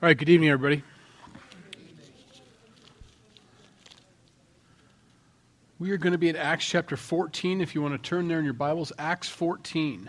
All 0.00 0.06
right, 0.06 0.16
good 0.16 0.28
evening, 0.28 0.48
everybody. 0.48 0.84
We 5.80 5.90
are 5.90 5.96
going 5.96 6.12
to 6.12 6.18
be 6.18 6.28
at 6.28 6.36
Acts 6.36 6.66
chapter 6.66 6.96
14. 6.96 7.60
If 7.60 7.74
you 7.74 7.82
want 7.82 8.00
to 8.00 8.08
turn 8.08 8.28
there 8.28 8.38
in 8.38 8.44
your 8.44 8.54
Bibles, 8.54 8.92
Acts 8.96 9.28
14. 9.28 10.08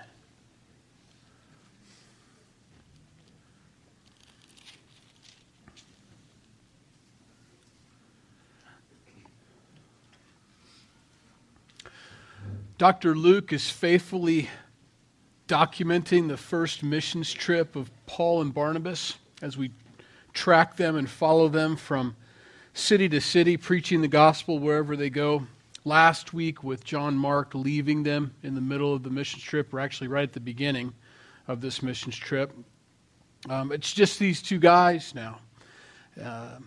Dr. 12.77 13.15
Luke 13.15 13.51
is 13.51 13.71
faithfully 13.71 14.49
documenting 15.47 16.27
the 16.27 16.37
first 16.37 16.83
missions 16.83 17.33
trip 17.33 17.75
of 17.75 17.89
Paul 18.05 18.43
and 18.43 18.53
Barnabas 18.53 19.15
as 19.41 19.57
we 19.57 19.71
track 20.33 20.77
them 20.77 20.95
and 20.95 21.09
follow 21.09 21.47
them 21.47 21.75
from 21.75 22.15
city 22.73 23.09
to 23.09 23.19
city, 23.19 23.57
preaching 23.57 24.01
the 24.01 24.07
gospel 24.07 24.59
wherever 24.59 24.95
they 24.95 25.09
go. 25.09 25.47
Last 25.85 26.33
week, 26.33 26.63
with 26.63 26.83
John 26.83 27.15
Mark 27.15 27.55
leaving 27.55 28.03
them 28.03 28.33
in 28.43 28.53
the 28.53 28.61
middle 28.61 28.93
of 28.93 29.03
the 29.03 29.09
mission 29.09 29.39
trip, 29.39 29.73
or 29.73 29.79
actually 29.79 30.07
right 30.07 30.23
at 30.23 30.33
the 30.33 30.39
beginning 30.39 30.93
of 31.47 31.61
this 31.61 31.81
missions 31.81 32.15
trip, 32.15 32.53
um, 33.49 33.71
it's 33.71 33.93
just 33.93 34.19
these 34.19 34.41
two 34.41 34.59
guys 34.59 35.15
now. 35.15 35.39
Uh, 36.21 36.57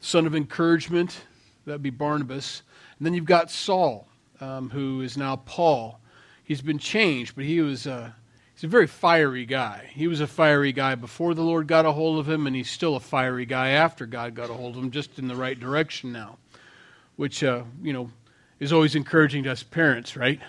son 0.00 0.26
of 0.26 0.34
encouragement, 0.34 1.22
that'd 1.64 1.82
be 1.82 1.90
Barnabas. 1.90 2.62
And 2.98 3.06
then 3.06 3.14
you've 3.14 3.24
got 3.24 3.50
Saul, 3.50 4.08
um, 4.40 4.68
who 4.70 5.00
is 5.02 5.16
now 5.16 5.36
Paul. 5.36 6.00
He's 6.42 6.60
been 6.60 6.78
changed, 6.78 7.36
but 7.36 7.44
he 7.44 7.60
was 7.60 7.86
uh, 7.86 8.10
He's 8.60 8.66
a 8.66 8.68
very 8.68 8.88
fiery 8.88 9.46
guy. 9.46 9.88
He 9.94 10.06
was 10.06 10.20
a 10.20 10.26
fiery 10.26 10.72
guy 10.72 10.94
before 10.94 11.32
the 11.32 11.40
Lord 11.40 11.66
got 11.66 11.86
a 11.86 11.92
hold 11.92 12.18
of 12.18 12.28
him, 12.28 12.46
and 12.46 12.54
he's 12.54 12.68
still 12.68 12.94
a 12.94 13.00
fiery 13.00 13.46
guy 13.46 13.70
after 13.70 14.04
God 14.04 14.34
got 14.34 14.50
a 14.50 14.52
hold 14.52 14.76
of 14.76 14.82
him, 14.82 14.90
just 14.90 15.18
in 15.18 15.28
the 15.28 15.34
right 15.34 15.58
direction 15.58 16.12
now, 16.12 16.36
which, 17.16 17.42
uh, 17.42 17.62
you 17.80 17.94
know, 17.94 18.10
is 18.58 18.70
always 18.70 18.94
encouraging 18.96 19.44
to 19.44 19.52
us 19.52 19.62
parents, 19.62 20.14
right? 20.14 20.40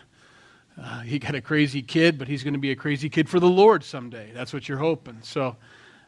Uh, 0.78 1.00
he 1.04 1.20
got 1.20 1.36
a 1.36 1.42
crazy 1.42 1.82
kid, 1.82 2.20
but 2.20 2.28
he's 2.28 2.44
going 2.44 2.54
to 2.54 2.60
be 2.60 2.72
a 2.72 2.76
crazy 2.76 3.08
kid 3.08 3.30
for 3.30 3.40
the 3.40 3.48
Lord 3.48 3.82
someday. 3.82 4.32
That's 4.34 4.52
what 4.52 4.68
you're 4.68 4.78
hoping. 4.78 5.20
So, 5.22 5.56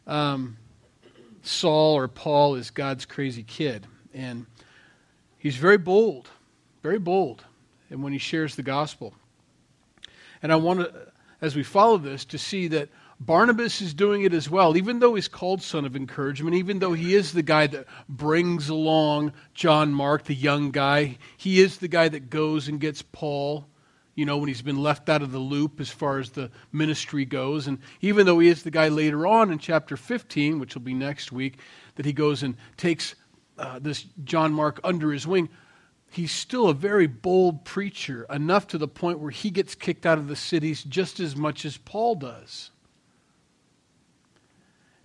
um, 0.06 0.58
Saul 1.42 1.96
or 1.96 2.10
Paul 2.10 2.56
is 2.56 2.70
God's 2.70 3.06
crazy 3.06 3.44
kid. 3.44 3.88
And 4.14 4.46
he's 5.38 5.56
very 5.56 5.78
bold, 5.78 6.30
very 6.82 7.00
bold, 7.00 7.46
and 7.90 8.04
when 8.04 8.12
he 8.12 8.20
shares 8.20 8.58
the 8.58 8.62
gospel. 8.62 9.14
And 10.42 10.52
I 10.52 10.58
want 10.58 10.82
to 10.82 11.13
as 11.44 11.58
we 11.58 11.62
follow 11.62 11.98
this 11.98 12.24
to 12.24 12.38
see 12.38 12.70
that 12.70 12.88
Barnabas 13.20 13.82
is 13.82 13.94
doing 13.94 14.24
it 14.24 14.34
as 14.34 14.50
well, 14.50 14.78
even 14.78 15.00
though 15.00 15.16
he's 15.16 15.28
called 15.28 15.62
son 15.62 15.84
of 15.84 15.94
encouragement, 15.94 16.56
even 16.56 16.80
though 16.80 16.94
he 16.94 17.16
is 17.16 17.34
the 17.34 17.44
guy 17.44 17.68
that 17.68 17.86
brings 18.08 18.70
along 18.70 19.34
John 19.54 19.94
Mark, 19.94 20.24
the 20.24 20.34
young 20.34 20.72
guy. 20.72 21.18
He 21.36 21.60
is 21.60 21.78
the 21.78 21.90
guy 21.90 22.08
that 22.08 22.30
goes 22.30 22.70
and 22.70 22.80
gets 22.80 23.02
Paul, 23.02 23.66
you 24.16 24.26
know, 24.26 24.38
when 24.38 24.48
he's 24.48 24.62
been 24.62 24.82
left 24.82 25.10
out 25.10 25.22
of 25.22 25.34
the 25.34 25.40
loop 25.40 25.82
as 25.82 25.90
far 25.90 26.18
as 26.20 26.30
the 26.30 26.50
ministry 26.72 27.26
goes. 27.26 27.68
And 27.68 27.80
even 28.00 28.26
though 28.26 28.40
he 28.40 28.48
is 28.48 28.64
the 28.64 28.72
guy 28.72 28.88
later 28.88 29.28
on 29.28 29.52
in 29.52 29.60
chapter 29.60 29.98
15, 29.98 30.60
which 30.60 30.76
will 30.76 30.82
be 30.82 30.94
next 30.94 31.34
week, 31.34 31.60
that 31.96 32.06
he 32.06 32.14
goes 32.14 32.42
and 32.44 32.56
takes 32.78 33.16
uh, 33.58 33.80
this 33.80 34.06
John 34.24 34.54
Mark 34.54 34.80
under 34.82 35.12
his 35.12 35.28
wing, 35.28 35.50
he's 36.14 36.32
still 36.32 36.70
a 36.70 36.74
very 36.74 37.08
bold 37.08 37.66
preacher, 37.66 38.26
enough 38.30 38.68
to 38.68 38.78
the 38.78 38.88
point 38.88 39.20
where 39.20 39.32
he 39.32 39.50
gets 39.50 39.76
kicked 39.76 40.06
out 40.06 40.18
of 40.18 40.28
the 40.28 40.36
cities 40.36 40.84
just 40.84 41.20
as 41.20 41.36
much 41.36 41.66
as 41.66 41.78
Paul 41.78 42.16
does. 42.16 42.72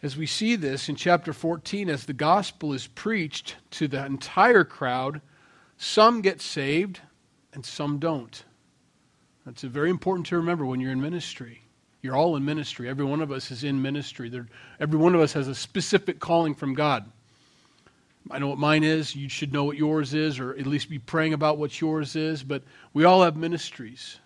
As 0.03 0.17
we 0.17 0.27
see 0.27 0.55
this 0.55 0.89
in 0.89 0.95
chapter 0.95 1.33
14, 1.33 1.89
as 1.89 2.07
the 2.07 2.13
gospel 2.13 2.73
is 2.73 2.87
preached 2.87 3.57
to 3.73 3.89
the 3.89 4.05
entire 4.05 4.65
crowd, 4.65 5.21
some 5.77 6.21
get 6.21 6.41
saved 6.41 7.01
and 7.53 7.67
some 7.67 7.99
don't. 7.99 8.45
That's 9.45 9.63
very 9.63 9.91
important 9.91 10.27
to 10.27 10.37
remember 10.37 10.67
when 10.67 10.79
you're 10.79 10.93
in 10.93 11.01
ministry. 11.01 11.63
You're 12.03 12.17
all 12.17 12.37
in 12.37 12.45
ministry. 12.45 12.89
Every 12.89 13.05
one 13.05 13.21
of 13.21 13.33
us 13.33 13.51
is 13.51 13.65
in 13.65 13.83
ministry. 13.83 14.31
every 14.79 14.99
one 14.99 15.15
of 15.15 15.21
us 15.21 15.33
has 15.33 15.49
a 15.49 15.55
specific 15.55 16.21
calling 16.21 16.55
from 16.55 16.75
God. 16.75 17.11
I 18.31 18.39
know 18.39 18.49
what 18.49 18.59
mine 18.59 18.85
is. 18.85 19.17
You 19.17 19.29
should 19.29 19.53
know 19.53 19.65
what 19.65 19.77
yours 19.77 20.15
is, 20.15 20.39
or 20.39 20.51
at 20.53 20.67
least 20.67 20.91
be 20.91 20.99
praying 20.99 21.33
about 21.33 21.59
what 21.59 21.81
yours 21.81 22.17
is. 22.17 22.43
But 22.43 22.63
we 22.93 23.05
all 23.05 23.23
have 23.23 23.37
ministries. 23.37 24.19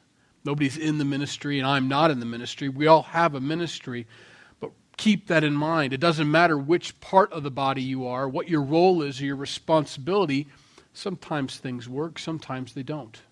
Nobody's 0.44 0.76
in 0.76 0.98
the 0.98 1.04
ministry, 1.04 1.58
and 1.58 1.66
I'm 1.66 1.88
not 1.88 2.10
in 2.10 2.18
the 2.18 2.26
ministry. 2.26 2.68
We 2.68 2.88
all 2.88 3.02
have 3.02 3.34
a 3.34 3.40
ministry. 3.40 4.06
But 4.58 4.72
keep 4.96 5.28
that 5.28 5.44
in 5.44 5.54
mind. 5.54 5.92
It 5.92 6.00
doesn't 6.00 6.30
matter 6.30 6.58
which 6.58 7.00
part 7.00 7.32
of 7.32 7.44
the 7.44 7.50
body 7.50 7.82
you 7.82 8.06
are, 8.06 8.28
what 8.28 8.48
your 8.48 8.62
role 8.62 9.02
is, 9.02 9.20
or 9.20 9.26
your 9.26 9.36
responsibility. 9.36 10.48
Sometimes 10.92 11.58
things 11.58 11.88
work, 11.88 12.18
sometimes 12.18 12.74
they 12.74 12.82
don't. 12.82 13.22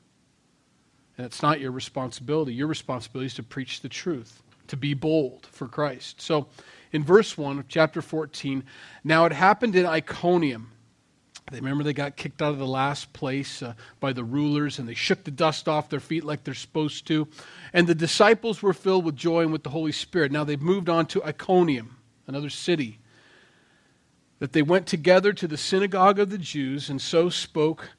And 1.19 1.27
it's 1.27 1.43
not 1.43 1.61
your 1.61 1.73
responsibility. 1.73 2.55
Your 2.55 2.69
responsibility 2.69 3.27
is 3.27 3.35
to 3.35 3.43
preach 3.43 3.81
the 3.81 3.89
truth, 3.89 4.43
to 4.71 4.77
be 4.77 4.95
bold 4.95 5.47
for 5.47 5.69
Christ. 5.69 6.21
So, 6.21 6.49
in 6.93 7.05
verse 7.05 7.37
1 7.37 7.59
of 7.59 7.69
chapter 7.69 8.03
14. 8.03 8.65
Now 9.05 9.25
it 9.25 9.33
happened 9.33 9.77
in 9.77 9.87
Iconium. 9.87 10.73
They 11.51 11.59
remember 11.59 11.83
they 11.83 11.93
got 11.93 12.17
kicked 12.17 12.43
out 12.43 12.53
of 12.53 12.59
the 12.59 12.67
last 12.67 13.13
place 13.13 13.63
uh, 13.63 13.75
by 13.99 14.13
the 14.13 14.23
rulers 14.23 14.79
and 14.79 14.89
they 14.89 14.95
shook 14.95 15.25
the 15.25 15.33
dust 15.33 15.69
off 15.69 15.89
their 15.89 16.01
feet 16.01 16.25
like 16.25 16.45
they're 16.45 16.55
supposed 16.55 17.07
to. 17.09 17.27
And 17.73 17.87
the 17.87 17.95
disciples 17.95 18.63
were 18.63 18.73
filled 18.73 19.05
with 19.05 19.17
joy 19.17 19.43
and 19.43 19.53
with 19.53 19.65
the 19.65 19.71
Holy 19.71 19.93
Spirit. 19.93 20.31
Now 20.31 20.45
they've 20.45 20.61
moved 20.61 20.89
on 20.89 21.07
to 21.07 21.25
Iconium, 21.25 21.97
another 22.27 22.51
city. 22.51 22.99
That 24.39 24.53
they 24.53 24.63
went 24.63 24.87
together 24.87 25.33
to 25.33 25.49
the 25.49 25.57
synagogue 25.57 26.19
of 26.19 26.31
the 26.31 26.39
Jews 26.39 26.89
and 26.89 27.03
so 27.03 27.29
spoke 27.29 27.91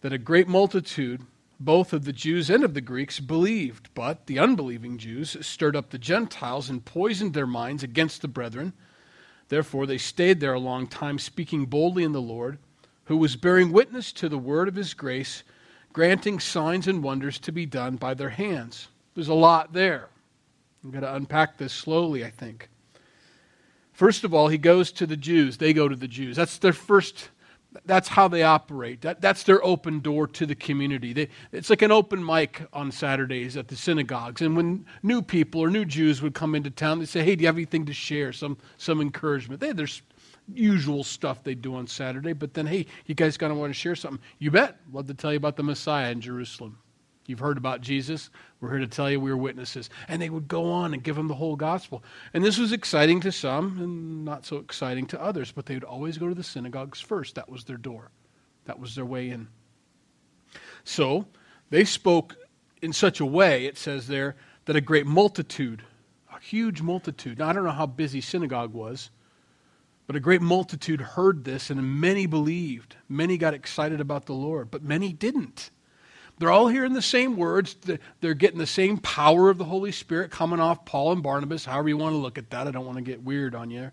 that 0.00 0.12
a 0.12 0.18
great 0.18 0.48
multitude 0.48 1.22
both 1.60 1.92
of 1.92 2.06
the 2.06 2.12
Jews 2.12 2.48
and 2.48 2.64
of 2.64 2.72
the 2.72 2.80
Greeks 2.80 3.20
believed, 3.20 3.90
but 3.94 4.26
the 4.26 4.38
unbelieving 4.38 4.96
Jews 4.96 5.36
stirred 5.46 5.76
up 5.76 5.90
the 5.90 5.98
Gentiles 5.98 6.70
and 6.70 6.84
poisoned 6.84 7.34
their 7.34 7.46
minds 7.46 7.82
against 7.82 8.22
the 8.22 8.28
brethren. 8.28 8.72
Therefore, 9.48 9.86
they 9.86 9.98
stayed 9.98 10.40
there 10.40 10.54
a 10.54 10.60
long 10.60 10.86
time, 10.86 11.18
speaking 11.18 11.66
boldly 11.66 12.02
in 12.02 12.12
the 12.12 12.22
Lord, 12.22 12.58
who 13.04 13.16
was 13.18 13.36
bearing 13.36 13.72
witness 13.72 14.10
to 14.12 14.28
the 14.28 14.38
word 14.38 14.68
of 14.68 14.74
his 14.74 14.94
grace, 14.94 15.42
granting 15.92 16.40
signs 16.40 16.88
and 16.88 17.02
wonders 17.02 17.38
to 17.40 17.52
be 17.52 17.66
done 17.66 17.96
by 17.96 18.14
their 18.14 18.30
hands. 18.30 18.88
There's 19.14 19.28
a 19.28 19.34
lot 19.34 19.74
there. 19.74 20.08
I'm 20.82 20.90
going 20.90 21.02
to 21.02 21.14
unpack 21.14 21.58
this 21.58 21.74
slowly, 21.74 22.24
I 22.24 22.30
think. 22.30 22.70
First 23.92 24.24
of 24.24 24.32
all, 24.32 24.48
he 24.48 24.56
goes 24.56 24.92
to 24.92 25.06
the 25.06 25.16
Jews. 25.16 25.58
They 25.58 25.74
go 25.74 25.88
to 25.88 25.96
the 25.96 26.08
Jews. 26.08 26.36
That's 26.36 26.56
their 26.56 26.72
first 26.72 27.28
that's 27.84 28.08
how 28.08 28.28
they 28.28 28.42
operate. 28.42 29.02
That, 29.02 29.20
that's 29.20 29.44
their 29.44 29.64
open 29.64 30.00
door 30.00 30.26
to 30.26 30.46
the 30.46 30.54
community. 30.54 31.12
They, 31.12 31.28
it's 31.52 31.70
like 31.70 31.82
an 31.82 31.92
open 31.92 32.24
mic 32.24 32.62
on 32.72 32.90
Saturdays 32.90 33.56
at 33.56 33.68
the 33.68 33.76
synagogues. 33.76 34.42
And 34.42 34.56
when 34.56 34.86
new 35.02 35.22
people 35.22 35.60
or 35.60 35.70
new 35.70 35.84
Jews 35.84 36.20
would 36.22 36.34
come 36.34 36.54
into 36.54 36.70
town, 36.70 36.98
they'd 36.98 37.06
say, 37.06 37.22
Hey, 37.22 37.36
do 37.36 37.42
you 37.42 37.46
have 37.48 37.56
anything 37.56 37.86
to 37.86 37.92
share? 37.92 38.32
Some, 38.32 38.58
some 38.76 39.00
encouragement. 39.00 39.60
They, 39.60 39.72
there's 39.72 40.02
usual 40.52 41.04
stuff 41.04 41.44
they 41.44 41.54
do 41.54 41.76
on 41.76 41.86
Saturday, 41.86 42.32
but 42.32 42.54
then, 42.54 42.66
hey, 42.66 42.86
you 43.06 43.14
guys 43.14 43.36
got 43.36 43.48
to 43.48 43.54
want 43.54 43.70
to 43.70 43.74
share 43.78 43.94
something. 43.94 44.20
You 44.38 44.50
bet. 44.50 44.76
Love 44.92 45.06
to 45.06 45.14
tell 45.14 45.32
you 45.32 45.36
about 45.36 45.56
the 45.56 45.62
Messiah 45.62 46.10
in 46.10 46.20
Jerusalem. 46.20 46.78
You've 47.30 47.38
heard 47.38 47.56
about 47.56 47.80
Jesus. 47.80 48.28
We're 48.60 48.70
here 48.70 48.80
to 48.80 48.86
tell 48.88 49.10
you 49.10 49.20
we 49.20 49.30
are 49.30 49.36
witnesses. 49.36 49.88
And 50.08 50.20
they 50.20 50.28
would 50.28 50.48
go 50.48 50.70
on 50.70 50.92
and 50.92 51.02
give 51.02 51.16
them 51.16 51.28
the 51.28 51.34
whole 51.34 51.56
gospel. 51.56 52.02
And 52.34 52.44
this 52.44 52.58
was 52.58 52.72
exciting 52.72 53.20
to 53.20 53.32
some 53.32 53.78
and 53.80 54.24
not 54.24 54.44
so 54.44 54.56
exciting 54.56 55.06
to 55.06 55.22
others, 55.22 55.52
but 55.52 55.66
they 55.66 55.74
would 55.74 55.84
always 55.84 56.18
go 56.18 56.28
to 56.28 56.34
the 56.34 56.42
synagogues 56.42 57.00
first. 57.00 57.36
That 57.36 57.48
was 57.48 57.64
their 57.64 57.76
door, 57.76 58.10
that 58.66 58.80
was 58.80 58.96
their 58.96 59.06
way 59.06 59.30
in. 59.30 59.48
So 60.84 61.26
they 61.70 61.84
spoke 61.84 62.36
in 62.82 62.92
such 62.92 63.20
a 63.20 63.26
way, 63.26 63.66
it 63.66 63.78
says 63.78 64.08
there, 64.08 64.36
that 64.64 64.76
a 64.76 64.80
great 64.80 65.06
multitude, 65.06 65.82
a 66.34 66.40
huge 66.40 66.82
multitude, 66.82 67.38
now 67.38 67.48
I 67.48 67.52
don't 67.52 67.64
know 67.64 67.70
how 67.70 67.86
busy 67.86 68.20
synagogue 68.20 68.72
was, 68.72 69.10
but 70.06 70.16
a 70.16 70.20
great 70.20 70.42
multitude 70.42 71.00
heard 71.00 71.44
this, 71.44 71.70
and 71.70 72.00
many 72.00 72.26
believed. 72.26 72.96
Many 73.08 73.38
got 73.38 73.54
excited 73.54 74.00
about 74.00 74.26
the 74.26 74.32
Lord, 74.32 74.68
but 74.70 74.82
many 74.82 75.12
didn't. 75.12 75.70
They're 76.40 76.50
all 76.50 76.68
hearing 76.68 76.94
the 76.94 77.02
same 77.02 77.36
words. 77.36 77.76
They're 78.20 78.34
getting 78.34 78.58
the 78.58 78.66
same 78.66 78.96
power 78.96 79.50
of 79.50 79.58
the 79.58 79.64
Holy 79.64 79.92
Spirit 79.92 80.30
coming 80.30 80.58
off 80.58 80.86
Paul 80.86 81.12
and 81.12 81.22
Barnabas, 81.22 81.66
however 81.66 81.90
you 81.90 81.98
want 81.98 82.14
to 82.14 82.18
look 82.18 82.38
at 82.38 82.48
that. 82.48 82.66
I 82.66 82.70
don't 82.70 82.86
want 82.86 82.96
to 82.96 83.02
get 83.02 83.22
weird 83.22 83.54
on 83.54 83.70
you. 83.70 83.90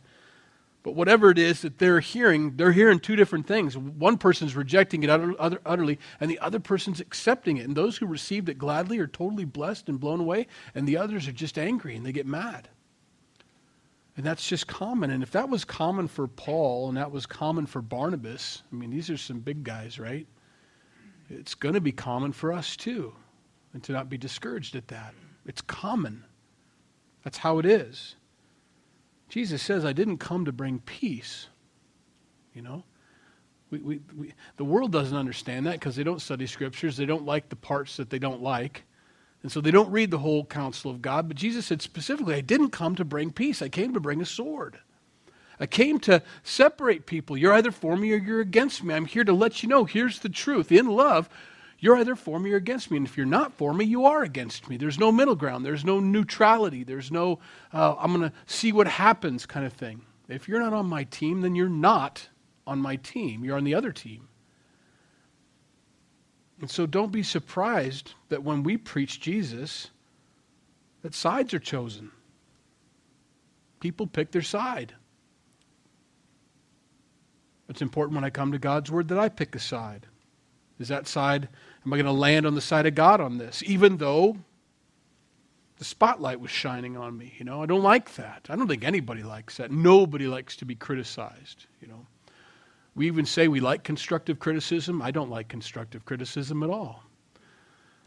But 0.82 0.96
whatever 0.96 1.30
it 1.30 1.38
is 1.38 1.64
that 1.64 1.78
they're 1.78 2.00
hearing, 2.00 2.56
they're 2.56 2.72
hearing 2.72 3.02
two 3.02 3.18
different 3.18 3.48
things. 3.48 3.78
One 3.78 4.18
person's 4.18 4.56
rejecting 4.56 5.04
it 5.04 5.10
utterly, 5.10 6.00
and 6.22 6.32
the 6.32 6.40
other 6.40 6.62
person's 6.62 7.02
accepting 7.02 7.58
it. 7.58 7.68
And 7.68 7.76
those 7.76 7.98
who 7.98 8.06
received 8.06 8.48
it 8.48 8.58
gladly 8.58 8.98
are 9.00 9.08
totally 9.08 9.44
blessed 9.44 9.90
and 9.90 10.00
blown 10.00 10.22
away, 10.22 10.48
and 10.74 10.88
the 10.88 10.96
others 10.96 11.28
are 11.28 11.34
just 11.34 11.58
angry 11.58 11.98
and 11.98 12.06
they 12.06 12.14
get 12.14 12.26
mad. 12.26 12.70
And 14.16 14.26
that's 14.26 14.48
just 14.48 14.68
common. 14.68 15.12
And 15.12 15.22
if 15.22 15.32
that 15.32 15.50
was 15.50 15.66
common 15.66 16.08
for 16.08 16.28
Paul 16.28 16.88
and 16.88 16.96
that 16.98 17.12
was 17.12 17.26
common 17.26 17.66
for 17.66 17.82
Barnabas, 17.82 18.64
I 18.72 18.76
mean, 18.76 18.90
these 18.90 19.10
are 19.10 19.18
some 19.18 19.40
big 19.40 19.66
guys, 19.66 20.00
right? 20.00 20.26
It's 21.30 21.56
going 21.56 21.76
to 21.76 21.82
be 21.82 21.92
common 21.92 22.32
for 22.32 22.54
us 22.54 22.76
too, 22.76 23.14
and 23.74 23.84
to 23.84 23.92
not 23.92 24.10
be 24.10 24.18
discouraged 24.18 24.76
at 24.76 24.88
that. 24.90 25.14
It's 25.46 25.62
common. 25.62 26.24
That's 27.24 27.38
how 27.38 27.60
it 27.60 27.66
is. 27.66 28.16
Jesus 29.30 29.62
says, 29.62 29.84
I 29.84 29.94
didn't 29.94 30.20
come 30.20 30.46
to 30.46 30.52
bring 30.52 30.80
peace. 30.80 31.48
You 32.54 32.62
know? 32.62 32.84
We, 33.70 33.80
we, 33.80 34.02
we, 34.18 34.34
the 34.56 34.64
world 34.64 34.92
doesn't 34.92 35.18
understand 35.18 35.66
that 35.66 35.74
because 35.74 35.96
they 35.96 36.04
don't 36.04 36.22
study 36.22 36.48
scriptures. 36.48 36.96
They 36.96 37.06
don't 37.06 37.26
like 37.26 37.50
the 37.50 37.56
parts 37.56 37.98
that 37.98 38.10
they 38.10 38.20
don't 38.20 38.42
like. 38.42 38.84
And 39.44 39.52
so 39.52 39.62
they 39.62 39.72
don't 39.72 39.92
read 39.92 40.12
the 40.12 40.18
whole 40.18 40.46
counsel 40.46 40.90
of 40.90 41.02
God. 41.02 41.28
But 41.28 41.38
Jesus 41.38 41.66
said 41.66 41.82
specifically, 41.82 42.36
I 42.36 42.42
didn't 42.42 42.70
come 42.70 42.96
to 42.96 43.06
bring 43.06 43.32
peace. 43.32 43.62
I 43.62 43.70
came 43.70 43.94
to 43.94 44.00
bring 44.00 44.22
a 44.22 44.26
sword. 44.26 44.80
I 45.60 45.66
came 45.66 46.00
to 46.02 46.22
separate 46.44 47.06
people. 47.06 47.36
You're 47.36 47.54
either 47.54 47.72
for 47.72 47.98
me 47.98 48.14
or 48.14 48.18
you're 48.18 48.42
against 48.42 48.84
me. 48.84 48.94
I'm 48.94 49.06
here 49.06 49.24
to 49.24 49.34
let 49.34 49.64
you 49.64 49.70
know 49.70 49.86
here's 49.86 50.20
the 50.20 50.30
truth. 50.30 50.72
In 50.72 50.88
love, 50.88 51.30
you're 51.80 51.98
either 51.98 52.16
for 52.16 52.40
me 52.40 52.52
or 52.52 52.58
against 52.58 52.92
me. 52.92 52.98
And 52.98 53.08
if 53.08 53.18
you're 53.18 53.26
not 53.26 53.54
for 53.54 53.74
me, 53.74 53.86
you 53.86 54.06
are 54.06 54.24
against 54.24 54.70
me. 54.70 54.78
There's 54.78 55.00
no 55.00 55.12
middle 55.12 55.36
ground. 55.36 55.66
There's 55.66 55.86
no 55.86 56.00
neutrality. 56.00 56.84
There's 56.84 57.12
no, 57.12 57.40
uh, 57.74 57.96
I'm 58.00 58.16
going 58.16 58.30
to 58.30 58.36
see 58.46 58.72
what 58.72 58.88
happens 58.88 59.46
kind 59.46 59.66
of 59.66 59.74
thing. 59.74 60.02
If 60.28 60.48
you're 60.48 60.60
not 60.60 60.74
on 60.74 60.88
my 60.88 61.06
team, 61.06 61.42
then 61.42 61.56
you're 61.56 61.70
not 61.70 62.28
on 62.66 62.80
my 62.80 62.98
team. 62.98 63.44
You're 63.44 63.58
on 63.58 63.64
the 63.64 63.76
other 63.76 63.92
team. 63.92 64.28
And 66.60 66.70
so 66.70 66.86
don't 66.86 67.12
be 67.12 67.24
surprised 67.24 68.14
that 68.30 68.44
when 68.44 68.64
we 68.64 68.78
preach 68.78 69.22
Jesus, 69.22 69.92
that 71.04 71.14
sides 71.14 71.54
are 71.54 71.60
chosen. 71.60 72.12
People 73.80 74.08
pick 74.08 74.32
their 74.32 74.42
side. 74.42 74.94
It's 77.70 77.82
important 77.82 78.16
when 78.16 78.24
I 78.24 78.30
come 78.30 78.52
to 78.52 78.60
God's 78.60 78.92
word 78.92 79.08
that 79.10 79.20
I 79.20 79.30
pick 79.30 79.56
a 79.56 79.60
side. 79.60 80.06
Is 80.80 80.88
that 80.90 81.08
side, 81.08 81.50
am 81.86 81.94
I 81.94 81.98
going 81.98 82.06
to 82.06 82.12
land 82.12 82.46
on 82.46 82.56
the 82.56 82.62
side 82.62 82.86
of 82.86 82.96
God 82.96 83.20
on 83.20 83.38
this? 83.38 83.64
Even 83.66 83.98
though 83.98 84.38
the 85.78 85.86
spotlight 85.86 86.40
was 86.40 86.52
shining 86.52 86.96
on 86.96 87.18
me, 87.18 87.34
you 87.38 87.46
know, 87.46 87.62
I 87.62 87.66
don't 87.66 87.84
like 87.84 88.16
that. 88.16 88.46
I 88.50 88.56
don't 88.56 88.68
think 88.68 88.84
anybody 88.84 89.24
likes 89.24 89.58
that. 89.58 89.72
Nobody 89.72 90.28
likes 90.28 90.56
to 90.58 90.66
be 90.66 90.76
criticized, 90.76 91.66
you 91.82 91.88
know. 91.88 92.06
We 92.96 93.06
even 93.08 93.26
say 93.26 93.48
we 93.48 93.60
like 93.60 93.84
constructive 93.84 94.40
criticism. 94.40 95.02
I 95.04 95.12
don't 95.12 95.30
like 95.30 95.50
constructive 95.50 96.06
criticism 96.06 96.64
at 96.64 96.70
all. 96.70 97.04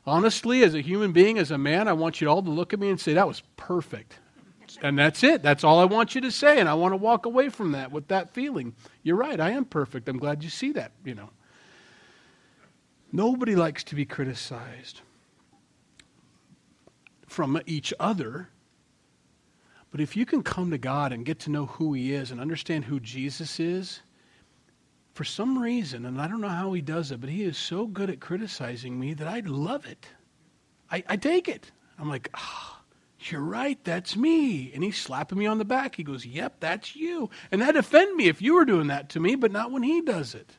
Honestly, 0.04 0.64
as 0.64 0.74
a 0.74 0.80
human 0.80 1.12
being, 1.12 1.38
as 1.38 1.52
a 1.52 1.58
man, 1.58 1.86
I 1.86 1.92
want 1.92 2.20
you 2.20 2.28
all 2.28 2.42
to 2.42 2.50
look 2.50 2.72
at 2.72 2.80
me 2.80 2.88
and 2.88 3.00
say, 3.00 3.14
that 3.14 3.28
was 3.28 3.42
perfect. 3.56 4.18
And 4.82 4.98
that's 4.98 5.22
it. 5.22 5.42
That's 5.42 5.64
all 5.64 5.78
I 5.78 5.84
want 5.84 6.14
you 6.14 6.20
to 6.22 6.30
say. 6.30 6.60
And 6.60 6.68
I 6.68 6.74
want 6.74 6.92
to 6.92 6.96
walk 6.96 7.26
away 7.26 7.48
from 7.48 7.72
that 7.72 7.92
with 7.92 8.08
that 8.08 8.30
feeling. 8.30 8.74
You're 9.02 9.16
right. 9.16 9.40
I 9.40 9.50
am 9.50 9.64
perfect. 9.64 10.08
I'm 10.08 10.18
glad 10.18 10.42
you 10.42 10.50
see 10.50 10.72
that, 10.72 10.92
you 11.04 11.14
know. 11.14 11.30
Nobody 13.12 13.56
likes 13.56 13.82
to 13.84 13.94
be 13.94 14.04
criticized 14.04 15.00
from 17.26 17.60
each 17.66 17.92
other. 17.98 18.48
But 19.90 20.00
if 20.00 20.16
you 20.16 20.24
can 20.24 20.42
come 20.42 20.70
to 20.70 20.78
God 20.78 21.12
and 21.12 21.24
get 21.24 21.40
to 21.40 21.50
know 21.50 21.66
who 21.66 21.92
He 21.92 22.12
is 22.12 22.30
and 22.30 22.40
understand 22.40 22.84
who 22.84 23.00
Jesus 23.00 23.58
is, 23.58 24.00
for 25.14 25.24
some 25.24 25.58
reason, 25.58 26.06
and 26.06 26.20
I 26.20 26.28
don't 26.28 26.40
know 26.40 26.48
how 26.48 26.72
He 26.72 26.80
does 26.80 27.10
it, 27.10 27.20
but 27.20 27.30
He 27.30 27.42
is 27.42 27.58
so 27.58 27.86
good 27.86 28.10
at 28.10 28.20
criticizing 28.20 28.98
me 28.98 29.14
that 29.14 29.26
I 29.26 29.40
love 29.40 29.86
it. 29.86 30.06
I, 30.90 31.02
I 31.08 31.16
take 31.16 31.48
it. 31.48 31.70
I'm 31.98 32.08
like, 32.08 32.30
ah. 32.34 32.76
Oh, 32.76 32.79
you're 33.28 33.40
right, 33.40 33.82
that's 33.84 34.16
me. 34.16 34.72
And 34.72 34.82
he's 34.82 34.96
slapping 34.96 35.38
me 35.38 35.46
on 35.46 35.58
the 35.58 35.64
back. 35.64 35.96
He 35.96 36.02
goes, 36.02 36.24
Yep, 36.24 36.56
that's 36.60 36.96
you. 36.96 37.28
And 37.50 37.60
that'd 37.60 37.76
offend 37.76 38.16
me 38.16 38.28
if 38.28 38.40
you 38.40 38.54
were 38.54 38.64
doing 38.64 38.86
that 38.86 39.08
to 39.10 39.20
me, 39.20 39.34
but 39.34 39.52
not 39.52 39.70
when 39.70 39.82
he 39.82 40.00
does 40.00 40.34
it. 40.34 40.52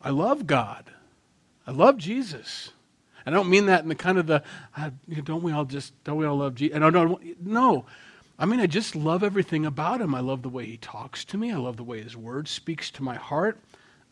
I 0.00 0.10
love 0.10 0.46
God. 0.46 0.90
I 1.66 1.72
love 1.72 1.98
Jesus. 1.98 2.70
I 3.26 3.30
don't 3.30 3.48
mean 3.48 3.66
that 3.66 3.82
in 3.82 3.88
the 3.88 3.94
kind 3.94 4.18
of 4.18 4.26
the, 4.26 4.42
uh, 4.76 4.90
don't 5.24 5.42
we 5.42 5.52
all 5.52 5.64
just, 5.64 5.92
don't 6.04 6.18
we 6.18 6.26
all 6.26 6.36
love 6.36 6.54
Jesus? 6.54 6.78
No, 6.78 6.90
no, 6.90 7.18
no. 7.40 7.86
I 8.38 8.46
mean, 8.46 8.60
I 8.60 8.66
just 8.66 8.94
love 8.94 9.22
everything 9.22 9.64
about 9.64 10.00
him. 10.00 10.14
I 10.14 10.20
love 10.20 10.42
the 10.42 10.48
way 10.48 10.66
he 10.66 10.76
talks 10.76 11.24
to 11.26 11.38
me. 11.38 11.52
I 11.52 11.56
love 11.56 11.76
the 11.76 11.84
way 11.84 12.02
his 12.02 12.16
word 12.16 12.48
speaks 12.48 12.90
to 12.92 13.02
my 13.02 13.14
heart. 13.14 13.58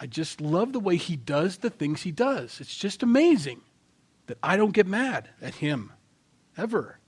I 0.01 0.07
just 0.07 0.41
love 0.41 0.73
the 0.73 0.81
way 0.81 0.97
he 0.97 1.17
does 1.17 1.59
the 1.59 1.71
things 1.71 2.03
he 2.03 2.11
does. 2.11 2.61
It's 2.61 2.77
just 2.77 3.03
amazing 3.03 3.61
that 4.27 4.39
I 4.43 4.57
don't 4.57 4.73
get 4.73 4.87
mad 4.87 5.29
at 5.41 5.57
him 5.57 5.93
ever. 6.57 6.99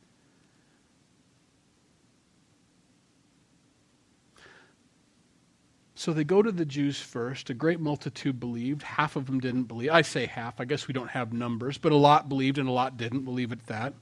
So 5.95 6.13
they 6.13 6.25
go 6.25 6.43
to 6.43 6.53
the 6.53 6.67
Jews 6.67 7.01
first. 7.01 7.49
A 7.49 7.55
great 7.55 7.81
multitude 7.81 8.39
believed. 8.39 8.83
Half 8.83 9.17
of 9.17 9.27
them 9.27 9.41
didn't 9.41 9.65
believe. 9.65 9.91
I 9.91 10.03
say 10.03 10.27
half. 10.27 10.61
I 10.61 10.67
guess 10.67 10.87
we 10.87 10.93
don't 10.93 11.11
have 11.11 11.33
numbers, 11.33 11.79
but 11.79 11.93
a 11.93 11.97
lot 11.97 12.29
believed 12.29 12.59
and 12.59 12.69
a 12.69 12.73
lot 12.73 12.99
didn't. 12.99 13.25
We'll 13.25 13.35
leave 13.35 13.53
it 13.53 13.61
at 13.61 13.67
that. 13.69 13.95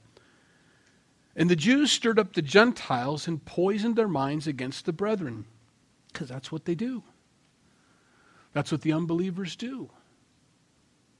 And 1.35 1.49
the 1.49 1.55
Jews 1.55 1.91
stirred 1.91 2.19
up 2.19 2.33
the 2.33 2.41
Gentiles 2.41 3.27
and 3.27 3.45
poisoned 3.45 3.95
their 3.95 4.07
minds 4.07 4.47
against 4.47 4.85
the 4.85 4.91
brethren, 4.91 5.45
because 6.11 6.27
that's 6.27 6.51
what 6.51 6.65
they 6.65 6.75
do. 6.75 7.03
That's 8.51 8.71
what 8.71 8.81
the 8.81 8.93
unbelievers 8.93 9.55
do. 9.55 9.89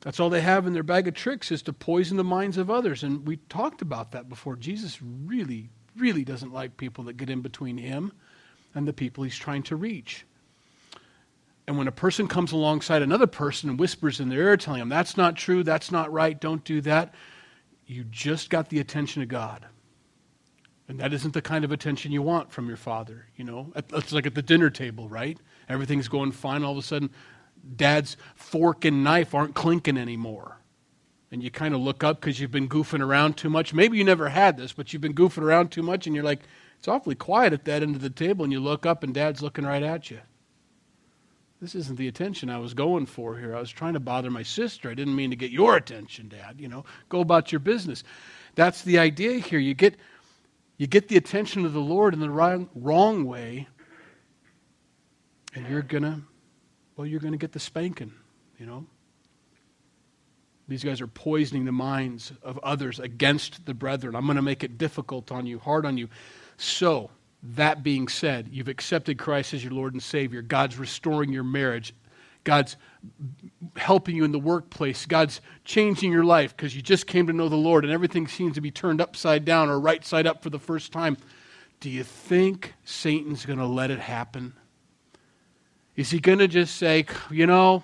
That's 0.03 0.19
all 0.19 0.29
they 0.29 0.41
have 0.41 0.67
in 0.67 0.73
their 0.73 0.83
bag 0.83 1.07
of 1.07 1.13
tricks 1.13 1.49
is 1.49 1.61
to 1.63 1.73
poison 1.73 2.17
the 2.17 2.25
minds 2.25 2.57
of 2.57 2.69
others. 2.69 3.03
And 3.03 3.25
we 3.25 3.37
talked 3.37 3.81
about 3.81 4.11
that 4.11 4.27
before. 4.27 4.57
Jesus 4.57 4.99
really, 5.01 5.69
really 5.97 6.25
doesn't 6.25 6.51
like 6.51 6.75
people 6.75 7.05
that 7.05 7.15
get 7.17 7.29
in 7.29 7.41
between 7.41 7.77
him 7.77 8.11
and 8.75 8.85
the 8.85 8.91
people 8.91 9.23
he's 9.23 9.37
trying 9.37 9.63
to 9.63 9.77
reach. 9.77 10.25
And 11.65 11.77
when 11.77 11.87
a 11.87 11.93
person 11.93 12.27
comes 12.27 12.51
alongside 12.51 13.01
another 13.01 13.27
person 13.27 13.69
and 13.69 13.79
whispers 13.79 14.19
in 14.19 14.27
their 14.27 14.41
ear, 14.41 14.57
telling 14.57 14.79
them, 14.79 14.89
that's 14.89 15.15
not 15.15 15.37
true, 15.37 15.63
that's 15.63 15.89
not 15.89 16.11
right, 16.11 16.37
don't 16.37 16.65
do 16.65 16.81
that, 16.81 17.13
you 17.87 18.03
just 18.03 18.49
got 18.49 18.67
the 18.67 18.81
attention 18.81 19.21
of 19.21 19.29
God. 19.29 19.65
And 20.89 20.99
that 20.99 21.13
isn't 21.13 21.33
the 21.33 21.41
kind 21.41 21.63
of 21.63 21.71
attention 21.71 22.11
you 22.11 22.21
want 22.21 22.51
from 22.51 22.67
your 22.67 22.75
father, 22.75 23.27
you 23.37 23.45
know? 23.45 23.71
It's 23.93 24.11
like 24.11 24.25
at 24.25 24.35
the 24.35 24.41
dinner 24.41 24.69
table, 24.69 25.07
right? 25.07 25.37
Everything's 25.69 26.09
going 26.09 26.33
fine. 26.33 26.63
All 26.63 26.73
of 26.73 26.77
a 26.77 26.81
sudden, 26.81 27.09
dad's 27.75 28.17
fork 28.35 28.85
and 28.85 29.03
knife 29.03 29.33
aren't 29.33 29.55
clinking 29.55 29.97
anymore. 29.97 30.59
And 31.31 31.41
you 31.41 31.49
kind 31.49 31.73
of 31.73 31.81
look 31.81 32.03
up 32.03 32.21
because 32.21 32.39
you've 32.39 32.51
been 32.51 32.69
goofing 32.69 33.01
around 33.01 33.37
too 33.37 33.49
much. 33.49 33.73
Maybe 33.73 33.97
you 33.97 34.03
never 34.03 34.29
had 34.29 34.57
this, 34.57 34.73
but 34.73 34.93
you've 34.93 35.01
been 35.01 35.15
goofing 35.15 35.41
around 35.41 35.71
too 35.71 35.81
much, 35.81 36.05
and 36.05 36.15
you're 36.15 36.23
like, 36.23 36.41
it's 36.77 36.87
awfully 36.87 37.15
quiet 37.15 37.53
at 37.53 37.65
that 37.65 37.81
end 37.81 37.95
of 37.95 38.01
the 38.01 38.09
table, 38.09 38.43
and 38.43 38.53
you 38.53 38.59
look 38.59 38.85
up, 38.85 39.03
and 39.03 39.13
dad's 39.13 39.41
looking 39.41 39.65
right 39.65 39.83
at 39.83 40.11
you 40.11 40.19
this 41.63 41.75
isn't 41.75 41.97
the 41.97 42.09
attention 42.09 42.49
I 42.49 42.57
was 42.57 42.73
going 42.73 43.05
for 43.05 43.37
here. 43.37 43.55
I 43.55 43.59
was 43.61 43.71
trying 43.71 43.93
to 43.93 43.99
bother 44.01 44.29
my 44.29 44.43
sister. 44.43 44.89
I 44.89 44.93
didn't 44.95 45.15
mean 45.15 45.29
to 45.29 45.37
get 45.37 45.49
your 45.49 45.77
attention, 45.77 46.27
Dad. 46.27 46.59
You 46.59 46.67
know, 46.67 46.83
go 47.07 47.21
about 47.21 47.53
your 47.53 47.59
business. 47.59 48.03
That's 48.55 48.81
the 48.81 48.99
idea 48.99 49.39
here. 49.39 49.59
You 49.59 49.73
get, 49.73 49.95
you 50.77 50.87
get 50.87 51.07
the 51.07 51.15
attention 51.15 51.65
of 51.65 51.71
the 51.71 51.79
Lord 51.79 52.13
in 52.13 52.19
the 52.19 52.29
wrong, 52.29 52.69
wrong 52.75 53.23
way, 53.23 53.69
and 55.55 55.65
you're 55.69 55.83
going 55.83 56.03
to, 56.03 56.21
well, 56.95 57.07
you're 57.07 57.19
going 57.19 57.33
to 57.33 57.37
get 57.37 57.51
the 57.51 57.59
spanking, 57.59 58.13
you 58.59 58.65
know. 58.65 58.85
These 60.67 60.83
guys 60.83 61.01
are 61.01 61.07
poisoning 61.07 61.65
the 61.65 61.71
minds 61.71 62.31
of 62.41 62.57
others 62.63 62.99
against 62.99 63.65
the 63.65 63.73
brethren. 63.73 64.15
I'm 64.15 64.25
going 64.25 64.37
to 64.37 64.41
make 64.41 64.63
it 64.63 64.77
difficult 64.77 65.31
on 65.31 65.45
you, 65.45 65.59
hard 65.59 65.85
on 65.85 65.97
you. 65.97 66.07
So, 66.57 67.09
that 67.43 67.83
being 67.83 68.07
said, 68.07 68.47
you've 68.51 68.69
accepted 68.69 69.17
Christ 69.17 69.53
as 69.53 69.63
your 69.63 69.73
Lord 69.73 69.93
and 69.93 70.01
Savior. 70.01 70.41
God's 70.41 70.77
restoring 70.77 71.33
your 71.33 71.43
marriage. 71.43 71.93
God's 72.45 72.77
helping 73.75 74.15
you 74.15 74.23
in 74.23 74.31
the 74.31 74.39
workplace. 74.39 75.05
God's 75.05 75.41
changing 75.65 76.11
your 76.11 76.23
life 76.23 76.55
because 76.55 76.75
you 76.75 76.81
just 76.81 77.07
came 77.07 77.27
to 77.27 77.33
know 77.33 77.49
the 77.49 77.55
Lord 77.55 77.83
and 77.83 77.93
everything 77.93 78.27
seems 78.27 78.55
to 78.55 78.61
be 78.61 78.71
turned 78.71 79.01
upside 79.01 79.43
down 79.43 79.69
or 79.69 79.79
right 79.79 80.05
side 80.05 80.27
up 80.27 80.41
for 80.41 80.49
the 80.49 80.59
first 80.59 80.93
time. 80.93 81.17
Do 81.81 81.89
you 81.89 82.03
think 82.03 82.73
Satan's 82.85 83.45
going 83.45 83.59
to 83.59 83.65
let 83.65 83.91
it 83.91 83.99
happen? 83.99 84.53
Is 85.95 86.09
he 86.11 86.19
going 86.19 86.39
to 86.39 86.47
just 86.47 86.75
say, 86.75 87.05
you 87.29 87.45
know, 87.45 87.83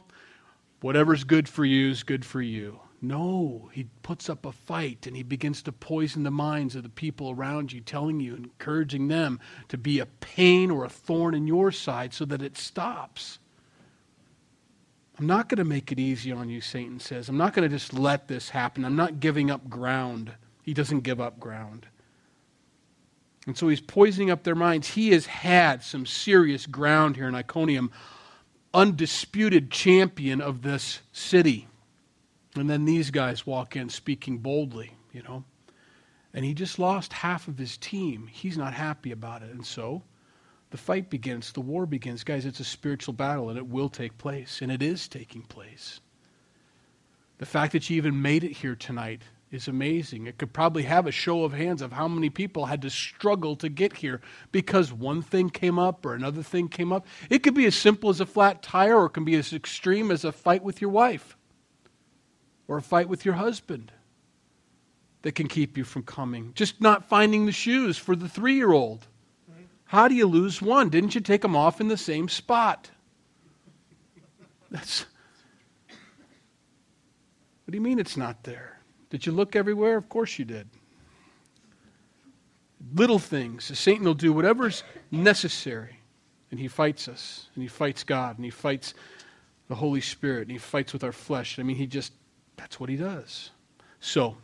whatever's 0.82 1.24
good 1.24 1.48
for 1.48 1.63
you 1.66 1.92
is 1.92 2.04
good 2.04 2.25
for 2.25 2.42
you? 2.42 2.80
No, 3.01 3.70
he 3.72 3.88
puts 4.01 4.30
up 4.30 4.46
a 4.46 4.51
fight 4.51 5.08
and 5.08 5.16
he 5.16 5.24
begins 5.24 5.62
to 5.63 5.72
poison 5.72 6.24
the 6.24 6.32
minds 6.32 6.75
of 6.75 6.84
the 6.84 6.89
people 6.89 7.32
around 7.32 7.72
you, 7.72 7.80
telling 7.80 8.20
you, 8.20 8.36
encouraging 8.36 9.08
them 9.08 9.39
to 9.70 9.78
be 9.78 10.00
a 10.00 10.06
pain 10.06 10.70
or 10.70 10.84
a 10.84 10.89
thorn 10.89 11.34
in 11.34 11.48
your 11.48 11.72
side 11.72 12.13
so 12.13 12.25
that 12.25 12.42
it 12.42 12.58
stops. 12.58 13.39
I'm 15.18 15.28
not 15.28 15.50
going 15.50 15.58
to 15.60 15.66
make 15.66 15.92
it 15.92 16.00
easy 16.00 16.32
on 16.32 16.50
you, 16.50 16.62
Satan 16.62 17.00
says. 17.00 17.30
I'm 17.30 17.38
not 17.38 17.54
going 17.54 17.70
to 17.70 17.74
just 17.74 17.94
let 17.94 18.28
this 18.28 18.50
happen. 18.50 18.84
I'm 18.84 18.96
not 18.96 19.20
giving 19.20 19.51
up 19.51 19.70
ground. 19.70 20.34
He 20.63 20.74
doesn't 20.74 21.01
give 21.01 21.22
up 21.22 21.39
ground. 21.39 21.88
And 23.50 23.58
so 23.58 23.68
he's 23.68 23.82
poisoning 23.82 24.29
up 24.29 24.44
their 24.44 24.53
minds. 24.53 24.89
He 24.89 25.10
has 25.10 25.25
had 25.25 25.82
some 25.82 26.06
serious 26.06 26.68
ground 26.68 27.15
here 27.15 27.27
in 27.27 27.34
Iconium, 27.34 27.91
undisputed 28.75 29.72
champion 29.72 30.39
of 30.39 30.62
this 30.62 31.00
city. 31.12 31.68
And 32.56 32.70
then 32.70 32.86
these 32.86 33.10
guys 33.10 33.48
walk 33.48 33.75
in 33.75 33.89
speaking 33.89 34.38
boldly, 34.38 34.94
you 35.12 35.24
know. 35.24 35.46
And 36.32 36.46
he 36.46 36.53
just 36.53 36.77
lost 36.77 37.12
half 37.12 37.48
of 37.48 37.58
his 37.58 37.75
team. 37.75 38.27
He's 38.32 38.56
not 38.56 38.74
happy 38.75 39.12
about 39.12 39.41
it. 39.41 39.50
And 39.50 39.65
so 39.65 40.03
the 40.70 40.77
fight 40.77 41.10
begins, 41.10 41.51
the 41.51 41.62
war 41.62 41.88
begins. 41.88 42.24
Guys, 42.24 42.46
it's 42.46 42.60
a 42.60 42.63
spiritual 42.63 43.15
battle 43.15 43.50
and 43.50 43.58
it 43.58 43.65
will 43.65 43.89
take 43.89 44.15
place, 44.20 44.62
and 44.62 44.72
it 44.72 44.84
is 44.84 45.08
taking 45.08 45.41
place. 45.41 46.01
The 47.39 47.48
fact 47.48 47.74
that 47.74 47.89
you 47.89 47.98
even 47.98 48.22
made 48.22 48.44
it 48.44 48.58
here 48.58 48.75
tonight 48.75 49.24
is 49.51 49.68
amazing. 49.68 50.27
It 50.27 50.38
could 50.38 50.53
probably 50.53 50.84
have 50.84 51.08
a 51.08 51.12
show 51.12 51.44
of 51.44 51.53
hands 51.53 51.82
of 51.82 51.91
how 51.91 52.08
many 52.08 52.29
people 52.29 52.68
had 52.68 52.82
to 52.84 52.89
struggle 52.89 53.56
to 53.58 53.70
get 53.70 53.98
here 53.98 54.22
because 54.51 54.94
one 54.94 55.22
thing 55.22 55.50
came 55.50 55.79
up 55.79 56.06
or 56.06 56.13
another 56.13 56.44
thing 56.44 56.68
came 56.68 56.94
up. 56.94 57.08
It 57.29 57.39
could 57.39 57.56
be 57.56 57.65
as 57.65 57.75
simple 57.75 58.10
as 58.10 58.22
a 58.22 58.25
flat 58.25 58.62
tire 58.62 58.96
or 58.96 59.06
it 59.08 59.12
can 59.12 59.25
be 59.25 59.36
as 59.36 59.51
extreme 59.51 60.12
as 60.12 60.24
a 60.24 60.32
fight 60.32 60.63
with 60.63 60.82
your 60.82 60.91
wife 60.91 61.36
or 62.68 62.77
a 62.77 62.82
fight 62.82 63.10
with 63.10 63.25
your 63.25 63.36
husband 63.36 63.91
that 65.24 65.34
can 65.34 65.48
keep 65.48 65.77
you 65.77 65.84
from 65.84 66.03
coming. 66.03 66.51
Just 66.53 66.79
not 66.79 67.10
finding 67.10 67.46
the 67.46 67.51
shoes 67.51 67.98
for 67.98 68.15
the 68.15 68.29
three 68.29 68.56
year 68.56 68.72
old. 68.72 69.08
How 69.86 70.08
do 70.08 70.13
you 70.13 70.27
lose 70.27 70.62
one? 70.62 70.89
Didn't 70.89 71.15
you 71.15 71.22
take 71.22 71.41
them 71.41 71.56
off 71.56 71.82
in 71.82 71.88
the 71.88 71.98
same 71.98 72.29
spot? 72.29 72.91
That's. 74.70 75.06
What 77.65 77.72
do 77.72 77.75
you 77.75 77.82
mean 77.82 77.98
it's 77.98 78.15
not 78.15 78.44
there? 78.44 78.78
Did 79.10 79.25
you 79.25 79.32
look 79.32 79.56
everywhere? 79.56 79.98
Of 79.98 80.08
course 80.10 80.38
you 80.38 80.46
did. 80.46 80.68
Little 82.94 83.20
things. 83.20 83.78
Satan 83.78 84.06
will 84.06 84.13
do 84.13 84.32
whatever's 84.32 84.84
necessary. 85.12 85.98
And 86.51 86.60
he 86.60 86.68
fights 86.68 87.08
us. 87.08 87.48
And 87.56 87.63
he 87.63 87.68
fights 87.68 88.04
God. 88.04 88.38
And 88.38 88.46
he 88.46 88.51
fights 88.51 88.94
the 89.68 89.75
Holy 89.75 90.01
Spirit. 90.01 90.44
And 90.44 90.51
he 90.51 90.58
fights 90.58 90.94
with 90.94 91.04
our 91.04 91.12
flesh. 91.12 91.60
I 91.60 91.63
mean, 91.63 91.75
he 91.75 91.88
just, 91.88 92.13
that's 92.56 92.80
what 92.80 92.89
he 92.89 92.96
does. 92.96 93.51
So, 94.00 94.38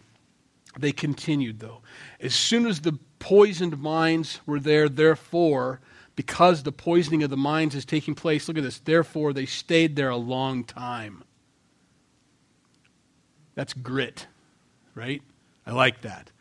they 0.77 0.91
continued, 0.91 1.59
though. 1.59 1.81
As 2.19 2.35
soon 2.35 2.65
as 2.65 2.81
the 2.81 2.97
poisoned 3.19 3.79
minds 3.79 4.41
were 4.45 4.59
there, 4.59 4.89
therefore, 4.89 5.79
because 6.15 6.63
the 6.63 6.71
poisoning 6.71 7.23
of 7.23 7.29
the 7.29 7.37
minds 7.37 7.75
is 7.75 7.85
taking 7.85 8.15
place, 8.15 8.47
look 8.47 8.57
at 8.57 8.63
this, 8.63 8.79
therefore 8.79 9.31
they 9.31 9.45
stayed 9.45 9.95
there 9.95 10.09
a 10.09 10.17
long 10.17 10.63
time. 10.63 11.23
That's 13.55 13.73
grit 13.73 14.27
right? 14.95 15.21
I 15.67 15.71
like 15.71 16.01
that. 16.01 16.31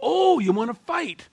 Oh, 0.00 0.38
you 0.38 0.52
want 0.52 0.70
to 0.70 0.80
fight? 0.86 1.28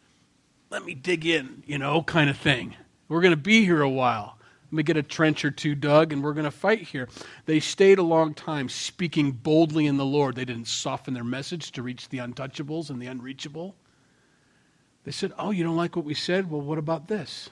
Let 0.69 0.85
me 0.85 0.93
dig 0.93 1.25
in, 1.25 1.63
you 1.65 1.77
know, 1.77 2.01
kind 2.01 2.29
of 2.29 2.38
thing. 2.38 2.75
We're 3.07 3.21
going 3.21 3.33
to 3.33 3.38
be 3.38 3.65
here 3.65 3.81
a 3.81 3.89
while. 3.89 4.38
Let 4.71 4.73
me 4.73 4.83
get 4.83 4.95
a 4.95 5.03
trench 5.03 5.43
or 5.43 5.51
two 5.51 5.75
dug, 5.75 6.13
and 6.13 6.23
we're 6.23 6.33
going 6.33 6.45
to 6.45 6.51
fight 6.51 6.83
here. 6.83 7.09
They 7.45 7.59
stayed 7.59 8.00
a 8.00 8.03
long 8.03 8.33
time, 8.33 8.69
speaking 8.69 9.31
boldly 9.31 9.85
in 9.85 9.97
the 9.97 10.05
Lord. 10.05 10.35
They 10.35 10.45
didn't 10.45 10.67
soften 10.67 11.13
their 11.13 11.25
message 11.25 11.73
to 11.73 11.83
reach 11.83 12.07
the 12.07 12.19
untouchables 12.19 12.89
and 12.89 13.01
the 13.01 13.07
unreachable. 13.07 13.75
They 15.03 15.11
said, 15.11 15.33
Oh, 15.38 15.51
you 15.51 15.65
don't 15.65 15.75
like 15.75 15.97
what 15.97 16.05
we 16.05 16.13
said? 16.13 16.50
Well, 16.50 16.61
what 16.61 16.77
about 16.77 17.09
this? 17.09 17.50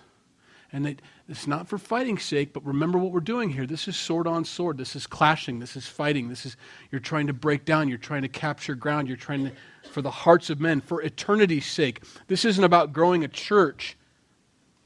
And 0.71 0.85
they, 0.85 0.97
it's 1.29 1.45
not 1.45 1.67
for 1.67 1.77
fighting's 1.77 2.23
sake, 2.23 2.53
but 2.53 2.65
remember 2.65 2.97
what 2.97 3.11
we're 3.11 3.19
doing 3.19 3.51
here. 3.51 3.67
This 3.67 3.87
is 3.87 3.95
sword 3.95 4.25
on 4.25 4.43
sword. 4.43 4.79
This 4.79 4.95
is 4.95 5.05
clashing. 5.05 5.59
This 5.59 5.75
is 5.75 5.85
fighting. 5.85 6.27
This 6.27 6.43
is 6.43 6.57
you're 6.91 6.99
trying 6.99 7.27
to 7.27 7.33
break 7.33 7.65
down. 7.65 7.87
You're 7.87 7.99
trying 7.99 8.23
to 8.23 8.27
capture 8.27 8.73
ground. 8.73 9.07
You're 9.07 9.15
trying 9.15 9.45
to 9.45 9.51
for 9.91 10.01
the 10.01 10.09
hearts 10.09 10.49
of 10.49 10.59
men, 10.59 10.81
for 10.81 11.03
eternity's 11.03 11.67
sake. 11.67 12.01
This 12.27 12.45
isn't 12.45 12.63
about 12.63 12.93
growing 12.93 13.23
a 13.23 13.27
church. 13.27 13.95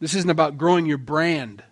This 0.01 0.15
isn't 0.15 0.29
about 0.29 0.57
growing 0.57 0.85
your 0.85 0.97
brand. 0.97 1.63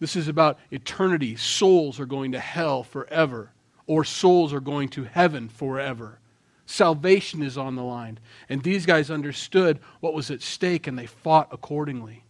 This 0.00 0.16
is 0.16 0.28
about 0.28 0.58
eternity. 0.70 1.36
Souls 1.36 1.98
are 1.98 2.06
going 2.06 2.32
to 2.32 2.38
hell 2.38 2.82
forever, 2.82 3.52
or 3.86 4.04
souls 4.04 4.52
are 4.52 4.60
going 4.60 4.90
to 4.90 5.04
heaven 5.04 5.48
forever. 5.48 6.18
Salvation 6.66 7.42
is 7.42 7.56
on 7.56 7.74
the 7.74 7.82
line. 7.82 8.18
And 8.50 8.62
these 8.62 8.84
guys 8.84 9.10
understood 9.10 9.80
what 10.00 10.14
was 10.14 10.30
at 10.30 10.42
stake 10.42 10.86
and 10.86 10.98
they 10.98 11.06
fought 11.06 11.48
accordingly. 11.50 12.22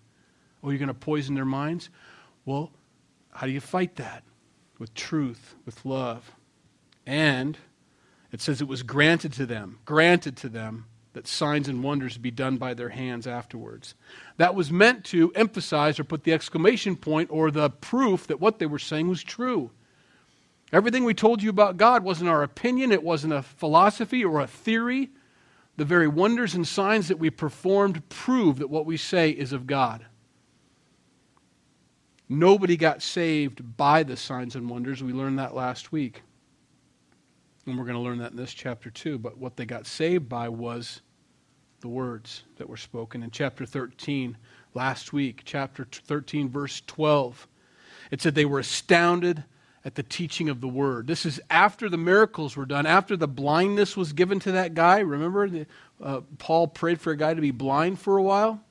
Oh, 0.62 0.70
you're 0.70 0.78
going 0.78 0.88
to 0.88 0.94
poison 0.94 1.34
their 1.34 1.44
minds? 1.44 1.90
Well, 2.44 2.70
how 3.32 3.46
do 3.46 3.52
you 3.52 3.60
fight 3.60 3.96
that? 3.96 4.22
With 4.78 4.94
truth, 4.94 5.54
with 5.64 5.84
love. 5.84 6.32
And 7.06 7.58
it 8.32 8.40
says 8.40 8.60
it 8.60 8.68
was 8.68 8.82
granted 8.82 9.32
to 9.34 9.46
them, 9.46 9.78
granted 9.84 10.36
to 10.38 10.48
them 10.48 10.86
that 11.12 11.26
signs 11.26 11.68
and 11.68 11.82
wonders 11.82 12.16
be 12.16 12.30
done 12.30 12.56
by 12.56 12.74
their 12.74 12.90
hands 12.90 13.26
afterwards. 13.26 13.94
That 14.36 14.54
was 14.54 14.70
meant 14.70 15.04
to 15.06 15.32
emphasize 15.34 15.98
or 15.98 16.04
put 16.04 16.22
the 16.24 16.32
exclamation 16.32 16.94
point 16.96 17.30
or 17.32 17.50
the 17.50 17.70
proof 17.70 18.26
that 18.28 18.40
what 18.40 18.58
they 18.58 18.66
were 18.66 18.78
saying 18.78 19.08
was 19.08 19.22
true. 19.22 19.70
Everything 20.72 21.02
we 21.02 21.14
told 21.14 21.42
you 21.42 21.50
about 21.50 21.76
God 21.76 22.04
wasn't 22.04 22.30
our 22.30 22.44
opinion, 22.44 22.92
it 22.92 23.02
wasn't 23.02 23.32
a 23.32 23.42
philosophy 23.42 24.24
or 24.24 24.40
a 24.40 24.46
theory. 24.46 25.10
The 25.76 25.84
very 25.84 26.06
wonders 26.06 26.54
and 26.54 26.66
signs 26.66 27.08
that 27.08 27.18
we 27.18 27.30
performed 27.30 28.08
prove 28.08 28.58
that 28.58 28.70
what 28.70 28.86
we 28.86 28.96
say 28.96 29.30
is 29.30 29.52
of 29.52 29.66
God. 29.66 30.06
Nobody 32.32 32.76
got 32.76 33.02
saved 33.02 33.76
by 33.76 34.04
the 34.04 34.16
signs 34.16 34.54
and 34.54 34.70
wonders. 34.70 35.02
We 35.02 35.12
learned 35.12 35.40
that 35.40 35.52
last 35.52 35.90
week. 35.90 36.22
And 37.66 37.76
we're 37.76 37.84
going 37.84 37.96
to 37.96 38.00
learn 38.00 38.18
that 38.18 38.30
in 38.30 38.36
this 38.36 38.54
chapter 38.54 38.88
too. 38.88 39.18
But 39.18 39.36
what 39.36 39.56
they 39.56 39.66
got 39.66 39.84
saved 39.84 40.28
by 40.28 40.48
was 40.48 41.02
the 41.80 41.88
words 41.88 42.44
that 42.56 42.68
were 42.68 42.76
spoken. 42.76 43.24
In 43.24 43.32
chapter 43.32 43.66
13, 43.66 44.36
last 44.74 45.12
week, 45.12 45.42
chapter 45.44 45.84
13, 45.90 46.48
verse 46.48 46.82
12, 46.86 47.48
it 48.12 48.22
said 48.22 48.36
they 48.36 48.44
were 48.44 48.60
astounded 48.60 49.42
at 49.84 49.96
the 49.96 50.04
teaching 50.04 50.48
of 50.48 50.60
the 50.60 50.68
word. 50.68 51.08
This 51.08 51.26
is 51.26 51.40
after 51.50 51.88
the 51.88 51.98
miracles 51.98 52.56
were 52.56 52.66
done, 52.66 52.86
after 52.86 53.16
the 53.16 53.26
blindness 53.26 53.96
was 53.96 54.12
given 54.12 54.38
to 54.40 54.52
that 54.52 54.74
guy. 54.74 55.00
Remember, 55.00 55.48
the, 55.48 55.66
uh, 56.00 56.20
Paul 56.38 56.68
prayed 56.68 57.00
for 57.00 57.10
a 57.10 57.16
guy 57.16 57.34
to 57.34 57.40
be 57.40 57.50
blind 57.50 57.98
for 57.98 58.18
a 58.18 58.22
while? 58.22 58.62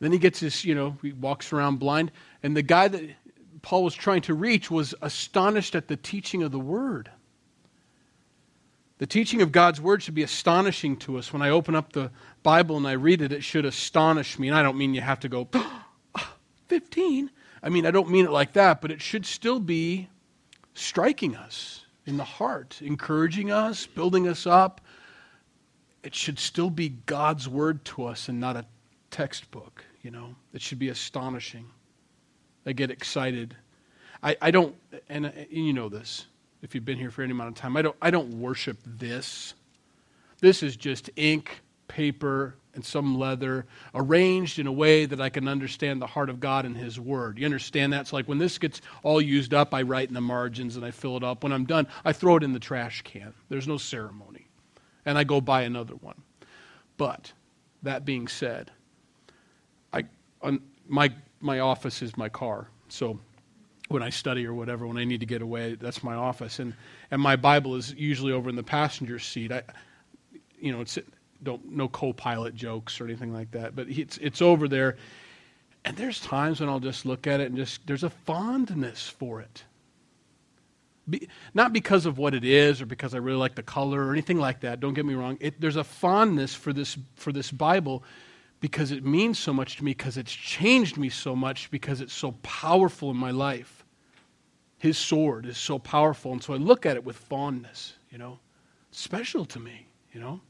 Then 0.00 0.12
he 0.12 0.18
gets 0.18 0.40
his, 0.40 0.64
you 0.64 0.74
know, 0.74 0.96
he 1.02 1.12
walks 1.12 1.52
around 1.52 1.78
blind. 1.78 2.12
And 2.42 2.56
the 2.56 2.62
guy 2.62 2.88
that 2.88 3.02
Paul 3.62 3.84
was 3.84 3.94
trying 3.94 4.22
to 4.22 4.34
reach 4.34 4.70
was 4.70 4.94
astonished 5.00 5.74
at 5.74 5.88
the 5.88 5.96
teaching 5.96 6.42
of 6.42 6.52
the 6.52 6.58
word. 6.60 7.10
The 8.98 9.06
teaching 9.06 9.42
of 9.42 9.52
God's 9.52 9.80
word 9.80 10.02
should 10.02 10.14
be 10.14 10.22
astonishing 10.22 10.96
to 10.98 11.18
us. 11.18 11.32
When 11.32 11.42
I 11.42 11.50
open 11.50 11.74
up 11.74 11.92
the 11.92 12.10
Bible 12.42 12.76
and 12.76 12.86
I 12.86 12.92
read 12.92 13.20
it, 13.20 13.32
it 13.32 13.44
should 13.44 13.66
astonish 13.66 14.38
me. 14.38 14.48
And 14.48 14.56
I 14.56 14.62
don't 14.62 14.78
mean 14.78 14.94
you 14.94 15.02
have 15.02 15.20
to 15.20 15.28
go, 15.28 15.48
ah, 15.54 16.34
15. 16.68 17.30
I 17.62 17.68
mean, 17.68 17.84
I 17.84 17.90
don't 17.90 18.10
mean 18.10 18.24
it 18.24 18.30
like 18.30 18.54
that, 18.54 18.80
but 18.80 18.90
it 18.90 19.02
should 19.02 19.26
still 19.26 19.60
be 19.60 20.08
striking 20.74 21.36
us 21.36 21.84
in 22.06 22.16
the 22.16 22.24
heart, 22.24 22.80
encouraging 22.80 23.50
us, 23.50 23.86
building 23.86 24.28
us 24.28 24.46
up. 24.46 24.80
It 26.02 26.14
should 26.14 26.38
still 26.38 26.70
be 26.70 26.90
God's 26.90 27.48
word 27.48 27.84
to 27.86 28.04
us 28.04 28.28
and 28.28 28.38
not 28.38 28.56
a 28.56 28.64
textbook, 29.10 29.84
you 30.02 30.10
know. 30.10 30.34
It 30.52 30.62
should 30.62 30.78
be 30.78 30.88
astonishing. 30.88 31.66
I 32.66 32.72
get 32.72 32.90
excited. 32.90 33.56
I, 34.22 34.36
I 34.40 34.50
don't, 34.50 34.74
and, 35.08 35.26
and 35.26 35.46
you 35.50 35.72
know 35.72 35.88
this 35.88 36.26
if 36.62 36.74
you've 36.74 36.84
been 36.84 36.98
here 36.98 37.10
for 37.10 37.22
any 37.22 37.32
amount 37.32 37.48
of 37.50 37.54
time. 37.54 37.76
I 37.76 37.82
don't, 37.82 37.96
I 38.02 38.10
don't 38.10 38.40
worship 38.40 38.78
this. 38.84 39.54
This 40.40 40.62
is 40.62 40.76
just 40.76 41.10
ink, 41.16 41.60
paper, 41.88 42.56
and 42.74 42.84
some 42.84 43.18
leather 43.18 43.66
arranged 43.94 44.58
in 44.58 44.66
a 44.66 44.72
way 44.72 45.06
that 45.06 45.20
I 45.20 45.30
can 45.30 45.48
understand 45.48 46.00
the 46.00 46.06
heart 46.06 46.28
of 46.28 46.40
God 46.40 46.66
and 46.66 46.76
His 46.76 47.00
Word. 47.00 47.38
You 47.38 47.46
understand 47.46 47.92
that? 47.92 48.08
So, 48.08 48.16
like 48.16 48.28
when 48.28 48.38
this 48.38 48.58
gets 48.58 48.82
all 49.02 49.20
used 49.20 49.54
up, 49.54 49.72
I 49.72 49.82
write 49.82 50.08
in 50.08 50.14
the 50.14 50.20
margins 50.20 50.76
and 50.76 50.84
I 50.84 50.90
fill 50.90 51.16
it 51.16 51.24
up. 51.24 51.42
When 51.42 51.52
I'm 51.52 51.64
done, 51.64 51.86
I 52.04 52.12
throw 52.12 52.36
it 52.36 52.42
in 52.42 52.52
the 52.52 52.60
trash 52.60 53.02
can. 53.02 53.32
There's 53.48 53.66
no 53.66 53.78
ceremony. 53.78 54.46
And 55.06 55.16
I 55.16 55.24
go 55.24 55.40
buy 55.40 55.62
another 55.62 55.94
one. 55.94 56.20
But, 56.96 57.32
that 57.82 58.04
being 58.04 58.28
said, 58.28 58.70
on 60.42 60.60
my 60.88 61.12
my 61.40 61.60
office 61.60 62.02
is 62.02 62.16
my 62.16 62.28
car. 62.28 62.68
So 62.88 63.18
when 63.88 64.02
I 64.02 64.10
study 64.10 64.46
or 64.46 64.54
whatever, 64.54 64.86
when 64.86 64.98
I 64.98 65.04
need 65.04 65.20
to 65.20 65.26
get 65.26 65.42
away, 65.42 65.74
that's 65.74 66.02
my 66.02 66.14
office. 66.14 66.58
And 66.58 66.74
and 67.10 67.20
my 67.20 67.36
Bible 67.36 67.76
is 67.76 67.94
usually 67.94 68.32
over 68.32 68.48
in 68.48 68.56
the 68.56 68.62
passenger 68.62 69.18
seat. 69.18 69.52
I, 69.52 69.62
you 70.58 70.72
know, 70.72 70.80
it's 70.80 70.98
don't 71.42 71.64
no 71.70 71.88
co-pilot 71.88 72.54
jokes 72.54 73.00
or 73.00 73.04
anything 73.04 73.32
like 73.32 73.50
that, 73.52 73.76
but 73.76 73.88
it's 73.88 74.18
it's 74.18 74.42
over 74.42 74.68
there. 74.68 74.96
And 75.84 75.96
there's 75.96 76.20
times 76.20 76.60
when 76.60 76.68
I'll 76.68 76.80
just 76.80 77.06
look 77.06 77.26
at 77.26 77.40
it 77.40 77.46
and 77.46 77.56
just 77.56 77.86
there's 77.86 78.02
a 78.02 78.10
fondness 78.10 79.08
for 79.08 79.40
it. 79.40 79.64
Be, 81.08 81.28
not 81.54 81.72
because 81.72 82.06
of 82.06 82.18
what 82.18 82.34
it 82.34 82.44
is 82.44 82.82
or 82.82 82.86
because 82.86 83.14
I 83.14 83.18
really 83.18 83.38
like 83.38 83.54
the 83.54 83.62
color 83.62 84.04
or 84.04 84.10
anything 84.10 84.38
like 84.38 84.60
that. 84.60 84.80
Don't 84.80 84.94
get 84.94 85.06
me 85.06 85.14
wrong. 85.14 85.38
It, 85.40 85.60
there's 85.60 85.76
a 85.76 85.84
fondness 85.84 86.52
for 86.52 86.72
this 86.72 86.98
for 87.14 87.30
this 87.30 87.52
Bible 87.52 88.02
because 88.66 88.90
it 88.90 89.04
means 89.04 89.38
so 89.38 89.52
much 89.52 89.76
to 89.76 89.84
me, 89.84 89.92
because 89.92 90.16
it's 90.16 90.32
changed 90.32 90.96
me 90.96 91.08
so 91.08 91.36
much, 91.36 91.70
because 91.70 92.00
it's 92.00 92.12
so 92.12 92.32
powerful 92.42 93.12
in 93.12 93.16
my 93.16 93.30
life. 93.30 93.84
His 94.78 94.98
sword 94.98 95.46
is 95.46 95.56
so 95.56 95.78
powerful. 95.78 96.32
And 96.32 96.42
so 96.42 96.52
I 96.52 96.56
look 96.56 96.84
at 96.84 96.96
it 96.96 97.04
with 97.04 97.14
fondness, 97.14 97.94
you 98.10 98.18
know. 98.18 98.40
special 98.90 99.44
to 99.44 99.60
me, 99.60 99.86
you 100.12 100.18
know. 100.18 100.40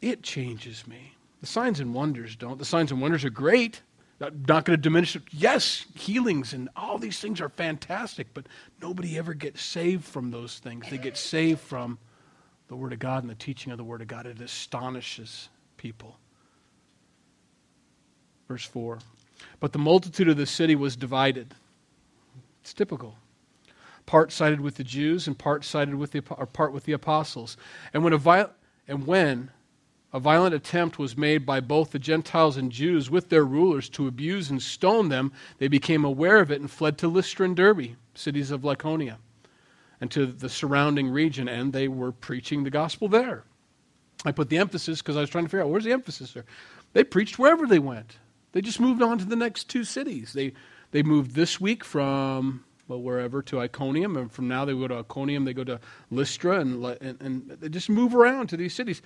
It 0.00 0.22
changes 0.22 0.86
me. 0.86 1.14
The 1.40 1.48
signs 1.48 1.80
and 1.80 1.92
wonders 1.92 2.36
don't. 2.36 2.60
The 2.60 2.64
signs 2.64 2.92
and 2.92 3.00
wonders 3.00 3.24
are 3.24 3.30
great. 3.30 3.82
Not 4.20 4.46
going 4.46 4.64
to 4.66 4.76
diminish 4.76 5.16
it. 5.16 5.22
Yes, 5.32 5.84
healings 5.96 6.52
and 6.52 6.68
all 6.76 6.96
these 6.96 7.18
things 7.18 7.40
are 7.40 7.48
fantastic, 7.48 8.28
but 8.34 8.46
nobody 8.80 9.18
ever 9.18 9.34
gets 9.34 9.64
saved 9.64 10.04
from 10.04 10.30
those 10.30 10.60
things. 10.60 10.86
They 10.88 10.98
get 10.98 11.16
saved 11.16 11.58
from 11.58 11.98
the 12.68 12.76
Word 12.76 12.92
of 12.92 13.00
God 13.00 13.24
and 13.24 13.30
the 13.30 13.34
teaching 13.34 13.72
of 13.72 13.78
the 13.78 13.84
Word 13.84 14.00
of 14.00 14.06
God. 14.06 14.26
It 14.26 14.40
astonishes 14.40 15.48
people. 15.76 16.18
Verse 18.48 18.64
4 18.64 19.00
But 19.60 19.72
the 19.72 19.78
multitude 19.78 20.28
of 20.28 20.36
the 20.36 20.46
city 20.46 20.76
was 20.76 20.96
divided. 20.96 21.54
It's 22.62 22.74
typical. 22.74 23.16
part 24.06 24.32
sided 24.32 24.60
with 24.60 24.76
the 24.76 24.84
Jews 24.84 25.26
and 25.28 25.38
part 25.38 25.64
sided 25.64 25.96
with 25.96 26.12
the 26.12 26.22
or 26.30 26.46
part 26.46 26.72
with 26.72 26.84
the 26.84 26.92
apostles. 26.92 27.56
And 27.94 28.04
when 28.04 28.12
a 28.12 28.18
viol- 28.18 28.52
and 28.88 29.06
when 29.06 29.50
a 30.12 30.20
violent 30.20 30.54
attempt 30.54 30.98
was 30.98 31.16
made 31.16 31.46
by 31.46 31.60
both 31.60 31.92
the 31.92 31.98
Gentiles 32.00 32.56
and 32.56 32.72
Jews 32.72 33.10
with 33.10 33.30
their 33.30 33.44
rulers 33.44 33.88
to 33.90 34.08
abuse 34.08 34.50
and 34.50 34.62
stone 34.62 35.10
them, 35.10 35.32
they 35.58 35.68
became 35.68 36.04
aware 36.04 36.40
of 36.40 36.50
it 36.52 36.60
and 36.60 36.70
fled 36.70 36.98
to 36.98 37.08
Lystra 37.08 37.46
and 37.46 37.56
Derbe, 37.56 37.96
cities 38.14 38.50
of 38.50 38.62
Lycaonia, 38.62 39.18
and 40.00 40.10
to 40.12 40.26
the 40.26 40.48
surrounding 40.48 41.10
region, 41.10 41.48
and 41.48 41.72
they 41.72 41.88
were 41.88 42.12
preaching 42.12 42.64
the 42.64 42.70
gospel 42.70 43.08
there. 43.08 43.44
I 44.24 44.32
put 44.32 44.48
the 44.48 44.58
emphasis 44.58 45.02
because 45.02 45.16
I 45.16 45.20
was 45.20 45.30
trying 45.30 45.44
to 45.44 45.50
figure 45.50 45.62
out 45.62 45.70
where's 45.70 45.84
the 45.84 45.92
emphasis 45.92 46.32
there. 46.32 46.46
They 46.92 47.04
preached 47.04 47.38
wherever 47.38 47.66
they 47.66 47.78
went. 47.78 48.18
They 48.52 48.60
just 48.60 48.80
moved 48.80 49.02
on 49.02 49.18
to 49.18 49.24
the 49.24 49.36
next 49.36 49.64
two 49.64 49.84
cities. 49.84 50.32
They 50.32 50.52
they 50.90 51.02
moved 51.02 51.32
this 51.34 51.60
week 51.60 51.84
from 51.84 52.64
well 52.88 53.02
wherever 53.02 53.42
to 53.42 53.60
Iconium, 53.60 54.16
and 54.16 54.32
from 54.32 54.48
now 54.48 54.64
they 54.64 54.72
go 54.72 54.88
to 54.88 54.98
Iconium, 55.00 55.44
they 55.44 55.52
go 55.52 55.64
to 55.64 55.80
Lystra, 56.10 56.60
and, 56.60 56.84
and, 56.84 57.20
and 57.20 57.50
they 57.50 57.68
just 57.68 57.90
move 57.90 58.14
around 58.14 58.48
to 58.48 58.56
these 58.56 58.74
cities. 58.74 59.02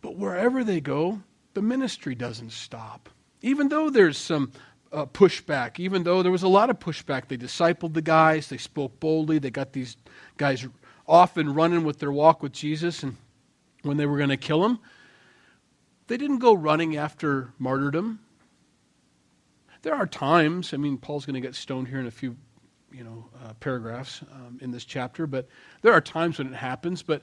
But 0.00 0.16
wherever 0.16 0.64
they 0.64 0.80
go, 0.80 1.20
the 1.54 1.62
ministry 1.62 2.14
doesn't 2.14 2.52
stop. 2.52 3.08
Even 3.42 3.68
though 3.68 3.90
there's 3.90 4.18
some 4.18 4.52
uh, 4.92 5.06
pushback, 5.06 5.78
even 5.78 6.04
though 6.04 6.22
there 6.22 6.32
was 6.32 6.42
a 6.42 6.48
lot 6.48 6.70
of 6.70 6.78
pushback, 6.78 7.28
they 7.28 7.36
discipled 7.36 7.94
the 7.94 8.02
guys, 8.02 8.48
they 8.48 8.56
spoke 8.56 8.98
boldly, 9.00 9.38
they 9.38 9.50
got 9.50 9.72
these 9.72 9.96
guys 10.36 10.66
off 11.06 11.36
and 11.36 11.54
running 11.54 11.84
with 11.84 11.98
their 11.98 12.12
walk 12.12 12.42
with 12.42 12.52
Jesus, 12.52 13.02
and 13.02 13.16
when 13.86 13.96
they 13.96 14.06
were 14.06 14.16
going 14.16 14.30
to 14.30 14.36
kill 14.36 14.64
him, 14.64 14.78
they 16.08 16.16
didn't 16.16 16.38
go 16.38 16.54
running 16.54 16.96
after 16.96 17.52
martyrdom. 17.58 18.20
There 19.82 19.94
are 19.94 20.06
times, 20.06 20.74
I 20.74 20.76
mean, 20.76 20.98
Paul's 20.98 21.26
going 21.26 21.34
to 21.34 21.40
get 21.40 21.54
stoned 21.54 21.88
here 21.88 22.00
in 22.00 22.06
a 22.06 22.10
few 22.10 22.36
you 22.92 23.04
know, 23.04 23.26
uh, 23.44 23.52
paragraphs 23.54 24.22
um, 24.32 24.58
in 24.60 24.70
this 24.70 24.84
chapter, 24.84 25.26
but 25.26 25.48
there 25.82 25.92
are 25.92 26.00
times 26.00 26.38
when 26.38 26.48
it 26.48 26.56
happens, 26.56 27.02
but 27.02 27.22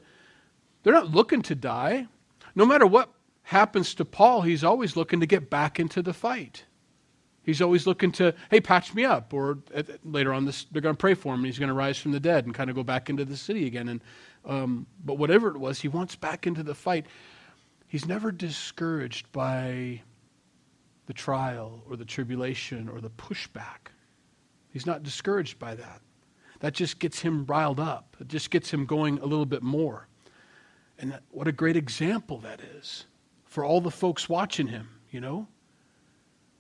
they're 0.84 0.94
not 0.94 1.12
looking 1.12 1.42
to 1.44 1.56
die. 1.56 2.08
No 2.56 2.66
matter 2.66 2.86
what 2.86 3.10
happens 3.44 3.96
to 3.96 4.06
Paul, 4.06 4.42
he's 4.42 4.64
always 4.64 4.96
looking 4.96 5.20
to 5.20 5.26
get 5.26 5.50
back 5.50 5.80
into 5.80 6.02
the 6.02 6.14
fight. 6.14 6.64
He's 7.44 7.62
always 7.62 7.86
looking 7.86 8.12
to, 8.14 8.34
hey, 8.52 8.62
patch 8.62 8.94
me 8.94 9.04
up. 9.04 9.34
Or 9.34 9.60
at, 9.74 10.06
later 10.06 10.34
on, 10.34 10.46
this, 10.46 10.66
they're 10.72 10.82
going 10.82 10.96
to 10.96 11.00
pray 11.00 11.14
for 11.14 11.34
him, 11.34 11.40
and 11.40 11.46
he's 11.46 11.60
going 11.60 11.68
to 11.68 11.74
rise 11.74 11.98
from 11.98 12.12
the 12.12 12.20
dead 12.20 12.46
and 12.46 12.54
kind 12.54 12.70
of 12.70 12.76
go 12.76 12.84
back 12.84 13.10
into 13.10 13.26
the 13.26 13.36
city 13.36 13.68
again. 13.68 13.90
And, 13.90 14.02
um, 14.46 14.88
but 15.04 15.18
whatever 15.18 15.50
it 15.50 15.58
was, 15.58 15.82
he 15.82 15.88
wants 15.88 16.16
back 16.16 16.48
into 16.48 16.64
the 16.64 16.76
fight. 16.76 17.06
He's 17.88 18.06
never 18.06 18.32
discouraged 18.32 19.32
by 19.32 20.02
the 21.06 21.14
trial 21.14 21.84
or 21.90 21.96
the 21.96 22.06
tribulation 22.06 22.90
or 22.90 23.02
the 23.02 23.10
pushback. 23.10 23.92
He's 24.72 24.86
not 24.86 25.04
discouraged 25.04 25.60
by 25.60 25.76
that. 25.76 26.02
That 26.60 26.74
just 26.74 27.00
gets 27.00 27.20
him 27.20 27.46
riled 27.46 27.80
up. 27.80 28.16
It 28.20 28.30
just 28.30 28.50
gets 28.50 28.72
him 28.72 28.86
going 28.86 29.20
a 29.20 29.26
little 29.26 29.46
bit 29.46 29.64
more. 29.64 30.08
And 30.98 31.20
what 31.30 31.48
a 31.48 31.52
great 31.52 31.76
example 31.76 32.38
that 32.40 32.62
is 32.78 33.06
for 33.46 33.64
all 33.64 33.82
the 33.82 33.92
folks 33.92 34.30
watching 34.30 34.68
him, 34.68 34.90
you 35.12 35.20
know? 35.20 35.48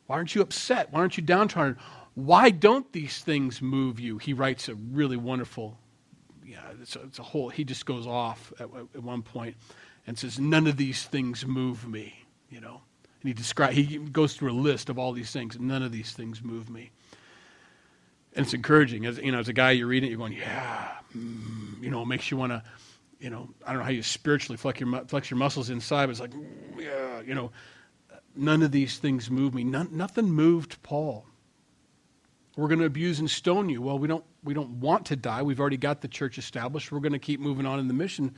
Why 0.06 0.18
aren't 0.18 0.36
you 0.36 0.42
upset? 0.42 0.92
Why 0.92 1.00
aren't 1.00 1.18
you 1.18 1.24
downtrodden? 1.24 1.78
Why 2.16 2.50
don't 2.50 2.92
these 2.92 3.20
things 3.20 3.62
move 3.62 4.00
you? 4.00 4.18
He 4.18 4.34
writes 4.34 4.70
a 4.70 4.76
really 4.76 5.18
wonderful, 5.18 5.80
yeah, 6.46 6.62
it's 6.82 6.96
a, 6.96 7.02
it's 7.02 7.20
a 7.20 7.24
whole, 7.24 7.50
he 7.50 7.64
just 7.64 7.86
goes 7.86 8.08
off 8.08 8.54
at, 8.60 8.68
at 8.96 9.04
one 9.04 9.22
point 9.22 9.56
and 10.06 10.18
says, 10.18 10.40
None 10.40 10.68
of 10.68 10.78
these 10.78 11.04
things 11.04 11.46
move 11.46 11.88
me, 11.88 12.26
you 12.50 12.60
know? 12.60 12.82
And 13.22 13.30
he 13.30 13.34
describes, 13.34 13.76
he 13.76 13.98
goes 13.98 14.36
through 14.36 14.52
a 14.52 14.54
list 14.54 14.90
of 14.90 15.00
all 15.00 15.14
these 15.14 15.32
things, 15.32 15.56
and 15.56 15.68
none 15.68 15.82
of 15.82 15.92
these 15.92 16.12
things 16.12 16.44
move 16.44 16.70
me. 16.70 16.92
And 18.36 18.46
it's 18.46 18.54
encouraging. 18.54 19.06
As, 19.06 19.18
you 19.18 19.32
know, 19.32 19.40
as 19.40 19.48
a 19.48 19.54
guy, 19.54 19.72
you're 19.72 19.88
reading 19.88 20.08
it, 20.08 20.12
you're 20.12 20.18
going, 20.18 20.34
yeah, 20.34 20.90
mm, 21.16 21.82
you 21.82 21.90
know, 21.90 22.02
it 22.02 22.08
makes 22.08 22.30
you 22.32 22.38
want 22.38 22.52
to, 22.52 22.64
you 23.20 23.30
know, 23.30 23.50
I 23.66 23.70
don't 23.70 23.80
know 23.80 23.86
how 23.86 23.92
you 23.92 24.04
spiritually 24.04 24.58
flex 24.58 24.80
your, 24.80 25.06
flex 25.06 25.30
your 25.30 25.38
muscles 25.38 25.70
inside, 25.70 26.08
but 26.08 26.12
it's 26.12 26.20
like, 26.20 26.32
mm, 26.32 26.46
yeah, 26.78 27.22
you 27.22 27.34
know, 27.34 27.52
none 28.36 28.64
of 28.64 28.72
these 28.72 28.98
things 28.98 29.30
move 29.30 29.54
me. 29.54 29.64
None, 29.64 29.90
nothing 29.92 30.30
moved 30.30 30.82
Paul. 30.84 31.26
We're 32.56 32.68
going 32.68 32.80
to 32.80 32.86
abuse 32.86 33.20
and 33.20 33.30
stone 33.30 33.70
you. 33.70 33.82
Well, 33.82 33.98
we 33.98 34.08
don't, 34.08 34.24
we 34.44 34.54
don't 34.54 34.80
want 34.80 35.06
to 35.08 35.16
die. 35.16 35.42
We've 35.42 35.60
already 35.60 35.78
got 35.78 36.02
the 36.02 36.08
church 36.08 36.38
established. 36.38 36.92
We're 36.92 37.00
going 37.00 37.14
to 37.14 37.20
keep 37.20 37.40
moving 37.40 37.66
on 37.66 37.80
in 37.80 37.88
the 37.88 37.94
mission. 37.94 38.36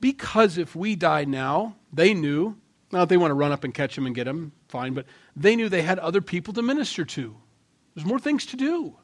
Because 0.00 0.58
if 0.58 0.76
we 0.76 0.94
die 0.94 1.24
now, 1.24 1.76
they 1.92 2.12
knew, 2.12 2.56
now 2.92 3.02
if 3.02 3.08
they 3.08 3.16
want 3.16 3.30
to 3.30 3.34
run 3.34 3.52
up 3.52 3.64
and 3.64 3.72
catch 3.72 3.96
him 3.96 4.04
and 4.04 4.14
get 4.14 4.28
him, 4.28 4.52
fine, 4.68 4.92
but 4.92 5.06
they 5.34 5.56
knew 5.56 5.68
they 5.68 5.82
had 5.82 5.98
other 5.98 6.20
people 6.20 6.52
to 6.54 6.62
minister 6.62 7.04
to. 7.04 7.34
There's 7.94 8.06
more 8.06 8.18
things 8.18 8.44
to 8.46 8.56
do. 8.56 8.94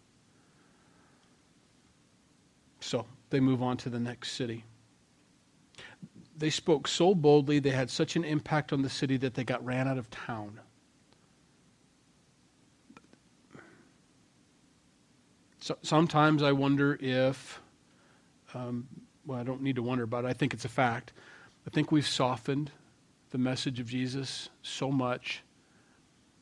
So 2.80 3.06
they 3.30 3.40
move 3.40 3.62
on 3.62 3.78
to 3.78 3.88
the 3.88 4.00
next 4.00 4.32
city 4.32 4.64
they 6.42 6.50
spoke 6.50 6.88
so 6.88 7.14
boldly, 7.14 7.60
they 7.60 7.70
had 7.70 7.88
such 7.88 8.16
an 8.16 8.24
impact 8.24 8.72
on 8.72 8.82
the 8.82 8.90
city 8.90 9.16
that 9.18 9.34
they 9.34 9.44
got 9.44 9.64
ran 9.64 9.86
out 9.86 9.96
of 9.96 10.10
town. 10.10 10.58
So, 15.62 15.78
sometimes 15.82 16.42
I 16.42 16.52
wonder 16.52 16.98
if, 17.00 17.60
um, 18.52 18.86
well, 19.24 19.38
I 19.38 19.44
don't 19.44 19.62
need 19.62 19.76
to 19.76 19.82
wonder 19.82 20.04
about 20.04 20.24
it. 20.24 20.28
I 20.28 20.32
think 20.32 20.52
it's 20.52 20.64
a 20.64 20.68
fact. 20.68 21.12
I 21.66 21.70
think 21.70 21.90
we've 21.90 22.06
softened 22.06 22.70
the 23.30 23.38
message 23.38 23.80
of 23.80 23.86
Jesus 23.86 24.50
so 24.62 24.90
much 24.90 25.42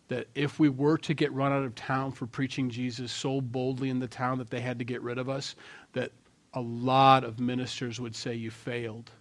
that 0.08 0.26
if 0.34 0.58
we 0.58 0.68
were 0.68 0.98
to 0.98 1.14
get 1.14 1.32
run 1.32 1.52
out 1.52 1.62
of 1.62 1.74
town 1.74 2.10
for 2.10 2.26
preaching 2.26 2.70
Jesus 2.70 3.12
so 3.12 3.40
boldly 3.40 3.90
in 3.90 4.00
the 4.00 4.08
town 4.08 4.38
that 4.38 4.50
they 4.50 4.60
had 4.60 4.78
to 4.80 4.84
get 4.84 5.02
rid 5.02 5.18
of 5.18 5.28
us, 5.28 5.54
that 5.92 6.10
a 6.54 6.60
lot 6.60 7.22
of 7.22 7.38
ministers 7.38 8.00
would 8.00 8.16
say 8.16 8.34
you 8.34 8.50
failed 8.50 9.12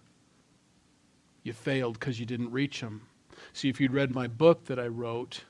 you 1.42 1.52
failed 1.52 1.98
because 1.98 2.20
you 2.20 2.26
didn't 2.26 2.50
reach 2.50 2.80
them. 2.80 3.02
See, 3.52 3.68
if 3.68 3.80
you'd 3.80 3.92
read 3.92 4.14
my 4.14 4.26
book 4.26 4.66
that 4.66 4.78
I 4.78 4.86
wrote 4.86 5.44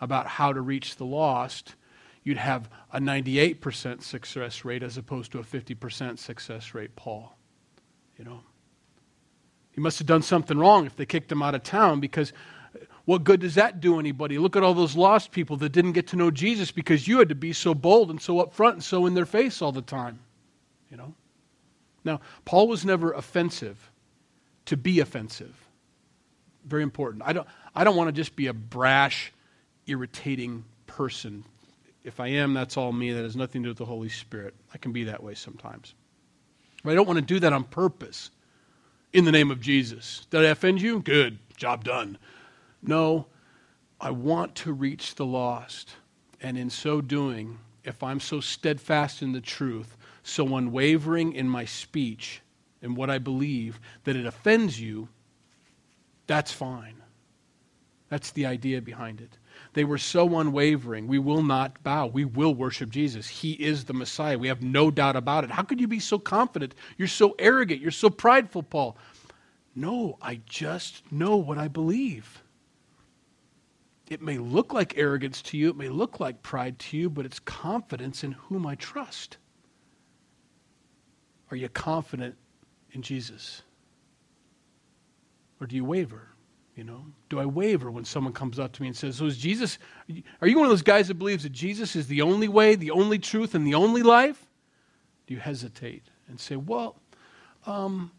about 0.00 0.26
how 0.26 0.52
to 0.52 0.60
reach 0.60 0.96
the 0.96 1.06
lost, 1.06 1.74
you'd 2.26 2.36
have 2.38 2.68
a 2.92 2.98
98% 2.98 4.02
success 4.02 4.64
rate 4.64 4.82
as 4.82 4.98
opposed 4.98 5.30
to 5.30 5.38
a 5.38 5.44
50% 5.44 6.18
success 6.18 6.74
rate, 6.74 6.96
Paul. 6.96 7.38
You 8.18 8.24
know? 8.24 8.40
He 9.70 9.80
must 9.80 10.00
have 10.00 10.08
done 10.08 10.22
something 10.22 10.58
wrong 10.58 10.86
if 10.86 10.96
they 10.96 11.06
kicked 11.06 11.30
him 11.30 11.40
out 11.40 11.54
of 11.54 11.62
town 11.62 12.00
because 12.00 12.32
uh, 12.74 12.84
what 13.04 13.22
good 13.22 13.40
does 13.42 13.54
that 13.54 13.80
do 13.80 14.00
anybody? 14.00 14.38
Look 14.38 14.56
at 14.56 14.64
all 14.64 14.74
those 14.74 14.96
lost 14.96 15.30
people 15.30 15.56
that 15.58 15.68
didn't 15.68 15.92
get 15.92 16.08
to 16.08 16.16
know 16.16 16.32
Jesus 16.32 16.72
because 16.72 17.06
you 17.06 17.20
had 17.20 17.28
to 17.28 17.36
be 17.36 17.52
so 17.52 17.74
bold 17.74 18.10
and 18.10 18.20
so 18.20 18.44
upfront 18.44 18.72
and 18.72 18.84
so 18.84 19.06
in 19.06 19.14
their 19.14 19.24
face 19.24 19.62
all 19.62 19.70
the 19.70 19.80
time. 19.80 20.18
You 20.90 20.96
know? 20.96 21.14
Now, 22.02 22.20
Paul 22.44 22.66
was 22.66 22.84
never 22.84 23.12
offensive 23.12 23.92
to 24.64 24.76
be 24.76 24.98
offensive. 24.98 25.54
Very 26.64 26.82
important. 26.82 27.22
I 27.24 27.32
don't, 27.32 27.46
I 27.72 27.84
don't 27.84 27.94
want 27.94 28.08
to 28.08 28.12
just 28.12 28.34
be 28.34 28.48
a 28.48 28.52
brash, 28.52 29.32
irritating 29.86 30.64
person. 30.88 31.44
If 32.06 32.20
I 32.20 32.28
am, 32.28 32.54
that's 32.54 32.76
all 32.76 32.92
me. 32.92 33.12
That 33.12 33.24
has 33.24 33.34
nothing 33.34 33.64
to 33.64 33.66
do 33.66 33.70
with 33.70 33.78
the 33.78 33.84
Holy 33.84 34.08
Spirit. 34.08 34.54
I 34.72 34.78
can 34.78 34.92
be 34.92 35.04
that 35.04 35.22
way 35.22 35.34
sometimes. 35.34 35.94
But 36.84 36.92
I 36.92 36.94
don't 36.94 37.06
want 37.06 37.18
to 37.18 37.24
do 37.24 37.40
that 37.40 37.52
on 37.52 37.64
purpose 37.64 38.30
in 39.12 39.24
the 39.24 39.32
name 39.32 39.50
of 39.50 39.60
Jesus. 39.60 40.24
Did 40.30 40.42
I 40.42 40.50
offend 40.50 40.80
you? 40.80 41.00
Good. 41.00 41.38
Job 41.56 41.82
done. 41.82 42.16
No, 42.80 43.26
I 44.00 44.12
want 44.12 44.54
to 44.56 44.72
reach 44.72 45.16
the 45.16 45.26
lost. 45.26 45.96
And 46.40 46.56
in 46.56 46.70
so 46.70 47.00
doing, 47.00 47.58
if 47.82 48.04
I'm 48.04 48.20
so 48.20 48.38
steadfast 48.38 49.20
in 49.20 49.32
the 49.32 49.40
truth, 49.40 49.96
so 50.22 50.56
unwavering 50.56 51.32
in 51.32 51.48
my 51.48 51.64
speech, 51.64 52.40
and 52.82 52.96
what 52.96 53.10
I 53.10 53.18
believe, 53.18 53.80
that 54.04 54.14
it 54.14 54.26
offends 54.26 54.80
you, 54.80 55.08
that's 56.28 56.52
fine. 56.52 57.02
That's 58.10 58.30
the 58.30 58.46
idea 58.46 58.80
behind 58.80 59.20
it. 59.20 59.38
They 59.76 59.84
were 59.84 59.98
so 59.98 60.38
unwavering. 60.38 61.06
We 61.06 61.18
will 61.18 61.42
not 61.42 61.82
bow. 61.82 62.06
We 62.06 62.24
will 62.24 62.54
worship 62.54 62.88
Jesus. 62.88 63.28
He 63.28 63.52
is 63.52 63.84
the 63.84 63.92
Messiah. 63.92 64.38
We 64.38 64.48
have 64.48 64.62
no 64.62 64.90
doubt 64.90 65.16
about 65.16 65.44
it. 65.44 65.50
How 65.50 65.64
could 65.64 65.82
you 65.82 65.86
be 65.86 66.00
so 66.00 66.18
confident? 66.18 66.74
You're 66.96 67.08
so 67.08 67.34
arrogant. 67.38 67.82
You're 67.82 67.90
so 67.90 68.08
prideful, 68.08 68.62
Paul. 68.62 68.96
No, 69.74 70.16
I 70.22 70.40
just 70.46 71.02
know 71.12 71.36
what 71.36 71.58
I 71.58 71.68
believe. 71.68 72.42
It 74.08 74.22
may 74.22 74.38
look 74.38 74.72
like 74.72 74.96
arrogance 74.96 75.42
to 75.42 75.58
you, 75.58 75.68
it 75.68 75.76
may 75.76 75.90
look 75.90 76.20
like 76.20 76.40
pride 76.40 76.78
to 76.78 76.96
you, 76.96 77.10
but 77.10 77.26
it's 77.26 77.40
confidence 77.40 78.24
in 78.24 78.32
whom 78.32 78.66
I 78.66 78.76
trust. 78.76 79.36
Are 81.50 81.56
you 81.56 81.68
confident 81.68 82.34
in 82.92 83.02
Jesus? 83.02 83.60
Or 85.60 85.66
do 85.66 85.76
you 85.76 85.84
waver? 85.84 86.30
You 86.76 86.84
know, 86.84 87.06
do 87.30 87.40
I 87.40 87.46
waver 87.46 87.90
when 87.90 88.04
someone 88.04 88.34
comes 88.34 88.58
up 88.58 88.70
to 88.72 88.82
me 88.82 88.88
and 88.88 88.96
says, 88.96 89.16
So 89.16 89.24
is 89.24 89.38
Jesus, 89.38 89.78
are 90.42 90.46
you 90.46 90.56
one 90.58 90.66
of 90.66 90.70
those 90.70 90.82
guys 90.82 91.08
that 91.08 91.14
believes 91.14 91.42
that 91.44 91.52
Jesus 91.52 91.96
is 91.96 92.06
the 92.06 92.20
only 92.20 92.48
way, 92.48 92.74
the 92.74 92.90
only 92.90 93.18
truth, 93.18 93.54
and 93.54 93.66
the 93.66 93.74
only 93.74 94.02
life? 94.02 94.46
Do 95.26 95.32
you 95.32 95.40
hesitate 95.40 96.02
and 96.28 96.38
say, 96.38 96.56
Well, 96.56 97.00
um, 97.66 98.10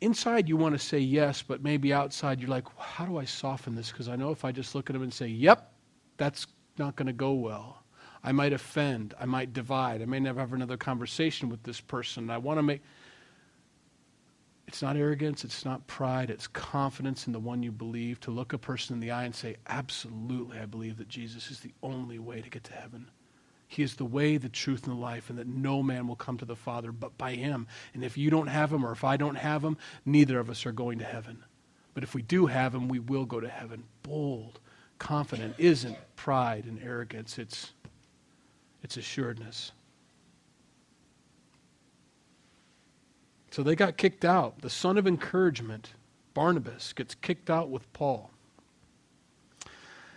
inside 0.00 0.48
you 0.48 0.56
want 0.56 0.74
to 0.74 0.78
say 0.84 0.98
yes, 0.98 1.40
but 1.40 1.62
maybe 1.62 1.92
outside 1.92 2.40
you're 2.40 2.50
like, 2.50 2.66
How 2.76 3.06
do 3.06 3.16
I 3.18 3.24
soften 3.24 3.76
this? 3.76 3.92
Because 3.92 4.08
I 4.08 4.16
know 4.16 4.32
if 4.32 4.44
I 4.44 4.50
just 4.50 4.74
look 4.74 4.90
at 4.90 4.96
him 4.96 5.02
and 5.02 5.14
say, 5.14 5.28
Yep, 5.28 5.72
that's 6.16 6.48
not 6.78 6.96
going 6.96 7.06
to 7.06 7.12
go 7.12 7.32
well. 7.32 7.84
I 8.24 8.32
might 8.32 8.52
offend. 8.52 9.14
I 9.20 9.26
might 9.26 9.52
divide. 9.52 10.02
I 10.02 10.06
may 10.06 10.18
never 10.18 10.40
have 10.40 10.52
another 10.52 10.78
conversation 10.78 11.48
with 11.48 11.62
this 11.62 11.80
person. 11.80 12.28
I 12.28 12.38
want 12.38 12.58
to 12.58 12.62
make. 12.62 12.82
It's 14.66 14.82
not 14.82 14.96
arrogance. 14.96 15.44
It's 15.44 15.64
not 15.64 15.86
pride. 15.86 16.30
It's 16.30 16.46
confidence 16.46 17.26
in 17.26 17.32
the 17.32 17.38
one 17.38 17.62
you 17.62 17.70
believe 17.70 18.20
to 18.20 18.30
look 18.30 18.52
a 18.52 18.58
person 18.58 18.94
in 18.94 19.00
the 19.00 19.10
eye 19.10 19.24
and 19.24 19.34
say, 19.34 19.56
Absolutely, 19.66 20.58
I 20.58 20.66
believe 20.66 20.96
that 20.98 21.08
Jesus 21.08 21.50
is 21.50 21.60
the 21.60 21.74
only 21.82 22.18
way 22.18 22.40
to 22.40 22.50
get 22.50 22.64
to 22.64 22.72
heaven. 22.72 23.10
He 23.66 23.82
is 23.82 23.96
the 23.96 24.04
way, 24.04 24.36
the 24.36 24.48
truth, 24.48 24.86
and 24.86 24.96
the 24.96 25.00
life, 25.00 25.30
and 25.30 25.38
that 25.38 25.48
no 25.48 25.82
man 25.82 26.06
will 26.06 26.16
come 26.16 26.38
to 26.38 26.44
the 26.44 26.56
Father 26.56 26.92
but 26.92 27.18
by 27.18 27.34
him. 27.34 27.66
And 27.92 28.04
if 28.04 28.16
you 28.16 28.30
don't 28.30 28.46
have 28.46 28.72
him, 28.72 28.84
or 28.84 28.92
if 28.92 29.04
I 29.04 29.16
don't 29.16 29.34
have 29.34 29.64
him, 29.64 29.76
neither 30.04 30.38
of 30.38 30.48
us 30.48 30.64
are 30.64 30.72
going 30.72 30.98
to 31.00 31.04
heaven. 31.04 31.44
But 31.92 32.02
if 32.02 32.14
we 32.14 32.22
do 32.22 32.46
have 32.46 32.74
him, 32.74 32.88
we 32.88 32.98
will 32.98 33.24
go 33.24 33.40
to 33.40 33.48
heaven. 33.48 33.84
Bold, 34.02 34.60
confident 34.98 35.54
isn't 35.58 35.96
pride 36.16 36.66
and 36.66 36.80
arrogance, 36.82 37.38
it's, 37.38 37.72
it's 38.82 38.96
assuredness. 38.96 39.72
So 43.54 43.62
they 43.62 43.76
got 43.76 43.96
kicked 43.96 44.24
out. 44.24 44.62
The 44.62 44.68
son 44.68 44.98
of 44.98 45.06
encouragement, 45.06 45.92
Barnabas, 46.34 46.92
gets 46.92 47.14
kicked 47.14 47.48
out 47.48 47.70
with 47.70 47.92
Paul. 47.92 48.32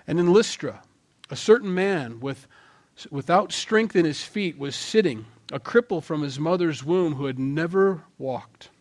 And 0.07 0.19
in 0.19 0.33
Lystra, 0.33 0.81
a 1.29 1.35
certain 1.35 1.71
man 1.71 2.19
with, 2.19 2.47
without 3.11 3.51
strength 3.51 3.95
in 3.95 4.05
his 4.05 4.23
feet 4.23 4.57
was 4.57 4.75
sitting, 4.75 5.27
a 5.51 5.59
cripple 5.59 6.01
from 6.01 6.23
his 6.23 6.39
mother's 6.39 6.83
womb 6.83 7.13
who 7.13 7.25
had 7.25 7.37
never 7.37 8.05
walked. 8.17 8.71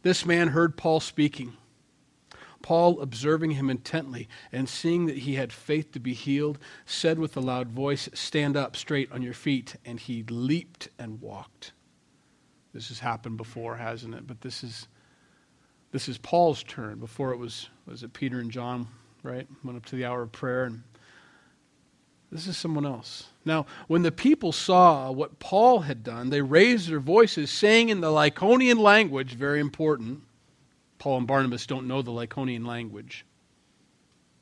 This 0.00 0.24
man 0.24 0.48
heard 0.48 0.74
Paul 0.74 1.00
speaking. 1.00 1.58
Paul, 2.62 3.02
observing 3.02 3.50
him 3.50 3.68
intently 3.68 4.26
and 4.50 4.70
seeing 4.70 5.04
that 5.04 5.18
he 5.18 5.34
had 5.34 5.52
faith 5.52 5.92
to 5.92 6.00
be 6.00 6.14
healed, 6.14 6.58
said 6.86 7.18
with 7.18 7.36
a 7.36 7.40
loud 7.40 7.68
voice, 7.68 8.08
Stand 8.14 8.56
up 8.56 8.74
straight 8.74 9.12
on 9.12 9.20
your 9.20 9.34
feet. 9.34 9.76
And 9.84 10.00
he 10.00 10.22
leaped 10.22 10.88
and 10.98 11.20
walked. 11.20 11.74
This 12.74 12.88
has 12.88 12.98
happened 12.98 13.36
before, 13.36 13.76
hasn't 13.76 14.14
it? 14.14 14.26
But 14.26 14.40
this 14.40 14.62
is 14.62 14.88
this 15.92 16.08
is 16.08 16.18
Paul's 16.18 16.64
turn. 16.64 16.98
Before 16.98 17.32
it 17.32 17.38
was 17.38 17.70
was 17.86 18.02
it 18.02 18.12
Peter 18.12 18.40
and 18.40 18.50
John, 18.50 18.88
right? 19.22 19.46
Went 19.62 19.78
up 19.78 19.86
to 19.86 19.96
the 19.96 20.04
hour 20.04 20.22
of 20.22 20.32
prayer 20.32 20.64
and 20.64 20.82
this 22.34 22.48
is 22.48 22.56
someone 22.56 22.84
else. 22.84 23.28
Now, 23.44 23.64
when 23.86 24.02
the 24.02 24.10
people 24.10 24.50
saw 24.50 25.12
what 25.12 25.38
Paul 25.38 25.80
had 25.80 26.02
done, 26.02 26.30
they 26.30 26.42
raised 26.42 26.88
their 26.88 26.98
voices, 26.98 27.48
saying 27.48 27.90
in 27.90 28.00
the 28.00 28.08
Lycaonian 28.08 28.78
language, 28.78 29.34
very 29.34 29.60
important. 29.60 30.22
Paul 30.98 31.18
and 31.18 31.26
Barnabas 31.28 31.64
don't 31.64 31.86
know 31.86 32.02
the 32.02 32.10
Lycaonian 32.10 32.66
language. 32.66 33.24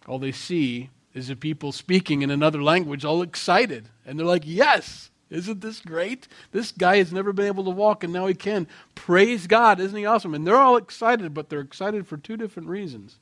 All 0.07 0.19
they 0.19 0.33
see 0.33 0.89
is 1.13 1.29
the 1.29 1.37
people 1.37 1.71
speaking 1.71 2.23
in 2.23 2.31
another 2.31 2.63
language, 2.63 3.05
all 3.05 3.21
excited. 3.21 3.91
And 4.07 4.19
they're 4.19 4.25
like, 4.25 4.45
Yes, 4.47 5.11
isn't 5.33 5.63
this 5.63 5.81
great? 5.81 6.29
This 6.53 6.73
guy 6.73 6.99
has 6.99 7.13
never 7.13 7.33
been 7.33 7.47
able 7.47 7.65
to 7.65 7.71
walk, 7.71 8.05
and 8.05 8.13
now 8.13 8.27
he 8.27 8.35
can. 8.35 8.67
Praise 8.95 9.47
God. 9.47 9.81
Isn't 9.81 9.97
he 9.97 10.05
awesome? 10.05 10.35
And 10.35 10.47
they're 10.47 10.57
all 10.57 10.77
excited, 10.77 11.33
but 11.33 11.49
they're 11.49 11.61
excited 11.61 12.07
for 12.07 12.19
two 12.19 12.37
different 12.37 12.69
reasons. 12.69 13.17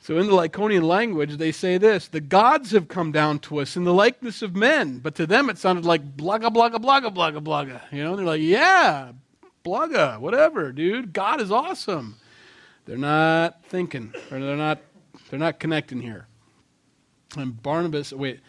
So, 0.00 0.18
in 0.18 0.26
the 0.26 0.34
Lycaonian 0.34 0.82
language, 0.82 1.38
they 1.38 1.52
say 1.52 1.78
this 1.78 2.08
The 2.08 2.20
gods 2.20 2.72
have 2.72 2.88
come 2.88 3.12
down 3.12 3.38
to 3.40 3.60
us 3.60 3.76
in 3.76 3.84
the 3.84 3.94
likeness 3.94 4.42
of 4.42 4.54
men. 4.54 4.98
But 4.98 5.14
to 5.14 5.26
them, 5.26 5.48
it 5.48 5.56
sounded 5.56 5.86
like 5.86 6.16
blaga, 6.16 6.52
blaga, 6.52 6.74
blaga, 6.74 7.14
blaga, 7.14 7.42
blaga. 7.42 7.80
You 7.90 8.04
know, 8.04 8.16
they're 8.16 8.26
like, 8.26 8.42
Yeah, 8.42 9.12
blaga, 9.64 10.18
whatever, 10.18 10.72
dude. 10.72 11.12
God 11.12 11.40
is 11.40 11.50
awesome. 11.50 12.16
They're 12.86 12.98
not 12.98 13.64
thinking, 13.64 14.12
or 14.30 14.40
they're 14.40 14.56
not, 14.56 14.80
they're 15.30 15.38
not 15.38 15.58
connecting 15.58 16.02
here. 16.02 16.26
And 17.36 17.62
Barnabas, 17.62 18.12
wait, 18.12 18.40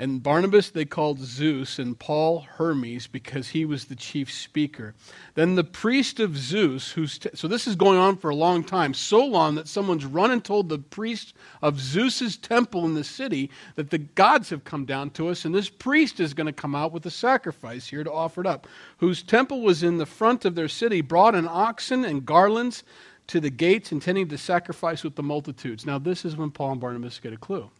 and 0.00 0.22
Barnabas 0.22 0.70
they 0.70 0.86
called 0.86 1.18
Zeus, 1.18 1.78
and 1.78 1.96
Paul 1.96 2.40
Hermes, 2.40 3.06
because 3.06 3.50
he 3.50 3.66
was 3.66 3.84
the 3.84 3.94
chief 3.94 4.32
speaker. 4.32 4.94
Then 5.34 5.56
the 5.56 5.62
priest 5.62 6.20
of 6.20 6.38
Zeus, 6.38 6.92
who's 6.92 7.18
t- 7.18 7.28
so 7.34 7.46
this 7.46 7.66
is 7.66 7.76
going 7.76 7.98
on 7.98 8.16
for 8.16 8.30
a 8.30 8.34
long 8.34 8.64
time, 8.64 8.94
so 8.94 9.22
long 9.22 9.56
that 9.56 9.68
someone's 9.68 10.06
run 10.06 10.30
and 10.30 10.42
told 10.42 10.70
the 10.70 10.78
priest 10.78 11.34
of 11.60 11.78
Zeus's 11.78 12.38
temple 12.38 12.86
in 12.86 12.94
the 12.94 13.04
city 13.04 13.50
that 13.74 13.90
the 13.90 13.98
gods 13.98 14.48
have 14.48 14.64
come 14.64 14.86
down 14.86 15.10
to 15.10 15.28
us, 15.28 15.44
and 15.44 15.54
this 15.54 15.68
priest 15.68 16.18
is 16.18 16.32
going 16.32 16.46
to 16.46 16.52
come 16.52 16.74
out 16.74 16.92
with 16.92 17.04
a 17.04 17.10
sacrifice 17.10 17.86
here 17.86 18.02
to 18.02 18.10
offer 18.10 18.40
it 18.40 18.46
up. 18.46 18.66
Whose 19.00 19.22
temple 19.22 19.60
was 19.60 19.82
in 19.82 19.98
the 19.98 20.06
front 20.06 20.46
of 20.46 20.54
their 20.54 20.68
city, 20.68 21.02
brought 21.02 21.34
an 21.34 21.46
oxen 21.46 22.06
and 22.06 22.24
garlands 22.24 22.84
to 23.26 23.38
the 23.38 23.50
gates, 23.50 23.92
intending 23.92 24.28
to 24.28 24.38
sacrifice 24.38 25.04
with 25.04 25.16
the 25.16 25.22
multitudes. 25.22 25.84
Now, 25.84 25.98
this 25.98 26.24
is 26.24 26.38
when 26.38 26.50
Paul 26.50 26.72
and 26.72 26.80
Barnabas 26.80 27.20
get 27.20 27.34
a 27.34 27.36
clue. 27.36 27.70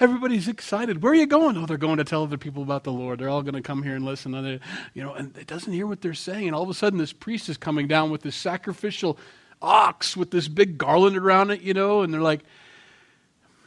Everybody's 0.00 0.48
excited. 0.48 1.02
Where 1.02 1.12
are 1.12 1.16
you 1.16 1.26
going? 1.26 1.56
Oh, 1.56 1.66
they're 1.66 1.76
going 1.76 1.98
to 1.98 2.04
tell 2.04 2.24
other 2.24 2.38
people 2.38 2.62
about 2.62 2.84
the 2.84 2.92
Lord. 2.92 3.20
They're 3.20 3.28
all 3.28 3.42
going 3.42 3.54
to 3.54 3.62
come 3.62 3.82
here 3.82 3.94
and 3.94 4.04
listen. 4.04 4.34
And 4.34 4.60
you 4.92 5.02
know, 5.02 5.14
and 5.14 5.36
it 5.38 5.46
doesn't 5.46 5.72
hear 5.72 5.86
what 5.86 6.00
they're 6.00 6.14
saying. 6.14 6.48
And 6.48 6.54
all 6.54 6.64
of 6.64 6.68
a 6.68 6.74
sudden, 6.74 6.98
this 6.98 7.12
priest 7.12 7.48
is 7.48 7.56
coming 7.56 7.86
down 7.86 8.10
with 8.10 8.22
this 8.22 8.34
sacrificial 8.34 9.18
ox 9.64 10.16
with 10.16 10.30
this 10.30 10.46
big 10.46 10.78
garland 10.78 11.16
around 11.16 11.50
it, 11.50 11.62
you 11.62 11.74
know, 11.74 12.02
and 12.02 12.12
they're 12.12 12.20
like, 12.20 12.42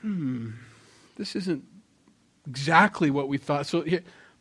hmm, 0.01 0.51
this 1.15 1.35
isn't 1.35 1.63
exactly 2.47 3.09
what 3.09 3.27
we 3.27 3.37
thought. 3.37 3.65
So, 3.65 3.83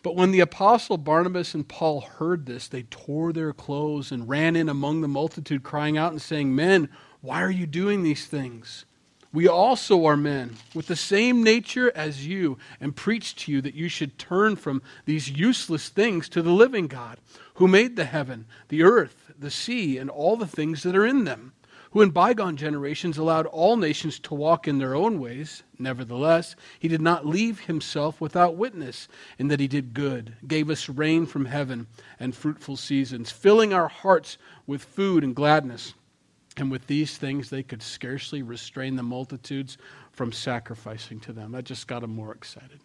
but 0.03 0.15
when 0.15 0.31
the 0.31 0.41
apostle 0.41 0.99
Barnabas 0.99 1.55
and 1.55 1.67
Paul 1.67 2.03
heard 2.03 2.47
this, 2.47 2.69
they 2.69 2.85
tore 2.85 3.33
their 3.33 3.53
clothes 3.53 4.13
and 4.13 4.29
ran 4.29 4.55
in 4.55 4.69
among 4.69 5.01
the 5.01 5.09
multitude, 5.09 5.63
crying 5.63 5.97
out 5.97 6.13
and 6.13 6.23
saying, 6.23 6.55
Men, 6.55 6.89
why 7.23 7.43
are 7.43 7.51
you 7.51 7.67
doing 7.67 8.03
these 8.03 8.27
things? 8.27 8.85
We 9.33 9.49
also 9.49 10.07
are 10.07 10.17
men 10.17 10.57
with 10.75 10.87
the 10.87 10.97
same 10.97 11.43
nature 11.43 11.93
as 11.95 12.27
you, 12.27 12.59
and 12.81 12.95
preach 12.97 13.35
to 13.37 13.53
you 13.53 13.61
that 13.63 13.75
you 13.75 13.89
should 13.89 14.19
turn 14.19 14.57
from 14.57 14.83
these 15.05 15.29
useless 15.29 15.89
things 15.89 16.29
to 16.31 16.43
the 16.43 16.53
living 16.53 16.87
God, 16.87 17.19
who 17.55 17.69
made 17.69 17.97
the 17.97 18.05
heaven, 18.05 18.47
the 18.69 18.83
earth, 18.83 19.33
the 19.39 19.51
sea, 19.51 19.99
and 19.99 20.09
all 20.09 20.37
the 20.37 20.47
things 20.47 20.83
that 20.85 20.97
are 20.97 21.05
in 21.05 21.25
them, 21.25 21.53
who 21.91 22.03
in 22.03 22.11
bygone 22.11 22.57
generations 22.57 23.19
allowed 23.19 23.47
all 23.47 23.77
nations 23.77 24.19
to 24.21 24.35
walk 24.35 24.69
in 24.69 24.79
their 24.79 24.95
own 24.95 25.19
ways. 25.19 25.63
Nevertheless, 25.79 26.55
he 26.79 26.89
did 26.89 27.01
not 27.01 27.27
leave 27.27 27.61
himself 27.61 28.21
without 28.21 28.57
witness, 28.57 29.09
in 29.39 29.49
that 29.49 29.61
he 29.61 29.69
did 29.69 29.93
good, 29.93 30.37
gave 30.47 30.71
us 30.71 30.89
rain 30.89 31.27
from 31.27 31.47
heaven 31.47 31.87
and 32.21 32.35
fruitful 32.35 32.77
seasons, 32.77 33.31
filling 33.31 33.75
our 33.75 33.89
hearts 33.89 34.39
with 34.67 34.85
food 34.85 35.25
and 35.25 35.35
gladness 35.35 35.95
and 36.57 36.71
with 36.71 36.87
these 36.87 37.19
things, 37.19 37.51
they 37.51 37.63
could 37.63 37.83
scarcely 37.83 38.43
restrain 38.43 38.97
the 38.97 39.03
multitudes 39.03 39.77
from 40.13 40.33
sacrificing 40.33 41.21
to 41.21 41.33
them. 41.33 41.53
That 41.53 41.65
just 41.65 41.87
got 41.87 42.01
them 42.01 42.15
more 42.15 42.33
excited. 42.33 42.81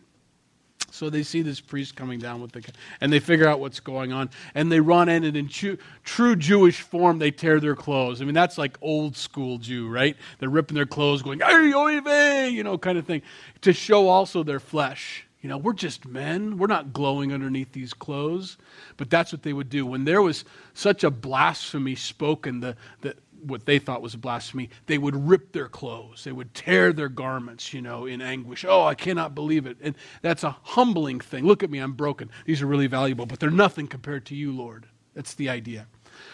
So 0.91 1.09
they 1.09 1.23
see 1.23 1.41
this 1.41 1.61
priest 1.61 1.95
coming 1.95 2.19
down 2.19 2.41
with 2.41 2.51
the, 2.51 2.63
and 2.99 3.13
they 3.13 3.19
figure 3.19 3.47
out 3.47 3.61
what's 3.61 3.79
going 3.79 4.11
on, 4.11 4.29
and 4.53 4.69
they 4.69 4.81
run 4.81 5.07
in, 5.07 5.23
and 5.23 5.37
in 5.37 5.47
true, 5.47 6.35
Jewish 6.35 6.81
form, 6.81 7.17
they 7.17 7.31
tear 7.31 7.61
their 7.61 7.75
clothes. 7.75 8.21
I 8.21 8.25
mean, 8.25 8.33
that's 8.33 8.57
like 8.57 8.77
old 8.81 9.15
school 9.15 9.57
Jew, 9.57 9.87
right? 9.87 10.17
They're 10.39 10.49
ripping 10.49 10.75
their 10.75 10.85
clothes, 10.85 11.21
going, 11.21 11.39
you 11.39 12.63
know, 12.63 12.77
kind 12.77 12.97
of 12.97 13.05
thing, 13.05 13.21
to 13.61 13.71
show 13.71 14.09
also 14.09 14.43
their 14.43 14.59
flesh. 14.59 15.25
You 15.41 15.49
know, 15.49 15.57
we're 15.57 15.73
just 15.73 16.05
men. 16.05 16.57
We're 16.57 16.67
not 16.67 16.93
glowing 16.93 17.33
underneath 17.33 17.71
these 17.71 17.93
clothes. 17.93 18.57
But 18.97 19.09
that's 19.09 19.31
what 19.31 19.41
they 19.41 19.53
would 19.53 19.69
do. 19.69 19.87
When 19.87 20.05
there 20.05 20.21
was 20.21 20.45
such 20.75 21.03
a 21.03 21.09
blasphemy 21.09 21.95
spoken, 21.95 22.59
the, 22.59 22.75
the, 23.01 23.15
what 23.43 23.65
they 23.65 23.79
thought 23.79 24.01
was 24.01 24.15
blasphemy, 24.15 24.69
they 24.87 24.97
would 24.97 25.27
rip 25.27 25.51
their 25.51 25.67
clothes. 25.67 26.23
They 26.23 26.31
would 26.31 26.53
tear 26.53 26.93
their 26.93 27.09
garments, 27.09 27.73
you 27.73 27.81
know, 27.81 28.05
in 28.05 28.21
anguish. 28.21 28.65
Oh, 28.67 28.83
I 28.83 28.95
cannot 28.95 29.35
believe 29.35 29.65
it. 29.65 29.77
And 29.81 29.95
that's 30.21 30.43
a 30.43 30.55
humbling 30.63 31.19
thing. 31.19 31.45
Look 31.45 31.63
at 31.63 31.69
me, 31.69 31.79
I'm 31.79 31.93
broken. 31.93 32.29
These 32.45 32.61
are 32.61 32.67
really 32.67 32.87
valuable, 32.87 33.25
but 33.25 33.39
they're 33.39 33.49
nothing 33.49 33.87
compared 33.87 34.25
to 34.27 34.35
you, 34.35 34.51
Lord. 34.51 34.85
That's 35.13 35.33
the 35.33 35.49
idea. 35.49 35.87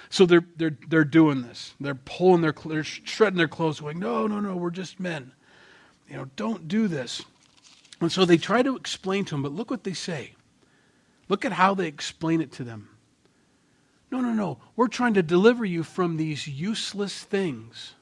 So 0.09 0.25
they're, 0.25 0.45
they're, 0.55 0.77
they're 0.87 1.03
doing 1.03 1.41
this. 1.41 1.73
They're 1.79 1.95
pulling 1.95 2.41
their, 2.41 2.53
they're 2.65 2.83
shredding 2.83 3.37
their 3.37 3.47
clothes, 3.47 3.79
going, 3.79 3.99
no, 3.99 4.27
no, 4.27 4.39
no, 4.39 4.55
we're 4.55 4.69
just 4.69 4.99
men. 4.99 5.31
You 6.09 6.17
know, 6.17 6.29
don't 6.35 6.67
do 6.67 6.87
this. 6.87 7.23
And 7.99 8.11
so 8.11 8.25
they 8.25 8.37
try 8.37 8.61
to 8.61 8.75
explain 8.75 9.25
to 9.25 9.35
him, 9.35 9.43
but 9.43 9.51
look 9.51 9.71
what 9.71 9.83
they 9.83 9.93
say. 9.93 10.33
Look 11.29 11.45
at 11.45 11.51
how 11.51 11.73
they 11.73 11.87
explain 11.87 12.41
it 12.41 12.51
to 12.53 12.63
them. 12.63 12.89
No, 14.09 14.21
no, 14.21 14.31
no. 14.31 14.59
We're 14.75 14.87
trying 14.87 15.15
to 15.15 15.23
deliver 15.23 15.65
you 15.65 15.83
from 15.83 16.17
these 16.17 16.47
useless 16.47 17.23
things. 17.23 17.93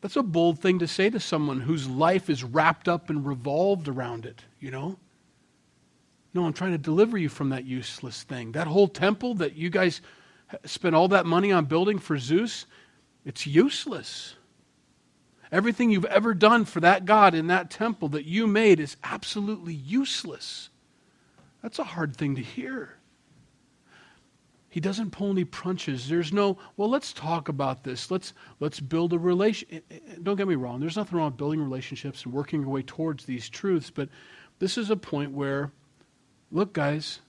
That's 0.00 0.16
a 0.16 0.22
bold 0.22 0.60
thing 0.60 0.78
to 0.78 0.86
say 0.86 1.10
to 1.10 1.20
someone 1.20 1.60
whose 1.60 1.88
life 1.88 2.30
is 2.30 2.44
wrapped 2.44 2.88
up 2.88 3.10
and 3.10 3.26
revolved 3.26 3.88
around 3.88 4.26
it, 4.26 4.44
you 4.60 4.70
know? 4.70 4.96
No, 6.32 6.44
I'm 6.44 6.52
trying 6.52 6.72
to 6.72 6.78
deliver 6.78 7.18
you 7.18 7.28
from 7.28 7.50
that 7.50 7.64
useless 7.64 8.22
thing. 8.22 8.52
That 8.52 8.68
whole 8.68 8.88
temple 8.88 9.34
that 9.36 9.56
you 9.56 9.70
guys 9.70 10.00
spent 10.64 10.94
all 10.94 11.08
that 11.08 11.26
money 11.26 11.52
on 11.52 11.64
building 11.64 11.98
for 11.98 12.16
Zeus, 12.16 12.64
it's 13.24 13.46
useless. 13.46 14.34
Everything 15.50 15.90
you've 15.90 16.04
ever 16.04 16.34
done 16.34 16.64
for 16.64 16.80
that 16.80 17.04
God 17.04 17.34
in 17.34 17.48
that 17.48 17.70
temple 17.70 18.08
that 18.10 18.24
you 18.24 18.46
made 18.46 18.80
is 18.80 18.96
absolutely 19.02 19.74
useless. 19.74 20.68
That's 21.62 21.78
a 21.78 21.84
hard 21.84 22.16
thing 22.16 22.36
to 22.36 22.42
hear. 22.42 22.94
He 24.78 24.80
doesn't 24.80 25.10
pull 25.10 25.32
any 25.32 25.44
punches. 25.44 26.08
There's 26.08 26.32
no, 26.32 26.56
well, 26.76 26.88
let's 26.88 27.12
talk 27.12 27.48
about 27.48 27.82
this. 27.82 28.12
Let's 28.12 28.32
let's 28.60 28.78
build 28.78 29.12
a 29.12 29.18
relation. 29.18 29.66
Eh, 29.72 29.80
eh, 29.90 29.94
eh, 29.96 30.14
don't 30.22 30.36
get 30.36 30.46
me 30.46 30.54
wrong. 30.54 30.78
There's 30.78 30.96
nothing 30.96 31.18
wrong 31.18 31.32
with 31.32 31.36
building 31.36 31.60
relationships 31.60 32.22
and 32.22 32.32
working 32.32 32.60
your 32.60 32.70
way 32.70 32.82
towards 32.82 33.24
these 33.24 33.48
truths, 33.48 33.90
but 33.90 34.08
this 34.60 34.78
is 34.78 34.90
a 34.90 34.96
point 34.96 35.32
where, 35.32 35.72
look, 36.52 36.74
guys, 36.74 37.22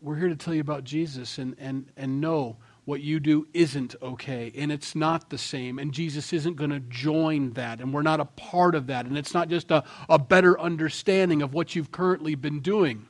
we're 0.00 0.16
here 0.16 0.30
to 0.30 0.34
tell 0.34 0.54
you 0.54 0.62
about 0.62 0.84
Jesus 0.84 1.36
and 1.36 1.54
and 1.58 1.90
and 1.94 2.22
know 2.22 2.56
what 2.86 3.02
you 3.02 3.20
do 3.20 3.48
isn't 3.52 3.94
okay 4.00 4.50
and 4.56 4.72
it's 4.72 4.94
not 4.94 5.28
the 5.28 5.38
same 5.38 5.78
and 5.78 5.92
jesus 5.92 6.34
isn't 6.34 6.54
going 6.56 6.68
to 6.68 6.80
join 6.80 7.50
that 7.52 7.80
and 7.80 7.94
we're 7.94 8.02
not 8.02 8.20
a 8.20 8.26
part 8.26 8.74
of 8.74 8.88
that 8.88 9.06
and 9.06 9.16
it's 9.16 9.32
not 9.32 9.48
just 9.48 9.70
a, 9.70 9.82
a 10.10 10.18
better 10.18 10.60
understanding 10.60 11.40
of 11.40 11.54
what 11.54 11.74
you've 11.74 11.90
currently 11.90 12.34
been 12.34 12.60
doing 12.60 13.06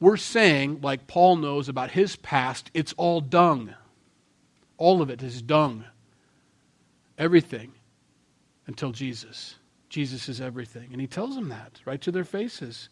we're 0.00 0.16
saying 0.16 0.80
like 0.82 1.06
paul 1.06 1.36
knows 1.36 1.68
about 1.68 1.90
his 1.90 2.16
past 2.16 2.70
it's 2.74 2.92
all 2.94 3.20
dung. 3.20 3.74
All 4.76 5.02
of 5.02 5.10
it 5.10 5.22
is 5.22 5.42
dung. 5.42 5.84
Everything 7.16 7.72
until 8.66 8.92
jesus. 8.92 9.56
Jesus 9.88 10.28
is 10.28 10.40
everything. 10.40 10.88
And 10.92 11.00
he 11.00 11.06
tells 11.06 11.34
them 11.34 11.48
that 11.48 11.80
right 11.84 12.00
to 12.02 12.12
their 12.12 12.24
faces. 12.24 12.88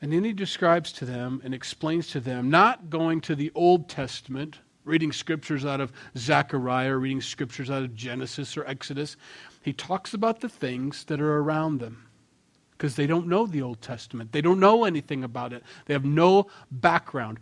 And 0.00 0.12
then 0.12 0.24
he 0.24 0.32
describes 0.32 0.92
to 0.92 1.04
them 1.04 1.42
and 1.44 1.52
explains 1.52 2.08
to 2.08 2.20
them, 2.20 2.48
not 2.48 2.88
going 2.88 3.20
to 3.22 3.34
the 3.34 3.52
Old 3.54 3.88
Testament, 3.88 4.60
reading 4.84 5.12
scriptures 5.12 5.66
out 5.66 5.80
of 5.80 5.92
Zechariah, 6.16 6.96
reading 6.96 7.20
scriptures 7.20 7.70
out 7.70 7.82
of 7.82 7.94
Genesis 7.94 8.56
or 8.56 8.64
Exodus. 8.66 9.16
He 9.62 9.72
talks 9.74 10.14
about 10.14 10.40
the 10.40 10.48
things 10.48 11.04
that 11.04 11.20
are 11.20 11.38
around 11.38 11.80
them 11.80 12.06
because 12.80 12.96
they 12.96 13.06
don't 13.06 13.26
know 13.26 13.44
the 13.44 13.60
Old 13.60 13.82
Testament. 13.82 14.32
They 14.32 14.40
don't 14.40 14.58
know 14.58 14.84
anything 14.84 15.22
about 15.22 15.52
it, 15.52 15.62
they 15.84 15.92
have 15.92 16.06
no 16.06 16.46
background. 16.70 17.38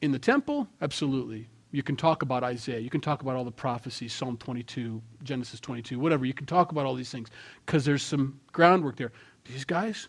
In 0.00 0.12
the 0.12 0.18
temple, 0.18 0.66
absolutely. 0.80 1.46
You 1.72 1.82
can 1.82 1.94
talk 1.94 2.22
about 2.22 2.42
Isaiah. 2.42 2.78
You 2.78 2.88
can 2.88 3.02
talk 3.02 3.20
about 3.20 3.36
all 3.36 3.44
the 3.44 3.50
prophecies, 3.50 4.14
Psalm 4.14 4.38
22, 4.38 5.02
Genesis 5.22 5.60
22, 5.60 5.98
whatever. 5.98 6.24
You 6.24 6.32
can 6.32 6.46
talk 6.46 6.72
about 6.72 6.86
all 6.86 6.94
these 6.94 7.10
things 7.10 7.28
because 7.66 7.84
there's 7.84 8.02
some 8.02 8.40
groundwork 8.52 8.96
there. 8.96 9.12
These 9.44 9.66
guys, 9.66 10.08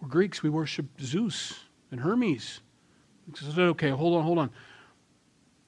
we're 0.00 0.08
Greeks. 0.08 0.42
We 0.42 0.50
worship 0.50 0.86
Zeus 1.00 1.54
and 1.92 2.00
Hermes. 2.00 2.62
Okay, 3.56 3.90
hold 3.90 4.16
on, 4.16 4.24
hold 4.24 4.38
on. 4.38 4.50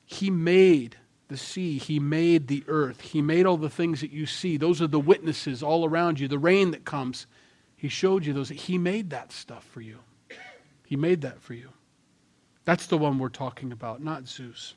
He 0.06 0.28
made 0.28 0.96
the 1.28 1.36
sea. 1.36 1.78
He 1.78 2.00
made 2.00 2.48
the 2.48 2.64
earth. 2.66 3.00
He 3.00 3.22
made 3.22 3.46
all 3.46 3.58
the 3.58 3.70
things 3.70 4.00
that 4.00 4.10
you 4.10 4.26
see. 4.26 4.56
Those 4.56 4.82
are 4.82 4.88
the 4.88 4.98
witnesses 4.98 5.62
all 5.62 5.84
around 5.84 6.18
you, 6.18 6.26
the 6.26 6.38
rain 6.38 6.72
that 6.72 6.84
comes. 6.84 7.28
He 7.78 7.88
showed 7.88 8.26
you 8.26 8.32
those. 8.32 8.48
He 8.48 8.76
made 8.76 9.10
that 9.10 9.32
stuff 9.32 9.64
for 9.64 9.80
you. 9.80 10.00
He 10.84 10.96
made 10.96 11.20
that 11.22 11.40
for 11.40 11.54
you. 11.54 11.70
That's 12.64 12.86
the 12.86 12.98
one 12.98 13.18
we're 13.18 13.28
talking 13.28 13.72
about, 13.72 14.02
not 14.02 14.26
Zeus. 14.26 14.74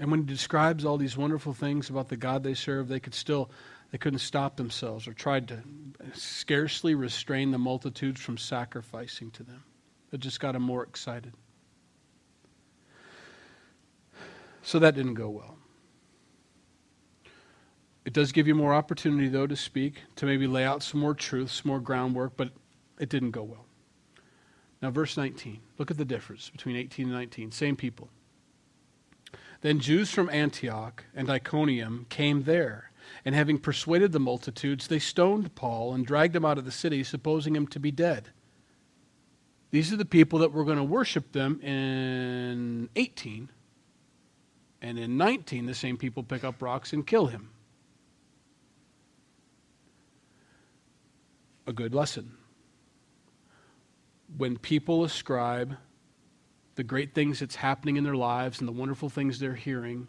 And 0.00 0.10
when 0.10 0.20
he 0.20 0.26
describes 0.26 0.84
all 0.84 0.96
these 0.96 1.16
wonderful 1.16 1.52
things 1.54 1.90
about 1.90 2.08
the 2.08 2.16
God 2.16 2.44
they 2.44 2.54
serve, 2.54 2.88
they 2.88 3.00
could 3.00 3.14
still 3.14 3.50
they 3.90 3.98
couldn't 3.98 4.20
stop 4.20 4.56
themselves 4.56 5.06
or 5.06 5.12
tried 5.12 5.48
to 5.48 5.62
scarcely 6.14 6.94
restrain 6.94 7.50
the 7.50 7.58
multitudes 7.58 8.20
from 8.20 8.38
sacrificing 8.38 9.30
to 9.32 9.42
them. 9.42 9.62
It 10.12 10.20
just 10.20 10.40
got 10.40 10.52
them 10.52 10.62
more 10.62 10.84
excited. 10.84 11.32
So 14.62 14.78
that 14.78 14.94
didn't 14.94 15.14
go 15.14 15.30
well. 15.30 15.58
It 18.04 18.12
does 18.12 18.32
give 18.32 18.46
you 18.46 18.54
more 18.54 18.74
opportunity, 18.74 19.28
though, 19.28 19.46
to 19.46 19.56
speak, 19.56 20.02
to 20.16 20.26
maybe 20.26 20.46
lay 20.46 20.64
out 20.64 20.82
some 20.82 21.00
more 21.00 21.14
truths, 21.14 21.64
more 21.64 21.80
groundwork, 21.80 22.36
but 22.36 22.50
it 22.98 23.08
didn't 23.08 23.30
go 23.30 23.42
well. 23.42 23.66
Now, 24.82 24.90
verse 24.90 25.16
19. 25.16 25.60
Look 25.78 25.90
at 25.90 25.96
the 25.96 26.04
difference 26.04 26.50
between 26.50 26.76
18 26.76 27.06
and 27.06 27.14
19. 27.14 27.52
Same 27.52 27.76
people. 27.76 28.10
Then 29.62 29.80
Jews 29.80 30.10
from 30.10 30.28
Antioch 30.28 31.04
and 31.14 31.30
Iconium 31.30 32.04
came 32.10 32.42
there 32.42 32.90
and 33.24 33.34
having 33.34 33.58
persuaded 33.58 34.12
the 34.12 34.20
multitudes, 34.20 34.86
they 34.86 34.98
stoned 34.98 35.54
Paul 35.54 35.94
and 35.94 36.06
dragged 36.06 36.36
him 36.36 36.44
out 36.44 36.58
of 36.58 36.64
the 36.64 36.70
city, 36.70 37.02
supposing 37.02 37.56
him 37.56 37.66
to 37.68 37.80
be 37.80 37.90
dead. 37.90 38.30
These 39.70 39.92
are 39.92 39.96
the 39.96 40.04
people 40.04 40.38
that 40.40 40.52
were 40.52 40.64
going 40.64 40.78
to 40.78 40.84
worship 40.84 41.32
them 41.32 41.60
in 41.60 42.88
18. 42.94 43.48
And 44.82 44.98
in 44.98 45.16
19, 45.16 45.66
the 45.66 45.74
same 45.74 45.96
people 45.96 46.22
pick 46.22 46.44
up 46.44 46.62
rocks 46.62 46.92
and 46.92 47.06
kill 47.06 47.26
him. 47.26 47.50
A 51.66 51.72
good 51.72 51.94
lesson. 51.94 52.36
When 54.36 54.58
people 54.58 55.04
ascribe 55.04 55.76
the 56.74 56.82
great 56.82 57.14
things 57.14 57.40
that's 57.40 57.56
happening 57.56 57.96
in 57.96 58.04
their 58.04 58.16
lives 58.16 58.58
and 58.58 58.68
the 58.68 58.72
wonderful 58.72 59.08
things 59.08 59.38
they're 59.38 59.54
hearing 59.54 60.08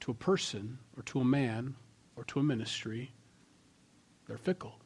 to 0.00 0.10
a 0.10 0.14
person 0.14 0.78
or 0.96 1.02
to 1.04 1.20
a 1.20 1.24
man 1.24 1.74
or 2.16 2.24
to 2.24 2.40
a 2.40 2.42
ministry, 2.42 3.12
they're 4.26 4.38
fickle. 4.38 4.78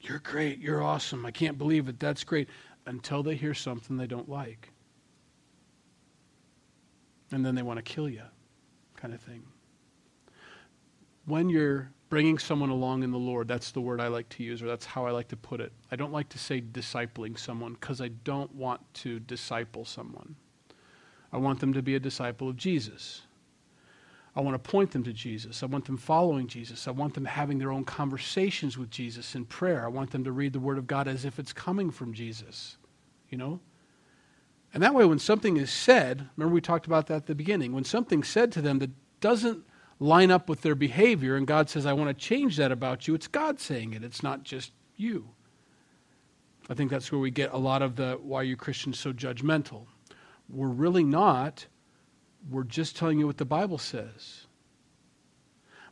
You're 0.00 0.18
great. 0.18 0.58
You're 0.58 0.82
awesome. 0.82 1.24
I 1.24 1.30
can't 1.30 1.58
believe 1.58 1.88
it. 1.88 1.98
That's 1.98 2.24
great. 2.24 2.48
Until 2.86 3.22
they 3.22 3.36
hear 3.36 3.54
something 3.54 3.96
they 3.96 4.06
don't 4.06 4.28
like. 4.28 4.72
And 7.30 7.46
then 7.46 7.54
they 7.54 7.62
want 7.62 7.78
to 7.78 7.82
kill 7.82 8.08
you, 8.08 8.22
kind 8.96 9.14
of 9.14 9.20
thing. 9.20 9.42
When 11.24 11.48
you're 11.48 11.92
bringing 12.12 12.38
someone 12.38 12.68
along 12.68 13.02
in 13.02 13.10
the 13.10 13.18
Lord, 13.18 13.48
that's 13.48 13.70
the 13.70 13.80
word 13.80 13.98
I 13.98 14.08
like 14.08 14.28
to 14.28 14.42
use, 14.42 14.62
or 14.62 14.66
that's 14.66 14.84
how 14.84 15.06
I 15.06 15.12
like 15.12 15.28
to 15.28 15.36
put 15.38 15.62
it. 15.62 15.72
I 15.90 15.96
don't 15.96 16.12
like 16.12 16.28
to 16.28 16.38
say 16.38 16.60
discipling 16.60 17.38
someone 17.38 17.72
because 17.72 18.02
I 18.02 18.08
don't 18.08 18.54
want 18.54 18.82
to 18.96 19.18
disciple 19.18 19.86
someone. 19.86 20.36
I 21.32 21.38
want 21.38 21.60
them 21.60 21.72
to 21.72 21.80
be 21.80 21.94
a 21.94 21.98
disciple 21.98 22.50
of 22.50 22.58
Jesus. 22.58 23.22
I 24.36 24.42
want 24.42 24.62
to 24.62 24.70
point 24.70 24.90
them 24.90 25.02
to 25.04 25.12
Jesus. 25.14 25.62
I 25.62 25.66
want 25.66 25.86
them 25.86 25.96
following 25.96 26.48
Jesus. 26.48 26.86
I 26.86 26.90
want 26.90 27.14
them 27.14 27.24
having 27.24 27.56
their 27.56 27.72
own 27.72 27.86
conversations 27.86 28.76
with 28.76 28.90
Jesus 28.90 29.34
in 29.34 29.46
prayer. 29.46 29.82
I 29.82 29.88
want 29.88 30.10
them 30.10 30.24
to 30.24 30.32
read 30.32 30.52
the 30.52 30.60
Word 30.60 30.76
of 30.76 30.86
God 30.86 31.08
as 31.08 31.24
if 31.24 31.38
it's 31.38 31.54
coming 31.54 31.90
from 31.90 32.12
Jesus, 32.12 32.76
you 33.30 33.38
know? 33.38 33.58
And 34.74 34.82
that 34.82 34.92
way, 34.92 35.06
when 35.06 35.18
something 35.18 35.56
is 35.56 35.70
said, 35.70 36.28
remember 36.36 36.52
we 36.52 36.60
talked 36.60 36.84
about 36.84 37.06
that 37.06 37.14
at 37.14 37.26
the 37.26 37.34
beginning, 37.34 37.72
when 37.72 37.84
something's 37.84 38.28
said 38.28 38.52
to 38.52 38.60
them 38.60 38.80
that 38.80 38.90
doesn't 39.22 39.64
line 39.98 40.30
up 40.30 40.48
with 40.48 40.62
their 40.62 40.74
behavior, 40.74 41.36
and 41.36 41.46
God 41.46 41.68
says, 41.70 41.86
I 41.86 41.92
want 41.92 42.08
to 42.08 42.14
change 42.14 42.56
that 42.56 42.72
about 42.72 43.06
you, 43.06 43.14
it's 43.14 43.28
God 43.28 43.60
saying 43.60 43.94
it, 43.94 44.04
it's 44.04 44.22
not 44.22 44.42
just 44.42 44.72
you. 44.96 45.28
I 46.70 46.74
think 46.74 46.90
that's 46.90 47.10
where 47.10 47.20
we 47.20 47.30
get 47.30 47.52
a 47.52 47.58
lot 47.58 47.82
of 47.82 47.96
the 47.96 48.18
why 48.22 48.42
you 48.42 48.56
Christians 48.56 48.98
so 48.98 49.12
judgmental. 49.12 49.86
We're 50.48 50.68
really 50.68 51.04
not 51.04 51.66
we're 52.50 52.64
just 52.64 52.96
telling 52.96 53.18
you 53.18 53.26
what 53.26 53.36
the 53.36 53.44
Bible 53.44 53.78
says. 53.78 54.46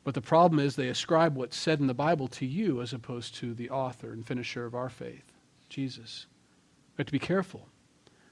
But 0.02 0.14
the 0.14 0.22
problem 0.22 0.58
is 0.58 0.74
they 0.76 0.88
ascribe 0.88 1.36
what's 1.36 1.56
said 1.56 1.80
in 1.80 1.86
the 1.86 1.94
Bible 1.94 2.26
to 2.28 2.46
you 2.46 2.80
as 2.80 2.92
opposed 2.92 3.34
to 3.36 3.54
the 3.54 3.70
author 3.70 4.12
and 4.12 4.26
finisher 4.26 4.64
of 4.64 4.74
our 4.74 4.88
faith, 4.88 5.32
Jesus. 5.68 6.26
We 6.96 7.02
have 7.02 7.06
to 7.06 7.12
be 7.12 7.18
careful 7.18 7.68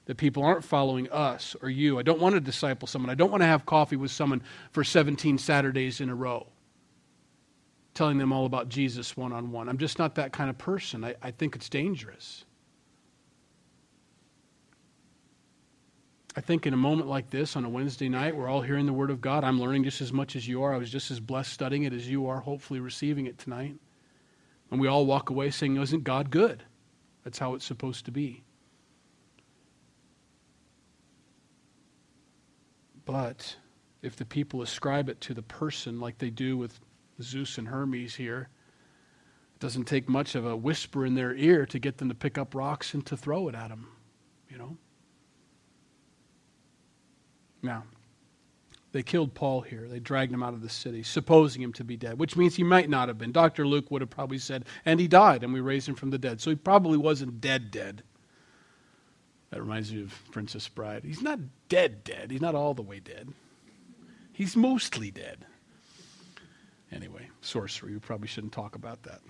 that 0.09 0.17
people 0.17 0.41
aren't 0.41 0.63
following 0.63 1.07
us 1.11 1.55
or 1.61 1.69
you. 1.69 1.99
I 1.99 2.01
don't 2.01 2.19
want 2.19 2.33
to 2.33 2.41
disciple 2.41 2.87
someone. 2.87 3.11
I 3.11 3.13
don't 3.13 3.29
want 3.29 3.43
to 3.43 3.47
have 3.47 3.67
coffee 3.67 3.95
with 3.95 4.09
someone 4.09 4.41
for 4.71 4.83
17 4.83 5.37
Saturdays 5.37 6.01
in 6.01 6.09
a 6.09 6.15
row, 6.15 6.47
telling 7.93 8.17
them 8.17 8.33
all 8.33 8.47
about 8.47 8.69
Jesus 8.69 9.15
one 9.15 9.31
on 9.31 9.51
one. 9.51 9.69
I'm 9.69 9.77
just 9.77 9.99
not 9.99 10.15
that 10.15 10.33
kind 10.33 10.49
of 10.49 10.57
person. 10.57 11.03
I, 11.03 11.13
I 11.21 11.29
think 11.29 11.55
it's 11.55 11.69
dangerous. 11.69 12.43
I 16.35 16.41
think 16.41 16.65
in 16.65 16.73
a 16.73 16.77
moment 16.77 17.07
like 17.07 17.29
this 17.29 17.55
on 17.55 17.63
a 17.63 17.69
Wednesday 17.69 18.09
night, 18.09 18.35
we're 18.35 18.47
all 18.47 18.61
hearing 18.61 18.87
the 18.87 18.93
Word 18.93 19.11
of 19.11 19.21
God. 19.21 19.43
I'm 19.43 19.61
learning 19.61 19.83
just 19.83 20.01
as 20.01 20.11
much 20.11 20.35
as 20.35 20.47
you 20.47 20.63
are. 20.63 20.73
I 20.73 20.77
was 20.77 20.89
just 20.89 21.11
as 21.11 21.19
blessed 21.19 21.53
studying 21.53 21.83
it 21.83 21.93
as 21.93 22.09
you 22.09 22.25
are, 22.25 22.39
hopefully 22.39 22.79
receiving 22.79 23.27
it 23.27 23.37
tonight. 23.37 23.75
And 24.71 24.81
we 24.81 24.87
all 24.87 25.05
walk 25.05 25.29
away 25.29 25.51
saying, 25.51 25.77
Isn't 25.77 26.03
God 26.03 26.31
good? 26.31 26.63
That's 27.23 27.37
how 27.37 27.53
it's 27.53 27.65
supposed 27.65 28.05
to 28.05 28.11
be. 28.11 28.41
But 33.09 33.55
if 34.03 34.15
the 34.15 34.23
people 34.23 34.61
ascribe 34.61 35.09
it 35.09 35.19
to 35.21 35.33
the 35.33 35.41
person 35.41 35.99
like 35.99 36.19
they 36.19 36.29
do 36.29 36.55
with 36.55 36.79
Zeus 37.19 37.57
and 37.57 37.67
Hermes 37.67 38.13
here, 38.13 38.49
it 39.55 39.59
doesn't 39.59 39.85
take 39.85 40.07
much 40.07 40.35
of 40.35 40.45
a 40.45 40.55
whisper 40.55 41.07
in 41.07 41.15
their 41.15 41.33
ear 41.33 41.65
to 41.65 41.79
get 41.79 41.97
them 41.97 42.09
to 42.09 42.13
pick 42.13 42.37
up 42.37 42.53
rocks 42.53 42.93
and 42.93 43.03
to 43.07 43.17
throw 43.17 43.47
it 43.47 43.55
at 43.55 43.69
them, 43.69 43.87
you 44.47 44.59
know? 44.59 44.77
Now, 47.63 47.85
they 48.91 49.01
killed 49.01 49.33
Paul 49.33 49.61
here. 49.61 49.87
They 49.87 49.99
dragged 49.99 50.31
him 50.31 50.43
out 50.43 50.53
of 50.53 50.61
the 50.61 50.69
city, 50.69 51.01
supposing 51.01 51.63
him 51.63 51.73
to 51.73 51.83
be 51.83 51.97
dead, 51.97 52.19
which 52.19 52.37
means 52.37 52.57
he 52.57 52.63
might 52.63 52.91
not 52.91 53.07
have 53.07 53.17
been. 53.17 53.31
Dr. 53.31 53.65
Luke 53.65 53.89
would 53.89 54.03
have 54.03 54.11
probably 54.11 54.37
said, 54.37 54.65
and 54.85 54.99
he 54.99 55.07
died, 55.07 55.43
and 55.43 55.51
we 55.51 55.61
raised 55.61 55.89
him 55.89 55.95
from 55.95 56.11
the 56.11 56.19
dead. 56.19 56.41
So 56.41 56.51
he 56.51 56.55
probably 56.55 56.99
wasn't 56.99 57.41
dead, 57.41 57.71
dead. 57.71 58.03
That 59.51 59.61
reminds 59.61 59.91
me 59.93 60.01
of 60.03 60.13
Princess 60.31 60.67
Bride. 60.67 61.03
He's 61.03 61.21
not 61.21 61.39
dead, 61.69 62.03
dead. 62.03 62.31
He's 62.31 62.41
not 62.41 62.55
all 62.55 62.73
the 62.73 62.81
way 62.81 62.99
dead. 62.99 63.33
He's 64.31 64.55
mostly 64.55 65.11
dead. 65.11 65.45
Anyway, 66.91 67.29
sorcery. 67.41 67.93
We 67.93 67.99
probably 67.99 68.27
shouldn't 68.27 68.53
talk 68.53 68.75
about 68.75 69.03
that. 69.03 69.21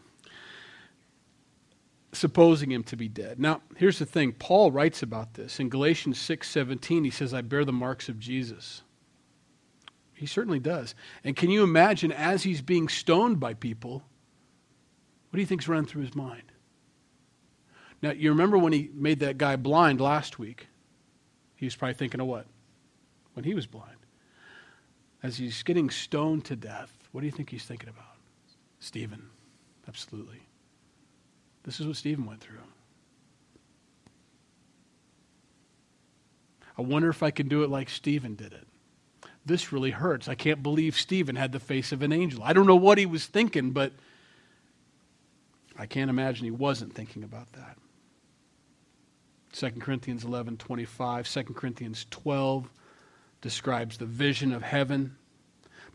supposing 2.12 2.72
him 2.72 2.84
to 2.84 2.96
be 2.98 3.08
dead. 3.08 3.40
Now, 3.40 3.62
here's 3.76 4.00
the 4.00 4.06
thing. 4.06 4.34
Paul 4.34 4.72
writes 4.72 5.04
about 5.04 5.36
this. 5.36 5.60
In 5.60 5.70
Galatians 5.70 6.18
6:17, 6.18 7.04
he 7.04 7.12
says, 7.12 7.34
"I 7.34 7.42
bear 7.42 7.64
the 7.64 7.72
marks 7.72 8.10
of 8.10 8.20
Jesus." 8.20 8.82
He 10.14 10.26
certainly 10.26 10.60
does. 10.60 10.96
And 11.24 11.36
can 11.36 11.50
you 11.50 11.64
imagine 11.64 12.12
as 12.12 12.44
he's 12.44 12.62
being 12.62 12.90
stoned 12.90 13.40
by 13.40 13.54
people, 13.54 14.04
what 15.30 15.38
do 15.38 15.40
you 15.40 15.46
think's 15.46 15.68
running 15.68 15.86
through 15.86 16.02
his 16.02 16.16
mind? 16.16 16.52
Now, 18.02 18.12
you 18.12 18.30
remember 18.30 18.58
when 18.58 18.74
he 18.74 18.90
made 18.94 19.20
that 19.20 19.38
guy 19.38 19.56
blind 19.56 20.00
last 20.00 20.40
week? 20.40 20.68
He 21.56 21.66
was 21.66 21.76
probably 21.76 21.96
thinking 21.96 22.22
of 22.22 22.28
what? 22.28 22.46
When 23.34 23.44
he 23.44 23.54
was 23.54 23.68
blind. 23.68 23.98
As 25.22 25.38
he's 25.38 25.64
getting 25.64 25.90
stoned 25.90 26.46
to 26.46 26.56
death, 26.56 26.92
what 27.12 27.22
do 27.22 27.28
you 27.28 27.32
think 27.32 27.50
he's 27.50 27.66
thinking 27.66 27.90
about? 27.90 28.16
Stephen. 28.80 29.30
Absolutely. 29.88 30.42
This 31.64 31.80
is 31.80 31.88
what 31.88 31.98
Stephen 31.98 32.26
went 32.26 32.40
through. 32.40 32.60
I 36.78 36.82
wonder 36.82 37.10
if 37.10 37.22
I 37.22 37.32
can 37.32 37.50
do 37.50 37.64
it 37.64 37.70
like 37.70 37.90
Stephen 37.90 38.36
did 38.36 38.54
it. 38.54 38.66
This 39.46 39.74
really 39.74 39.92
hurts. 39.92 40.30
I 40.30 40.36
can't 40.36 40.64
believe 40.64 40.96
Stephen 40.96 41.36
had 41.36 41.52
the 41.52 41.60
face 41.60 41.92
of 41.92 42.02
an 42.02 42.14
angel. 42.14 42.42
I 42.44 42.54
don't 42.54 42.68
know 42.68 42.76
what 42.76 42.98
he 42.98 43.06
was 43.06 43.26
thinking, 43.26 43.72
but 43.72 43.92
I 45.78 45.86
can't 45.86 46.10
imagine 46.10 46.46
he 46.46 46.52
wasn't 46.52 46.94
thinking 46.94 47.24
about 47.24 47.52
that. 47.54 47.78
2 49.54 49.72
Corinthians 49.80 50.24
11 50.24 50.58
25, 50.58 51.28
2 51.28 51.44
Corinthians 51.54 52.06
12 52.10 52.70
describes 53.42 53.98
the 53.98 54.06
vision 54.06 54.54
of 54.54 54.62
heaven. 54.62 55.16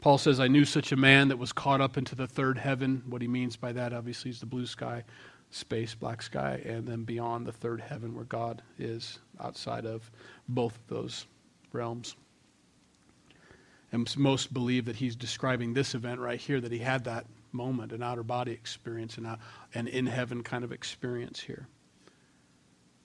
Paul 0.01 0.19
says, 0.19 0.40
I 0.40 0.49
knew 0.49 0.64
such 0.64 0.93
a 0.93 0.97
man 0.97 1.29
that 1.29 1.38
was 1.38 1.53
caught 1.53 1.81
up 1.81 1.97
into 1.97 2.14
the 2.14 2.27
third 2.27 2.59
heaven. 2.59 3.03
What 3.09 3.23
he 3.23 3.29
means 3.29 3.57
by 3.57 3.73
that, 3.73 3.93
obviously, 3.93 4.31
is 4.31 4.40
the 4.40 4.47
blue 4.47 4.67
sky, 4.67 5.05
space, 5.51 5.95
black 5.95 6.21
sky, 6.21 6.61
and 6.64 6.87
then 6.87 7.05
beyond 7.05 7.47
the 7.47 7.53
third 7.53 7.81
heaven 7.81 8.14
where 8.14 8.25
God 8.25 8.62
is 8.79 9.19
outside 9.40 9.87
of 9.87 10.11
both 10.49 10.77
of 10.77 10.87
those 10.88 11.27
realms. 11.73 12.17
And 13.93 14.14
most 14.17 14.53
believe 14.53 14.87
that 14.87 14.97
he's 14.97 15.14
describing 15.14 15.73
this 15.73 15.95
event 15.95 16.19
right 16.19 16.40
here, 16.40 16.61
that 16.61 16.73
he 16.73 16.79
had 16.79 17.05
that 17.05 17.27
moment, 17.53 17.93
an 17.93 18.03
outer 18.03 18.25
body 18.25 18.51
experience, 18.51 19.17
and 19.17 19.27
an 19.27 19.38
uh, 19.87 19.90
in 19.90 20.07
heaven 20.07 20.43
kind 20.43 20.64
of 20.64 20.73
experience 20.73 21.40
here. 21.40 21.69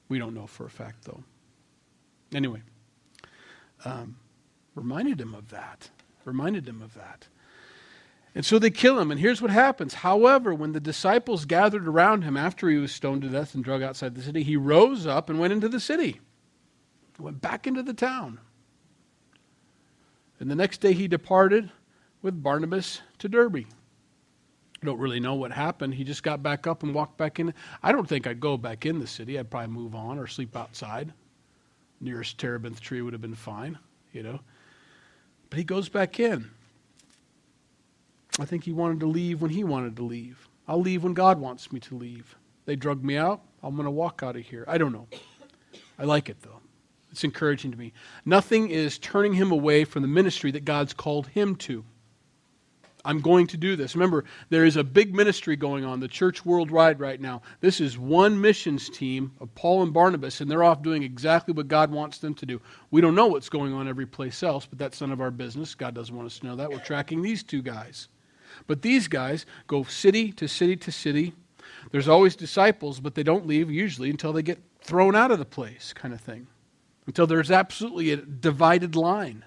We 0.09 0.19
don't 0.19 0.33
know 0.33 0.47
for 0.47 0.65
a 0.65 0.69
fact, 0.69 1.05
though. 1.05 1.23
Anyway, 2.33 2.61
um, 3.85 4.17
reminded 4.75 5.21
him 5.21 5.33
of 5.33 5.49
that. 5.49 5.89
Reminded 6.25 6.67
him 6.67 6.81
of 6.81 6.93
that. 6.95 7.27
And 8.35 8.45
so 8.45 8.59
they 8.59 8.69
kill 8.69 8.99
him, 8.99 9.09
and 9.09 9.19
here's 9.19 9.41
what 9.41 9.51
happens. 9.51 9.95
However, 9.95 10.53
when 10.53 10.71
the 10.73 10.79
disciples 10.79 11.45
gathered 11.45 11.87
around 11.87 12.23
him 12.23 12.37
after 12.37 12.69
he 12.69 12.77
was 12.77 12.91
stoned 12.91 13.23
to 13.23 13.29
death 13.29 13.55
and 13.55 13.63
drug 13.63 13.81
outside 13.81 14.15
the 14.15 14.21
city, 14.21 14.43
he 14.43 14.55
rose 14.55 15.07
up 15.07 15.29
and 15.29 15.39
went 15.39 15.53
into 15.53 15.67
the 15.69 15.79
city, 15.79 16.19
went 17.17 17.41
back 17.41 17.65
into 17.65 17.81
the 17.81 17.93
town. 17.93 18.39
And 20.39 20.49
the 20.49 20.55
next 20.55 20.79
day 20.79 20.93
he 20.93 21.07
departed 21.07 21.71
with 22.21 22.41
Barnabas 22.41 23.01
to 23.17 23.27
Derbe. 23.27 23.65
Don't 24.83 24.99
really 24.99 25.19
know 25.19 25.35
what 25.35 25.51
happened. 25.51 25.93
He 25.93 26.03
just 26.03 26.23
got 26.23 26.41
back 26.41 26.65
up 26.65 26.83
and 26.83 26.93
walked 26.93 27.17
back 27.17 27.39
in. 27.39 27.53
I 27.83 27.91
don't 27.91 28.07
think 28.07 28.25
I'd 28.27 28.39
go 28.39 28.57
back 28.57 28.85
in 28.85 28.99
the 28.99 29.07
city. 29.07 29.37
I'd 29.37 29.49
probably 29.49 29.73
move 29.75 29.93
on 29.93 30.17
or 30.17 30.27
sleep 30.27 30.55
outside. 30.55 31.11
Nearest 31.99 32.37
terebinth 32.37 32.79
tree 32.79 33.01
would 33.01 33.11
have 33.11 33.21
been 33.21 33.35
fine, 33.35 33.77
you 34.13 34.23
know. 34.23 34.39
But 35.49 35.57
he 35.57 35.65
goes 35.65 35.89
back 35.89 36.19
in. 36.19 36.49
I 38.39 38.45
think 38.45 38.63
he 38.63 38.71
wanted 38.71 39.01
to 39.01 39.07
leave 39.07 39.41
when 39.41 39.51
he 39.51 39.65
wanted 39.65 39.97
to 39.97 40.03
leave. 40.03 40.47
I'll 40.65 40.79
leave 40.79 41.03
when 41.03 41.13
God 41.13 41.39
wants 41.39 41.73
me 41.73 41.79
to 41.81 41.95
leave. 41.95 42.37
They 42.65 42.77
drug 42.77 43.03
me 43.03 43.17
out. 43.17 43.41
I'm 43.61 43.75
going 43.75 43.85
to 43.85 43.91
walk 43.91 44.21
out 44.23 44.37
of 44.37 44.43
here. 44.43 44.63
I 44.67 44.77
don't 44.77 44.93
know. 44.93 45.07
I 45.97 46.05
like 46.05 46.29
it, 46.29 46.41
though. 46.41 46.61
It's 47.11 47.23
encouraging 47.23 47.71
to 47.71 47.77
me. 47.77 47.91
Nothing 48.23 48.69
is 48.69 48.97
turning 48.97 49.33
him 49.33 49.51
away 49.51 49.83
from 49.83 50.03
the 50.03 50.07
ministry 50.07 50.51
that 50.51 50.63
God's 50.63 50.93
called 50.93 51.27
him 51.27 51.55
to. 51.57 51.83
I'm 53.05 53.21
going 53.21 53.47
to 53.47 53.57
do 53.57 53.75
this. 53.75 53.95
Remember, 53.95 54.25
there 54.49 54.65
is 54.65 54.75
a 54.75 54.83
big 54.83 55.15
ministry 55.15 55.55
going 55.55 55.85
on, 55.85 55.99
the 55.99 56.07
church 56.07 56.45
worldwide 56.45 56.99
right 56.99 57.19
now. 57.19 57.41
This 57.61 57.79
is 57.79 57.97
one 57.97 58.39
missions 58.41 58.89
team 58.89 59.31
of 59.39 59.53
Paul 59.55 59.83
and 59.83 59.93
Barnabas, 59.93 60.41
and 60.41 60.51
they're 60.51 60.63
off 60.63 60.81
doing 60.81 61.03
exactly 61.03 61.53
what 61.53 61.69
God 61.69 61.91
wants 61.91 62.17
them 62.17 62.33
to 62.35 62.45
do. 62.45 62.61
We 62.91 62.99
don't 63.01 63.15
know 63.15 63.27
what's 63.27 63.49
going 63.49 63.73
on 63.73 63.87
every 63.87 64.05
place 64.05 64.43
else, 64.43 64.65
but 64.65 64.77
that's 64.77 64.99
none 64.99 65.11
of 65.11 65.21
our 65.21 65.31
business. 65.31 65.75
God 65.75 65.95
doesn't 65.95 66.15
want 66.15 66.25
us 66.25 66.39
to 66.39 66.47
know 66.47 66.55
that. 66.57 66.69
We're 66.69 66.79
tracking 66.79 67.21
these 67.21 67.41
two 67.41 67.61
guys. 67.61 68.09
But 68.67 68.81
these 68.81 69.07
guys 69.07 69.45
go 69.67 69.83
city 69.83 70.31
to 70.33 70.47
city 70.47 70.75
to 70.77 70.91
city. 70.91 71.33
There's 71.91 72.09
always 72.09 72.35
disciples, 72.35 72.99
but 72.99 73.15
they 73.15 73.23
don't 73.23 73.47
leave 73.47 73.71
usually 73.71 74.09
until 74.09 74.33
they 74.33 74.43
get 74.43 74.59
thrown 74.81 75.15
out 75.15 75.31
of 75.31 75.39
the 75.39 75.45
place, 75.45 75.93
kind 75.93 76.13
of 76.13 76.19
thing. 76.19 76.47
Until 77.07 77.27
there's 77.27 77.51
absolutely 77.51 78.11
a 78.11 78.17
divided 78.17 78.95
line. 78.95 79.45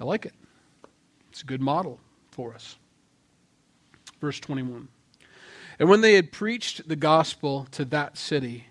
I 0.00 0.04
like 0.04 0.26
it. 0.26 0.34
It's 1.38 1.44
a 1.44 1.46
good 1.46 1.62
model 1.62 2.00
for 2.32 2.52
us. 2.52 2.74
Verse 4.20 4.40
21. 4.40 4.88
And 5.78 5.88
when 5.88 6.00
they 6.00 6.14
had 6.14 6.32
preached 6.32 6.88
the 6.88 6.96
gospel 6.96 7.68
to 7.70 7.84
that 7.84 8.18
city 8.18 8.66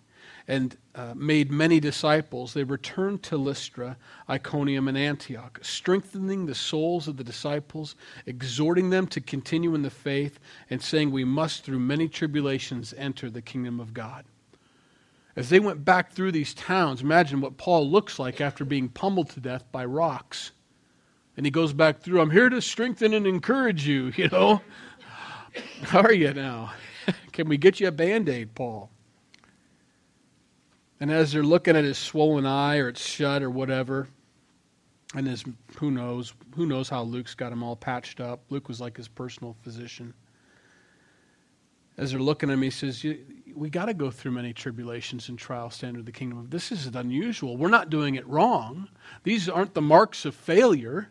and 0.49 0.75
uh, 0.93 1.13
made 1.15 1.49
many 1.49 1.79
disciples, 1.79 2.53
they 2.53 2.65
returned 2.65 3.23
to 3.23 3.37
Lystra, 3.37 3.95
Iconium, 4.29 4.89
and 4.89 4.97
Antioch, 4.97 5.59
strengthening 5.61 6.45
the 6.45 6.53
souls 6.53 7.07
of 7.07 7.15
the 7.15 7.23
disciples, 7.23 7.95
exhorting 8.25 8.89
them 8.89 9.07
to 9.07 9.21
continue 9.21 9.73
in 9.73 9.83
the 9.83 9.89
faith, 9.89 10.37
and 10.69 10.81
saying, 10.81 11.11
We 11.11 11.23
must, 11.23 11.63
through 11.63 11.79
many 11.79 12.09
tribulations, 12.09 12.93
enter 12.97 13.29
the 13.29 13.41
kingdom 13.41 13.79
of 13.79 13.93
God. 13.93 14.25
As 15.37 15.47
they 15.47 15.61
went 15.61 15.85
back 15.85 16.11
through 16.11 16.33
these 16.33 16.53
towns, 16.53 17.01
imagine 17.01 17.39
what 17.39 17.55
Paul 17.55 17.89
looks 17.89 18.19
like 18.19 18.41
after 18.41 18.65
being 18.65 18.89
pummeled 18.89 19.29
to 19.29 19.39
death 19.39 19.63
by 19.71 19.85
rocks 19.85 20.51
and 21.37 21.45
he 21.45 21.51
goes 21.51 21.71
back 21.71 21.99
through, 21.99 22.19
I'm 22.19 22.31
here 22.31 22.49
to 22.49 22.61
strengthen 22.61 23.13
and 23.13 23.27
encourage 23.27 23.87
you, 23.87 24.11
you 24.17 24.27
know. 24.29 24.61
How 25.83 26.01
are 26.01 26.13
you 26.13 26.33
now? 26.33 26.73
Can 27.31 27.47
we 27.47 27.57
get 27.57 27.79
you 27.79 27.87
a 27.87 27.91
band 27.91 28.27
aid, 28.27 28.53
Paul? 28.55 28.89
And 30.99 31.11
as 31.11 31.31
they're 31.31 31.43
looking 31.43 31.75
at 31.75 31.83
his 31.83 31.97
swollen 31.97 32.45
eye 32.45 32.77
or 32.77 32.89
it's 32.89 33.05
shut 33.05 33.43
or 33.43 33.51
whatever, 33.51 34.07
and 35.15 35.27
his 35.27 35.45
who 35.77 35.91
knows, 35.91 36.33
who 36.55 36.65
knows 36.65 36.89
how 36.89 37.03
Luke's 37.03 37.35
got 37.35 37.51
him 37.51 37.63
all 37.63 37.75
patched 37.75 38.19
up. 38.19 38.41
Luke 38.49 38.67
was 38.67 38.81
like 38.81 38.97
his 38.97 39.07
personal 39.07 39.55
physician. 39.61 40.13
As 41.97 42.11
they're 42.11 42.19
looking 42.19 42.49
at 42.49 42.57
me, 42.57 42.67
he 42.67 42.71
says, 42.71 43.05
We 43.55 43.69
got 43.69 43.85
to 43.85 43.93
go 43.93 44.11
through 44.11 44.31
many 44.31 44.53
tribulations 44.53 45.29
and 45.29 45.37
trials 45.37 45.77
to 45.79 45.87
enter 45.87 46.01
the 46.01 46.11
kingdom 46.11 46.39
of 46.39 46.49
this 46.49 46.71
isn't 46.71 46.95
unusual. 46.95 47.57
We're 47.57 47.69
not 47.69 47.89
doing 47.89 48.15
it 48.15 48.27
wrong. 48.27 48.89
These 49.23 49.47
aren't 49.47 49.75
the 49.75 49.81
marks 49.81 50.25
of 50.25 50.35
failure. 50.35 51.09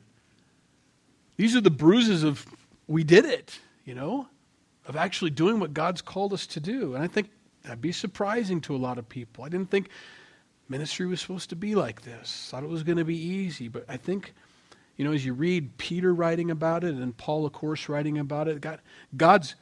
These 1.37 1.57
are 1.57 1.61
the 1.61 1.70
bruises 1.70 2.22
of 2.22 2.46
we 2.87 3.05
did 3.05 3.25
it, 3.25 3.59
you 3.85 3.94
know, 3.94 4.29
of 4.87 4.96
actually 4.96 5.31
doing 5.31 5.61
what 5.61 5.75
God's 5.75 6.03
called 6.03 6.33
us 6.33 6.46
to 6.49 6.61
do. 6.61 6.94
And 6.94 7.03
I 7.03 7.07
think 7.07 7.31
that'd 7.62 7.81
be 7.81 7.92
surprising 7.92 8.61
to 8.62 8.75
a 8.75 8.79
lot 8.79 8.99
of 8.99 9.09
people. 9.09 9.44
I 9.44 9.49
didn't 9.49 9.70
think 9.70 9.88
ministry 10.68 11.07
was 11.07 11.20
supposed 11.20 11.51
to 11.51 11.57
be 11.57 11.75
like 11.75 12.03
this. 12.03 12.49
Thought 12.51 12.64
it 12.64 12.68
was 12.68 12.83
going 12.83 12.99
to 12.99 13.05
be 13.05 13.18
easy, 13.18 13.68
but 13.68 13.85
I 13.88 13.96
think 13.96 14.33
you 14.96 15.05
know, 15.05 15.12
as 15.12 15.25
you 15.25 15.35
read 15.35 15.77
Peter 15.77 16.14
writing 16.14 16.51
about 16.51 16.83
it 16.83 16.94
and 16.94 17.16
Paul, 17.16 17.44
of 17.44 17.53
course, 17.53 17.88
writing 17.88 18.18
about 18.18 18.49
it, 18.49 18.61
God, 18.61 18.81
God's 19.16 19.55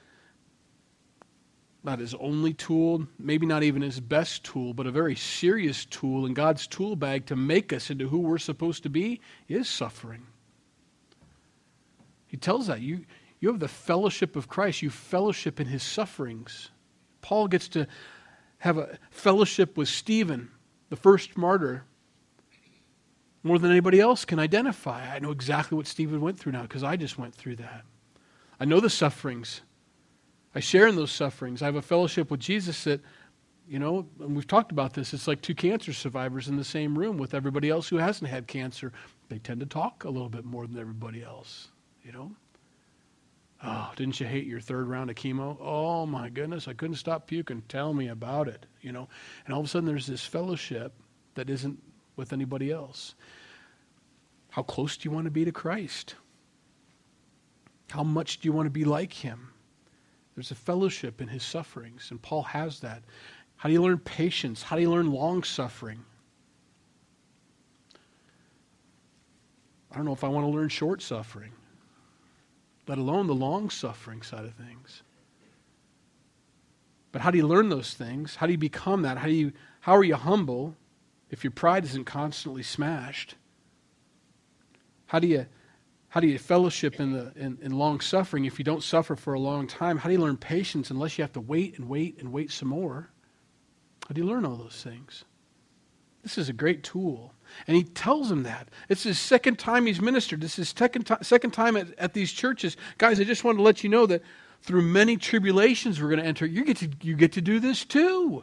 not 1.82 1.98
his 1.98 2.14
only 2.14 2.54
tool, 2.54 3.06
maybe 3.18 3.44
not 3.44 3.62
even 3.62 3.82
his 3.82 4.00
best 4.00 4.44
tool, 4.44 4.72
but 4.72 4.86
a 4.86 4.90
very 4.90 5.16
serious 5.16 5.84
tool 5.84 6.24
in 6.24 6.34
God's 6.34 6.66
tool 6.66 6.96
bag 6.96 7.26
to 7.26 7.36
make 7.36 7.72
us 7.72 7.90
into 7.90 8.08
who 8.08 8.20
we're 8.20 8.38
supposed 8.38 8.84
to 8.84 8.88
be 8.88 9.20
is 9.48 9.68
suffering. 9.68 10.26
He 12.34 12.38
tells 12.38 12.66
that. 12.66 12.80
You, 12.80 13.04
you 13.38 13.48
have 13.48 13.60
the 13.60 13.68
fellowship 13.68 14.34
of 14.34 14.48
Christ, 14.48 14.82
you 14.82 14.90
fellowship 14.90 15.60
in 15.60 15.68
his 15.68 15.84
sufferings. 15.84 16.72
Paul 17.20 17.46
gets 17.46 17.68
to 17.68 17.86
have 18.58 18.76
a 18.76 18.98
fellowship 19.12 19.76
with 19.76 19.88
Stephen, 19.88 20.50
the 20.88 20.96
first 20.96 21.38
martyr, 21.38 21.84
more 23.44 23.60
than 23.60 23.70
anybody 23.70 24.00
else 24.00 24.24
can 24.24 24.40
identify. 24.40 25.14
I 25.14 25.20
know 25.20 25.30
exactly 25.30 25.76
what 25.76 25.86
Stephen 25.86 26.20
went 26.20 26.36
through 26.36 26.50
now 26.50 26.62
because 26.62 26.82
I 26.82 26.96
just 26.96 27.18
went 27.18 27.36
through 27.36 27.54
that. 27.54 27.84
I 28.58 28.64
know 28.64 28.80
the 28.80 28.90
sufferings. 28.90 29.60
I 30.56 30.58
share 30.58 30.88
in 30.88 30.96
those 30.96 31.12
sufferings. 31.12 31.62
I 31.62 31.66
have 31.66 31.76
a 31.76 31.82
fellowship 31.82 32.32
with 32.32 32.40
Jesus 32.40 32.82
that, 32.82 33.00
you 33.68 33.78
know, 33.78 34.08
and 34.18 34.34
we've 34.34 34.48
talked 34.48 34.72
about 34.72 34.94
this. 34.94 35.14
It's 35.14 35.28
like 35.28 35.40
two 35.40 35.54
cancer 35.54 35.92
survivors 35.92 36.48
in 36.48 36.56
the 36.56 36.64
same 36.64 36.98
room 36.98 37.16
with 37.16 37.32
everybody 37.32 37.70
else 37.70 37.88
who 37.88 37.98
hasn't 37.98 38.28
had 38.28 38.48
cancer. 38.48 38.92
They 39.28 39.38
tend 39.38 39.60
to 39.60 39.66
talk 39.66 40.02
a 40.02 40.10
little 40.10 40.28
bit 40.28 40.44
more 40.44 40.66
than 40.66 40.80
everybody 40.80 41.22
else 41.22 41.68
you 42.04 42.12
know? 42.12 42.32
Oh, 43.62 43.90
didn't 43.96 44.20
you 44.20 44.26
hate 44.26 44.46
your 44.46 44.60
third 44.60 44.88
round 44.88 45.08
of 45.10 45.16
chemo? 45.16 45.56
Oh 45.60 46.04
my 46.04 46.28
goodness, 46.28 46.68
I 46.68 46.74
couldn't 46.74 46.96
stop 46.96 47.26
puking. 47.26 47.62
Tell 47.68 47.94
me 47.94 48.08
about 48.08 48.46
it, 48.46 48.66
you 48.82 48.92
know? 48.92 49.08
And 49.44 49.54
all 49.54 49.60
of 49.60 49.66
a 49.66 49.68
sudden 49.68 49.86
there's 49.86 50.06
this 50.06 50.24
fellowship 50.24 50.92
that 51.34 51.48
isn't 51.48 51.82
with 52.16 52.32
anybody 52.32 52.70
else. 52.70 53.14
How 54.50 54.62
close 54.62 54.96
do 54.96 55.08
you 55.08 55.14
want 55.14 55.24
to 55.24 55.30
be 55.30 55.44
to 55.46 55.52
Christ? 55.52 56.14
How 57.90 58.02
much 58.02 58.40
do 58.40 58.48
you 58.48 58.52
want 58.52 58.66
to 58.66 58.70
be 58.70 58.84
like 58.84 59.12
him? 59.12 59.50
There's 60.34 60.50
a 60.50 60.56
fellowship 60.56 61.20
in 61.20 61.28
his 61.28 61.42
sufferings, 61.42 62.08
and 62.10 62.20
Paul 62.20 62.42
has 62.42 62.80
that. 62.80 63.02
How 63.56 63.68
do 63.68 63.72
you 63.72 63.82
learn 63.82 63.98
patience? 63.98 64.62
How 64.62 64.76
do 64.76 64.82
you 64.82 64.90
learn 64.90 65.12
long 65.12 65.42
suffering? 65.42 66.04
I 69.90 69.96
don't 69.96 70.04
know 70.04 70.12
if 70.12 70.24
I 70.24 70.28
want 70.28 70.44
to 70.44 70.50
learn 70.50 70.68
short 70.68 71.02
suffering, 71.02 71.52
let 72.86 72.98
alone 72.98 73.26
the 73.26 73.34
long 73.34 73.70
suffering 73.70 74.22
side 74.22 74.44
of 74.44 74.54
things. 74.54 75.02
But 77.12 77.22
how 77.22 77.30
do 77.30 77.38
you 77.38 77.46
learn 77.46 77.68
those 77.68 77.94
things? 77.94 78.36
How 78.36 78.46
do 78.46 78.52
you 78.52 78.58
become 78.58 79.02
that? 79.02 79.18
How 79.18 79.26
do 79.26 79.32
you 79.32 79.52
how 79.80 79.94
are 79.94 80.04
you 80.04 80.16
humble 80.16 80.74
if 81.30 81.44
your 81.44 81.50
pride 81.52 81.84
isn't 81.84 82.04
constantly 82.04 82.62
smashed? 82.62 83.36
How 85.06 85.18
do 85.20 85.28
you 85.28 85.46
how 86.08 86.20
do 86.20 86.26
you 86.26 86.38
fellowship 86.38 86.98
in 87.00 87.12
the 87.12 87.32
in, 87.36 87.58
in 87.62 87.72
long 87.72 88.00
suffering 88.00 88.44
if 88.44 88.58
you 88.58 88.64
don't 88.64 88.82
suffer 88.82 89.14
for 89.14 89.34
a 89.34 89.40
long 89.40 89.66
time? 89.66 89.98
How 89.98 90.08
do 90.08 90.14
you 90.14 90.20
learn 90.20 90.36
patience 90.36 90.90
unless 90.90 91.16
you 91.16 91.22
have 91.22 91.32
to 91.34 91.40
wait 91.40 91.78
and 91.78 91.88
wait 91.88 92.18
and 92.18 92.32
wait 92.32 92.50
some 92.50 92.68
more? 92.68 93.10
How 94.08 94.12
do 94.14 94.20
you 94.20 94.26
learn 94.26 94.44
all 94.44 94.56
those 94.56 94.82
things? 94.82 95.24
This 96.24 96.38
is 96.38 96.48
a 96.48 96.54
great 96.54 96.82
tool. 96.82 97.34
And 97.68 97.76
he 97.76 97.84
tells 97.84 98.30
them 98.30 98.42
that. 98.42 98.70
It's 98.88 99.04
his 99.04 99.18
second 99.18 99.58
time 99.58 99.86
he's 99.86 100.00
ministered. 100.00 100.40
This 100.40 100.52
is 100.52 100.68
his 100.68 100.74
second, 100.76 101.04
time, 101.04 101.22
second 101.22 101.52
time 101.52 101.76
at, 101.76 101.96
at 101.98 102.14
these 102.14 102.32
churches. 102.32 102.76
Guys, 102.98 103.20
I 103.20 103.24
just 103.24 103.44
wanted 103.44 103.58
to 103.58 103.62
let 103.62 103.84
you 103.84 103.90
know 103.90 104.06
that 104.06 104.22
through 104.62 104.82
many 104.82 105.18
tribulations 105.18 106.00
we're 106.00 106.08
going 106.08 106.20
to 106.20 106.26
enter, 106.26 106.46
you 106.46 106.64
get 106.64 106.78
to, 106.78 106.88
you 107.02 107.14
get 107.14 107.32
to 107.32 107.42
do 107.42 107.60
this 107.60 107.84
too. 107.84 108.42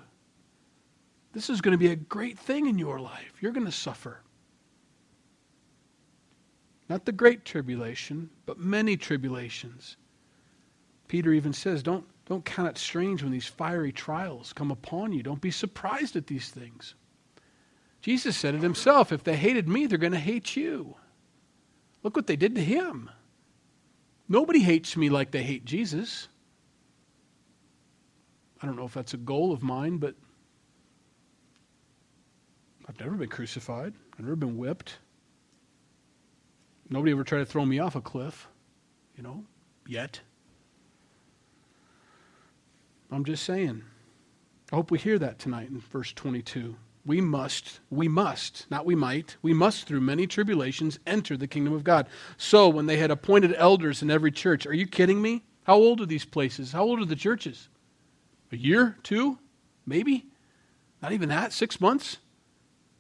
This 1.34 1.50
is 1.50 1.60
going 1.60 1.74
to 1.74 1.78
be 1.78 1.92
a 1.92 1.96
great 1.96 2.38
thing 2.38 2.68
in 2.68 2.78
your 2.78 3.00
life. 3.00 3.34
You're 3.42 3.52
going 3.52 3.66
to 3.66 3.72
suffer. 3.72 4.22
Not 6.88 7.06
the 7.06 7.12
great 7.12 7.46
tribulation, 7.46 8.30
but 8.46 8.60
many 8.60 8.96
tribulations. 8.96 9.98
Peter 11.08 11.34
even 11.34 11.54
says, 11.54 11.82
don't, 11.82 12.06
don't 12.28 12.46
count 12.46 12.70
it 12.70 12.78
strange 12.78 13.24
when 13.24 13.32
these 13.32 13.48
fiery 13.48 13.92
trials 13.92 14.54
come 14.54 14.70
upon 14.70 15.12
you. 15.12 15.24
Don't 15.24 15.42
be 15.42 15.52
surprised 15.52 16.16
at 16.16 16.28
these 16.28 16.50
things. 16.50 16.94
Jesus 18.02 18.36
said 18.36 18.56
it 18.56 18.62
himself 18.62 19.12
if 19.12 19.24
they 19.24 19.36
hated 19.36 19.68
me, 19.68 19.86
they're 19.86 19.98
going 19.98 20.12
to 20.14 20.20
hate 20.20 20.56
you. 20.56 20.96
Look 22.04 22.16
what 22.16 22.28
they 22.28 22.36
did 22.36 22.56
to 22.56 22.64
him. 22.64 23.10
Nobody 24.28 24.60
hates 24.60 24.98
me 24.98 25.10
like 25.10 25.32
they 25.32 25.44
hate 25.44 25.66
Jesus. 25.66 26.28
I 28.62 28.66
don't 28.66 28.76
know 28.76 28.86
if 28.86 28.94
that's 28.94 29.14
a 29.14 29.18
goal 29.18 29.52
of 29.52 29.62
mine, 29.62 29.98
but 29.98 30.16
I've 32.88 33.00
never 33.00 33.16
been 33.16 33.30
crucified. 33.30 33.94
I've 34.14 34.20
never 34.20 34.36
been 34.36 34.58
whipped. 34.58 34.98
Nobody 36.90 37.12
ever 37.12 37.24
tried 37.24 37.40
to 37.40 37.46
throw 37.46 37.66
me 37.66 37.80
off 37.80 37.96
a 37.96 38.02
cliff, 38.02 38.48
you 39.16 39.24
know, 39.24 39.44
yet. 39.88 40.20
I'm 43.12 43.26
just 43.26 43.44
saying. 43.44 43.84
I 44.72 44.76
hope 44.76 44.92
we 44.92 44.98
hear 44.98 45.20
that 45.20 45.40
tonight 45.40 45.70
in 45.70 45.80
verse 45.80 46.14
22 46.14 46.76
we 47.06 47.20
must, 47.20 47.80
we 47.90 48.08
must, 48.08 48.68
not 48.70 48.86
we 48.86 48.96
might, 48.96 49.36
we 49.42 49.54
must 49.54 49.88
through 49.88 50.02
many 50.02 50.28
tribulations 50.28 51.00
enter 51.08 51.36
the 51.36 51.48
kingdom 51.48 51.74
of 51.74 51.84
God. 51.84 52.08
So 52.38 52.70
when 52.70 52.86
they 52.86 52.98
had 52.98 53.10
appointed 53.10 53.56
elders 53.58 54.02
in 54.02 54.12
every 54.12 54.32
church, 54.32 54.68
are 54.68 54.74
you 54.74 54.86
kidding 54.86 55.22
me? 55.22 55.44
How 55.64 55.76
old 55.76 56.02
are 56.02 56.06
these 56.06 56.26
places? 56.26 56.72
How 56.72 56.84
old 56.84 57.00
are 57.00 57.06
the 57.06 57.16
churches? 57.16 57.70
A 58.52 58.58
year? 58.58 58.98
Two? 59.04 59.40
Maybe? 59.86 60.28
Not 61.02 61.12
even 61.12 61.30
that? 61.30 61.54
Six 61.54 61.82
months? 61.82 62.18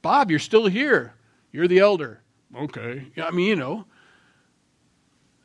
Bob, 0.01 0.31
you're 0.31 0.39
still 0.39 0.65
here. 0.65 1.13
You're 1.51 1.67
the 1.67 1.79
elder. 1.79 2.21
Okay. 2.55 3.07
I 3.21 3.29
mean, 3.31 3.47
you 3.47 3.55
know. 3.55 3.85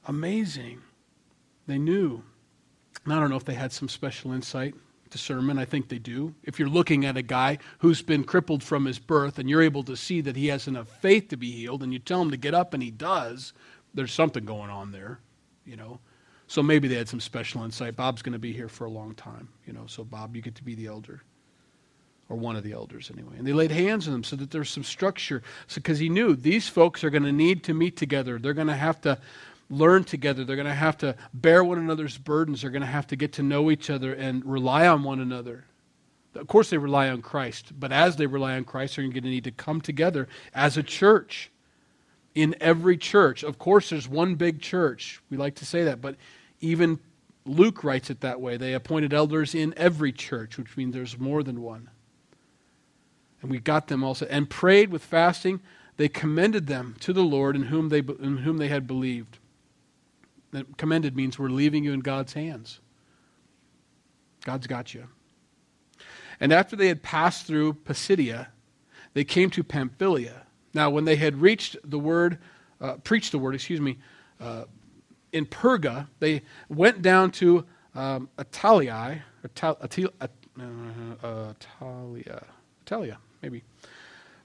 Amazing. 0.07 0.81
They 1.67 1.79
knew. 1.79 2.23
I 3.07 3.21
don't 3.21 3.29
know 3.29 3.37
if 3.37 3.45
they 3.45 3.55
had 3.55 3.73
some 3.73 3.89
special 3.89 4.33
insight 4.33 4.75
discernment. 5.11 5.59
I 5.59 5.65
think 5.65 5.89
they 5.89 5.99
do. 5.99 6.35
If 6.43 6.59
you're 6.59 6.69
looking 6.69 7.05
at 7.05 7.17
a 7.17 7.23
guy 7.23 7.59
who's 7.79 8.03
been 8.03 8.25
crippled 8.25 8.63
from 8.63 8.85
his 8.85 8.99
birth 8.99 9.39
and 9.39 9.49
you're 9.49 9.63
able 9.63 9.83
to 9.85 9.97
see 9.97 10.21
that 10.23 10.37
he 10.37 10.49
has 10.49 10.69
enough 10.69 10.89
faith 10.89 11.29
to 11.29 11.37
be 11.37 11.51
healed 11.51 11.83
and 11.83 11.93
you 11.93 11.99
tell 11.99 12.23
him 12.23 12.31
to 12.31 12.37
get 12.37 12.55
up 12.55 12.75
and 12.75 12.83
he 12.83 12.91
does, 12.91 13.53
there's 13.95 14.13
something 14.13 14.45
going 14.45 14.71
on 14.71 14.93
there, 14.93 15.21
you 15.65 15.77
know. 15.77 15.99
So 16.49 16.63
maybe 16.63 16.87
they 16.87 16.95
had 16.95 17.09
some 17.09 17.21
special 17.21 17.65
insight. 17.65 17.97
Bob's 17.97 18.23
going 18.23 18.35
to 18.35 18.39
be 18.39 18.53
here 18.53 18.69
for 18.69 18.85
a 18.85 18.91
long 18.91 19.15
time, 19.15 19.49
you 19.67 19.73
know. 19.73 19.87
So 19.87 20.05
Bob, 20.05 20.37
you 20.37 20.43
get 20.43 20.55
to 20.57 20.65
be 20.65 20.75
the 20.75 20.87
elder 20.87 21.23
or 22.29 22.37
one 22.37 22.57
of 22.57 22.63
the 22.63 22.73
elders 22.73 23.11
anyway. 23.13 23.35
And 23.39 23.47
they 23.47 23.53
laid 23.53 23.71
hands 23.71 24.07
on 24.07 24.13
them 24.13 24.25
so 24.25 24.37
that 24.37 24.51
there's 24.51 24.71
some 24.71 24.85
structure 24.85 25.43
because 25.75 25.99
so, 25.99 26.03
he 26.03 26.09
knew 26.09 26.35
these 26.35 26.69
folks 26.69 27.05
are 27.05 27.11
going 27.11 27.23
to 27.23 27.33
need 27.33 27.65
to 27.65 27.75
meet 27.75 27.97
together. 27.97 28.39
They're 28.39 28.55
going 28.55 28.67
to 28.67 28.77
have 28.77 29.01
to 29.03 29.19
learn 29.69 30.05
together. 30.05 30.45
They're 30.45 30.57
going 30.57 30.67
to 30.67 30.75
have 30.75 30.99
to 30.99 31.17
bear 31.35 31.65
one 31.65 31.79
another's 31.79 32.19
burdens. 32.19 32.63
They're 32.63 32.71
going 32.71 32.83
to 32.83 32.87
have 32.87 33.07
to 33.09 33.17
get 33.17 33.33
to 33.35 33.43
know 33.43 33.71
each 33.71 33.91
other 33.91 34.13
and 34.13 34.45
rely 34.45 34.87
on 34.87 35.03
one 35.03 35.21
another. 35.21 35.65
Of 36.35 36.47
course, 36.49 36.71
they 36.71 36.79
rely 36.79 37.09
on 37.09 37.23
Christ, 37.23 37.73
but 37.79 37.93
as 37.93 38.17
they 38.17 38.27
rely 38.27 38.57
on 38.57 38.65
Christ, 38.65 38.97
they're 38.97 39.05
going 39.05 39.23
to 39.23 39.29
need 39.29 39.45
to 39.45 39.51
come 39.51 39.81
together 39.81 40.29
as 40.55 40.77
a 40.77 40.83
church. 40.83 41.51
In 42.35 42.55
every 42.61 42.99
church, 42.99 43.43
of 43.43 43.59
course, 43.59 43.89
there's 43.89 44.07
one 44.07 44.35
big 44.35 44.61
church. 44.61 45.23
We 45.31 45.39
like 45.39 45.55
to 45.57 45.65
say 45.65 45.85
that, 45.85 46.03
but 46.03 46.17
even 46.61 46.99
Luke 47.47 47.83
writes 47.83 48.11
it 48.11 48.21
that 48.21 48.43
way. 48.43 48.59
They 48.59 48.75
appointed 48.75 49.15
elders 49.15 49.55
in 49.55 49.73
every 49.79 50.13
church, 50.13 50.59
which 50.59 50.77
means 50.77 50.95
there's 50.95 51.19
more 51.19 51.43
than 51.43 51.63
one. 51.63 51.89
And 53.41 53.51
we 53.51 53.59
got 53.59 53.89
them 53.89 54.05
also, 54.05 54.27
and 54.27 54.51
prayed 54.51 54.91
with 54.91 55.03
fasting. 55.03 55.61
They 55.97 56.09
commended 56.09 56.67
them 56.67 56.97
to 57.01 57.15
the 57.15 57.23
Lord 57.23 57.57
in 57.57 57.65
whom 57.65 57.89
they, 57.89 58.01
in 58.01 58.39
whom 58.39 58.59
they 58.59 58.69
had 58.69 58.87
believed. 58.87 59.39
That 60.53 60.77
commended 60.77 61.17
means 61.17 61.39
we're 61.39 61.49
leaving 61.49 61.85
you 61.85 61.93
in 61.93 62.01
God's 62.01 62.33
hands. 62.33 62.81
God's 64.45 64.67
got 64.67 64.95
you. 64.95 65.09
And 66.41 66.53
after 66.53 66.77
they 66.77 66.89
had 66.89 67.03
passed 67.03 67.47
through 67.47 67.75
Pisidia, 67.75 68.49
they 69.15 69.25
came 69.25 69.51
to 69.51 69.65
Pamphylia. 69.65 70.43
Now, 70.75 70.91
when 70.91 71.05
they 71.05 71.17
had 71.17 71.41
reached 71.41 71.77
the 71.85 71.99
word, 71.99 72.39
uh, 72.81 72.95
preached 72.99 73.33
the 73.33 73.39
word, 73.39 73.55
excuse 73.55 73.81
me, 73.81 73.99
uh, 74.41 74.65
in 75.33 75.47
Perga, 75.47 76.07
they 76.21 76.43
went 76.69 77.03
down 77.03 77.31
to 77.33 77.65
um, 77.95 78.29
uh, 78.39 78.45
Attalia, 78.45 79.23
Attalia, 82.85 83.17
maybe. 83.43 83.63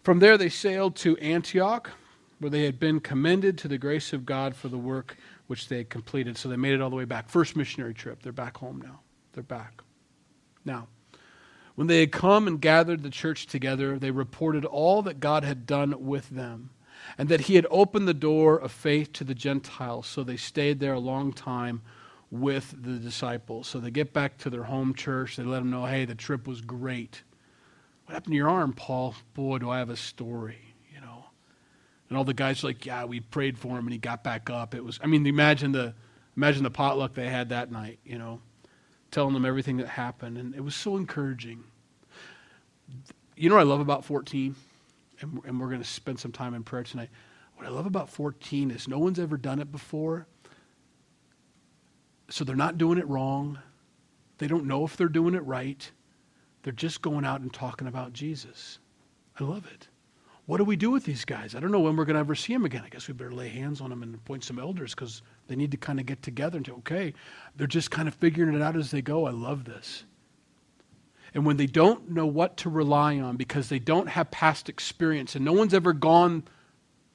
From 0.04 0.20
there, 0.20 0.38
they 0.38 0.49
sailed 0.49 0.95
to 0.97 1.18
Antioch, 1.18 1.91
where 2.39 2.49
they 2.49 2.64
had 2.64 2.80
been 2.80 2.99
commended 2.99 3.58
to 3.60 3.68
the 3.68 3.78
grace 3.78 4.14
of 4.14 4.26
God 4.26 4.56
for 4.56 4.68
the 4.68 4.78
work 4.78 5.18
which 5.52 5.68
they 5.68 5.84
completed. 5.84 6.38
So 6.38 6.47
they 6.47 6.56
made 6.56 6.72
it 6.72 6.82
all 6.82 6.89
the 6.89 6.95
way 6.95 7.04
back. 7.04 7.28
First 7.28 7.58
missionary 7.58 7.93
trip. 7.93 8.24
They're 8.24 8.32
back 8.32 8.56
home 8.56 8.82
now. 8.82 9.02
They're 9.34 9.43
back. 9.43 9.82
Now, 10.64 10.88
when 11.76 11.88
they 11.88 11.99
had 11.99 12.14
come 12.14 12.47
and 12.47 12.62
gathered 12.62 13.04
the 13.04 13.10
church 13.10 13.47
together, 13.47 13.99
they 13.99 14.12
reported 14.12 14.64
all 14.64 15.02
that 15.02 15.20
God 15.20 15.43
had 15.43 15.66
done 15.66 16.06
with 16.06 16.30
them 16.30 16.70
and 17.18 17.28
that 17.28 17.41
he 17.41 17.56
had 17.56 17.68
opened 17.70 18.08
the 18.08 18.14
door 18.14 18.58
of 18.58 18.72
faith 18.72 19.12
to 19.12 19.26
the 19.26 19.36
Gentiles. 19.36 20.08
So 20.08 20.24
they 20.24 20.38
stayed 20.38 20.80
there 20.80 20.93
a 20.93 20.99
long 20.99 21.34
time 21.34 21.82
with 22.30 22.74
the 22.82 22.97
disciples. 22.97 23.68
So 23.68 23.82
they 23.82 23.91
get 23.91 24.14
back 24.14 24.38
to 24.38 24.49
their 24.49 24.64
home 24.64 24.93
church. 24.93 25.36
They 25.36 25.43
let 25.43 25.60
them 25.60 25.70
know, 25.70 25.86
hey, 25.86 26.06
the 26.06 26.16
trip 26.16 26.47
was 26.47 26.62
great. 26.62 27.24
What 28.06 28.14
happened 28.14 28.32
to 28.32 28.38
your 28.38 28.49
arm, 28.49 28.72
Paul? 28.72 29.16
Boy, 29.34 29.58
do 29.58 29.70
I 29.70 29.80
have 29.80 29.89
a 29.89 29.97
story. 29.97 30.70
And 32.12 32.18
all 32.18 32.26
the 32.26 32.34
guys 32.34 32.62
were 32.62 32.68
like, 32.68 32.86
yeah, 32.86 33.05
we 33.05 33.22
prayed 33.22 33.57
for 33.57 33.70
him 33.70 33.86
and 33.86 33.93
he 33.93 33.97
got 33.97 34.22
back 34.22 34.49
up. 34.49 34.76
It 34.76 34.84
was, 34.84 34.99
I 35.01 35.07
mean, 35.07 35.26
imagine 35.26 35.72
the, 35.72 35.93
imagine 36.36 36.64
the 36.64 36.70
potluck 36.70 37.14
they 37.14 37.30
had 37.30 37.47
that 37.49 37.72
night, 37.72 37.99
you 38.03 38.18
know, 38.18 38.41
telling 39.12 39.34
them 39.34 39.45
everything 39.45 39.78
that 39.78 39.88
happened. 39.88 40.38
And 40.38 40.53
it 40.53 40.62
was 40.62 40.76
so 40.76 40.97
encouraging. 40.97 41.64
You 43.38 43.47
know 43.47 43.55
what 43.55 43.62
I 43.62 43.64
love 43.64 43.80
about 43.80 44.03
14? 44.03 44.53
And, 45.22 45.39
and 45.45 45.57
we're 45.57 45.70
going 45.70 45.82
to 45.82 45.88
spend 45.88 46.20
some 46.20 46.34
time 46.34 46.53
in 46.53 46.64
prayer 46.64 46.84
tonight. 46.84 47.12
What 47.55 47.66
I 47.66 47.70
love 47.70 47.86
about 47.86 48.09
14 48.09 48.72
is 48.72 48.89
no 48.89 48.99
one's 48.99 49.18
ever 49.18 49.38
done 49.38 49.59
it 49.62 49.72
before. 49.72 50.28
So 52.30 52.43
they're 52.43 52.57
not 52.57 52.78
doing 52.78 52.97
it 52.97 53.07
wrong. 53.07 53.57
They 54.38 54.47
don't 54.47 54.66
know 54.66 54.84
if 54.84 54.97
they're 54.97 55.07
doing 55.07 55.34
it 55.34 55.45
right. 55.45 55.89
They're 56.64 56.74
just 56.74 57.01
going 57.01 57.24
out 57.24 57.39
and 57.39 57.53
talking 57.53 57.88
about 57.88 58.12
Jesus. 58.12 58.80
I 59.39 59.45
love 59.45 59.66
it 59.74 59.88
what 60.52 60.58
do 60.58 60.66
we 60.66 60.76
do 60.76 60.91
with 60.91 61.06
these 61.06 61.24
guys? 61.24 61.56
I 61.56 61.62
don't 61.62 61.72
know 61.72 61.80
when 61.80 61.95
we're 61.95 62.04
going 62.04 62.16
to 62.16 62.20
ever 62.20 62.36
see 62.36 62.52
them 62.52 62.66
again. 62.66 62.84
I 62.86 62.89
guess 62.89 63.08
we 63.08 63.14
better 63.14 63.32
lay 63.32 63.47
hands 63.47 63.80
on 63.80 63.89
them 63.89 64.04
and 64.04 64.14
appoint 64.14 64.43
some 64.43 64.60
elders 64.60 64.93
because 64.93 65.22
they 65.47 65.56
need 65.56 65.72
to 65.72 65.78
kind 65.78 65.97
of 65.97 66.06
get 66.06 66.22
together 66.22 66.58
and 66.58 66.66
say, 66.66 66.74
okay, 66.74 67.14
they're 67.56 67.68
just 67.68 67.89
kind 67.89 68.06
of 68.10 68.16
figuring 68.16 68.54
it 68.54 68.62
out 68.62 68.76
as 68.76 68.91
they 68.91 69.02
go. 69.02 69.28
I 69.28 69.30
love 69.32 69.64
this. 69.64 70.04
And 71.34 71.45
when 71.45 71.56
they 71.56 71.68
don't 71.68 72.12
know 72.12 72.26
what 72.26 72.58
to 72.58 72.70
rely 72.70 73.18
on 73.18 73.38
because 73.38 73.70
they 73.70 73.80
don't 73.80 74.10
have 74.10 74.30
past 74.30 74.68
experience 74.68 75.38
and 75.38 75.45
no 75.45 75.54
one's 75.54 75.74
ever 75.74 75.93
gone 75.93 76.43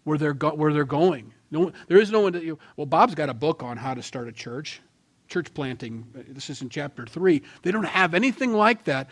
where 0.04 0.16
they're, 0.16 0.32
go- 0.32 0.54
where 0.54 0.72
they're 0.72 0.86
going. 0.86 1.34
No, 1.50 1.60
one, 1.60 1.74
there 1.88 2.00
is 2.00 2.10
no 2.10 2.20
one 2.20 2.32
that 2.32 2.42
you, 2.42 2.58
well, 2.78 2.86
Bob's 2.86 3.14
got 3.14 3.28
a 3.28 3.34
book 3.34 3.62
on 3.62 3.76
how 3.76 3.92
to 3.92 4.02
start 4.02 4.28
a 4.28 4.32
church, 4.32 4.80
church 5.28 5.52
planting. 5.52 6.06
This 6.28 6.48
is 6.48 6.62
in 6.62 6.70
chapter 6.70 7.04
three. 7.04 7.42
They 7.60 7.70
don't 7.70 7.84
have 7.84 8.14
anything 8.14 8.54
like 8.54 8.84
that 8.84 9.10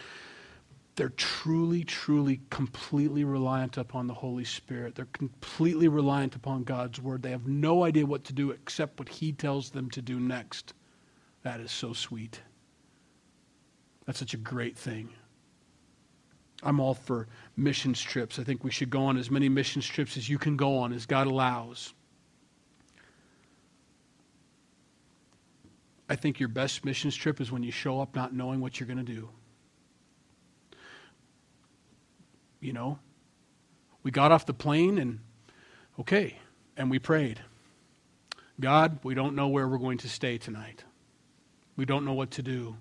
they're 0.97 1.09
truly, 1.11 1.83
truly, 1.83 2.41
completely 2.51 3.25
reliant 3.25 3.77
upon 3.79 4.07
the 4.07 4.15
Holy 4.15 4.45
Spirit. 4.45 4.95
They're 4.95 5.07
completely 5.07 5.89
reliant 5.89 6.37
upon 6.37 6.63
God's 6.63 7.01
Word. 7.01 7.23
They 7.23 7.33
have 7.33 7.49
no 7.49 7.85
idea 7.85 8.07
what 8.07 8.25
to 8.25 8.33
do 8.33 8.53
except 8.53 9.01
what 9.01 9.09
He 9.09 9.33
tells 9.33 9.71
them 9.71 9.91
to 9.91 10.03
do 10.03 10.21
next. 10.21 10.75
That 11.43 11.61
is 11.61 11.73
so 11.73 11.93
sweet. 11.93 12.41
That's 14.07 14.19
such 14.19 14.35
a 14.35 14.39
great 14.39 14.77
thing. 14.77 15.09
I'm 16.63 16.79
all 16.79 16.95
for 16.95 17.27
missions 17.57 18.01
trips. 18.01 18.39
I 18.39 18.45
think 18.45 18.63
we 18.63 18.71
should 18.71 18.91
go 18.91 19.05
on 19.05 19.17
as 19.17 19.31
many 19.31 19.49
missions 19.49 19.87
trips 19.87 20.17
as 20.17 20.29
you 20.29 20.39
can 20.39 20.57
go 20.57 20.79
on, 20.79 20.93
as 20.93 21.07
God 21.07 21.27
allows. 21.27 21.93
I 26.09 26.15
think 26.17 26.39
your 26.39 26.49
best 26.49 26.85
missions 26.85 27.17
trip 27.17 27.41
is 27.41 27.51
when 27.51 27.63
you 27.63 27.73
show 27.73 28.01
up 28.01 28.15
not 28.15 28.33
knowing 28.33 28.61
what 28.61 28.79
you're 28.79 28.87
going 28.87 29.05
to 29.05 29.13
do. 29.13 29.29
You 32.65 32.73
know, 32.73 32.99
we 34.03 34.11
got 34.11 34.33
off 34.33 34.47
the 34.47 34.55
plane 34.55 34.97
and, 34.97 35.19
okay, 36.01 36.39
and 36.79 36.91
we 36.91 36.99
prayed. 36.99 37.39
God, 38.59 39.01
we 39.03 39.15
don't 39.15 39.35
know 39.35 39.49
where 39.49 39.69
we're 39.69 39.77
going 39.77 39.99
to 39.99 40.09
stay 40.09 40.39
tonight. 40.39 40.83
We 41.77 41.85
don't 41.85 42.07
know 42.07 42.15
what 42.15 42.31
to 42.33 42.43
do. 42.43 42.77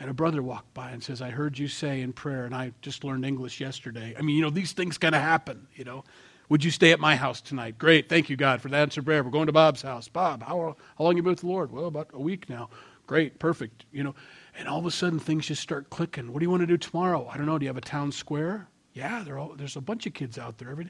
And 0.00 0.10
a 0.10 0.14
brother 0.14 0.42
walked 0.42 0.74
by 0.74 0.90
and 0.90 1.00
says, 1.00 1.22
I 1.22 1.30
heard 1.30 1.56
you 1.56 1.68
say 1.68 2.00
in 2.00 2.12
prayer, 2.12 2.44
and 2.44 2.52
I 2.52 2.72
just 2.82 3.04
learned 3.04 3.24
English 3.24 3.60
yesterday. 3.60 4.16
I 4.18 4.22
mean, 4.22 4.34
you 4.34 4.42
know, 4.42 4.50
these 4.50 4.72
things 4.72 4.98
kind 4.98 5.14
of 5.14 5.22
happen, 5.22 5.68
you 5.76 5.84
know. 5.84 6.02
Would 6.48 6.64
you 6.64 6.72
stay 6.72 6.90
at 6.90 6.98
my 6.98 7.14
house 7.14 7.40
tonight? 7.40 7.78
Great. 7.78 8.08
Thank 8.08 8.30
you, 8.30 8.36
God, 8.36 8.60
for 8.60 8.68
that 8.70 8.80
answer 8.80 9.00
prayer. 9.00 9.22
We're 9.22 9.30
going 9.30 9.46
to 9.46 9.52
Bob's 9.52 9.82
house. 9.82 10.08
Bob, 10.08 10.42
how, 10.42 10.74
how 10.98 11.04
long 11.04 11.16
you 11.16 11.22
been 11.22 11.30
with 11.30 11.40
the 11.40 11.46
Lord? 11.46 11.70
Well, 11.70 11.86
about 11.86 12.08
a 12.12 12.18
week 12.18 12.48
now. 12.48 12.68
Great. 13.06 13.38
Perfect. 13.38 13.84
You 13.92 14.02
know, 14.02 14.16
and 14.58 14.66
all 14.66 14.80
of 14.80 14.86
a 14.86 14.90
sudden 14.90 15.20
things 15.20 15.46
just 15.46 15.62
start 15.62 15.88
clicking. 15.88 16.32
What 16.32 16.40
do 16.40 16.44
you 16.44 16.50
want 16.50 16.62
to 16.62 16.66
do 16.66 16.76
tomorrow? 16.76 17.28
I 17.32 17.36
don't 17.36 17.46
know. 17.46 17.58
Do 17.58 17.64
you 17.64 17.68
have 17.68 17.76
a 17.76 17.80
town 17.80 18.10
square? 18.10 18.66
Yeah, 18.92 19.24
all, 19.36 19.54
there's 19.56 19.76
a 19.76 19.80
bunch 19.80 20.06
of 20.06 20.14
kids 20.14 20.38
out 20.38 20.58
there. 20.58 20.70
Every, 20.70 20.88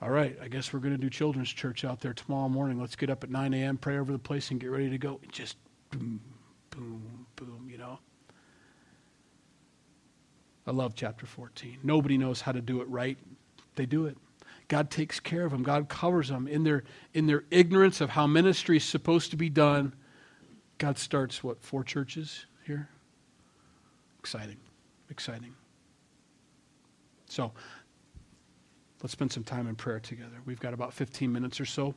all 0.00 0.10
right, 0.10 0.36
I 0.42 0.48
guess 0.48 0.72
we're 0.72 0.80
going 0.80 0.94
to 0.94 1.00
do 1.00 1.10
children's 1.10 1.50
church 1.50 1.84
out 1.84 2.00
there 2.00 2.14
tomorrow 2.14 2.48
morning. 2.48 2.80
Let's 2.80 2.96
get 2.96 3.10
up 3.10 3.22
at 3.22 3.30
9 3.30 3.54
a.m., 3.54 3.76
pray 3.76 3.98
over 3.98 4.10
the 4.10 4.18
place, 4.18 4.50
and 4.50 4.60
get 4.60 4.70
ready 4.70 4.90
to 4.90 4.98
go. 4.98 5.20
just 5.30 5.56
boom, 5.90 6.20
boom, 6.70 7.26
boom, 7.36 7.68
you 7.70 7.78
know. 7.78 7.98
I 10.66 10.70
love 10.70 10.94
chapter 10.94 11.26
14. 11.26 11.78
Nobody 11.82 12.16
knows 12.16 12.40
how 12.40 12.52
to 12.52 12.60
do 12.60 12.80
it 12.80 12.88
right. 12.88 13.18
They 13.74 13.86
do 13.86 14.06
it. 14.06 14.16
God 14.68 14.90
takes 14.90 15.20
care 15.20 15.44
of 15.44 15.50
them. 15.50 15.62
God 15.62 15.88
covers 15.88 16.28
them 16.28 16.46
in 16.46 16.64
their 16.64 16.84
in 17.12 17.26
their 17.26 17.44
ignorance 17.50 18.00
of 18.00 18.10
how 18.10 18.26
ministry 18.26 18.78
is 18.78 18.84
supposed 18.84 19.30
to 19.32 19.36
be 19.36 19.50
done. 19.50 19.94
God 20.78 20.98
starts 20.98 21.44
what 21.44 21.62
four 21.62 21.84
churches 21.84 22.46
here. 22.64 22.88
Exciting, 24.18 24.56
exciting. 25.10 25.54
So 27.32 27.50
let's 29.02 29.12
spend 29.12 29.32
some 29.32 29.42
time 29.42 29.66
in 29.66 29.74
prayer 29.74 30.00
together. 30.00 30.36
We've 30.44 30.60
got 30.60 30.74
about 30.74 30.92
15 30.92 31.32
minutes 31.32 31.60
or 31.60 31.64
so. 31.64 31.94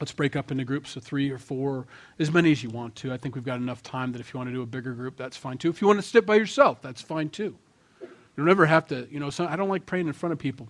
Let's 0.00 0.12
break 0.12 0.34
up 0.34 0.50
into 0.50 0.64
groups 0.64 0.96
of 0.96 1.02
three 1.02 1.30
or 1.30 1.38
four, 1.38 1.86
as 2.18 2.32
many 2.32 2.52
as 2.52 2.62
you 2.62 2.70
want 2.70 2.96
to. 2.96 3.12
I 3.12 3.18
think 3.18 3.34
we've 3.34 3.44
got 3.44 3.58
enough 3.58 3.82
time 3.82 4.12
that 4.12 4.20
if 4.20 4.32
you 4.32 4.38
want 4.38 4.48
to 4.48 4.54
do 4.54 4.62
a 4.62 4.66
bigger 4.66 4.92
group, 4.92 5.16
that's 5.16 5.36
fine 5.36 5.58
too. 5.58 5.68
If 5.68 5.80
you 5.80 5.86
want 5.86 6.00
to 6.00 6.06
sit 6.06 6.26
by 6.26 6.36
yourself, 6.36 6.80
that's 6.82 7.02
fine 7.02 7.28
too. 7.28 7.56
You 8.00 8.08
don't 8.36 8.48
ever 8.48 8.66
have 8.66 8.86
to, 8.88 9.06
you 9.10 9.20
know, 9.20 9.30
I 9.38 9.56
don't 9.56 9.68
like 9.68 9.86
praying 9.86 10.06
in 10.06 10.12
front 10.12 10.32
of 10.32 10.38
people. 10.38 10.68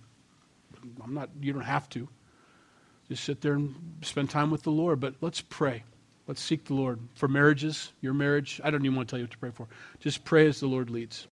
I'm 1.03 1.13
not, 1.13 1.29
you 1.41 1.53
don't 1.53 1.63
have 1.63 1.89
to. 1.89 2.07
Just 3.09 3.23
sit 3.23 3.39
there 3.39 3.53
and 3.53 3.75
spend 4.01 4.29
time 4.29 4.51
with 4.51 4.63
the 4.63 4.71
Lord. 4.71 4.99
But 4.99 5.15
let's 5.21 5.41
pray. 5.41 5.83
Let's 6.27 6.41
seek 6.41 6.65
the 6.65 6.73
Lord 6.73 6.99
for 7.15 7.29
marriages, 7.29 7.93
your 8.01 8.13
marriage. 8.13 8.59
I 8.63 8.69
don't 8.69 8.83
even 8.85 8.97
want 8.97 9.07
to 9.07 9.11
tell 9.11 9.19
you 9.19 9.23
what 9.25 9.31
to 9.31 9.37
pray 9.37 9.51
for. 9.51 9.67
Just 9.99 10.25
pray 10.25 10.47
as 10.47 10.59
the 10.59 10.67
Lord 10.67 10.89
leads. 10.89 11.25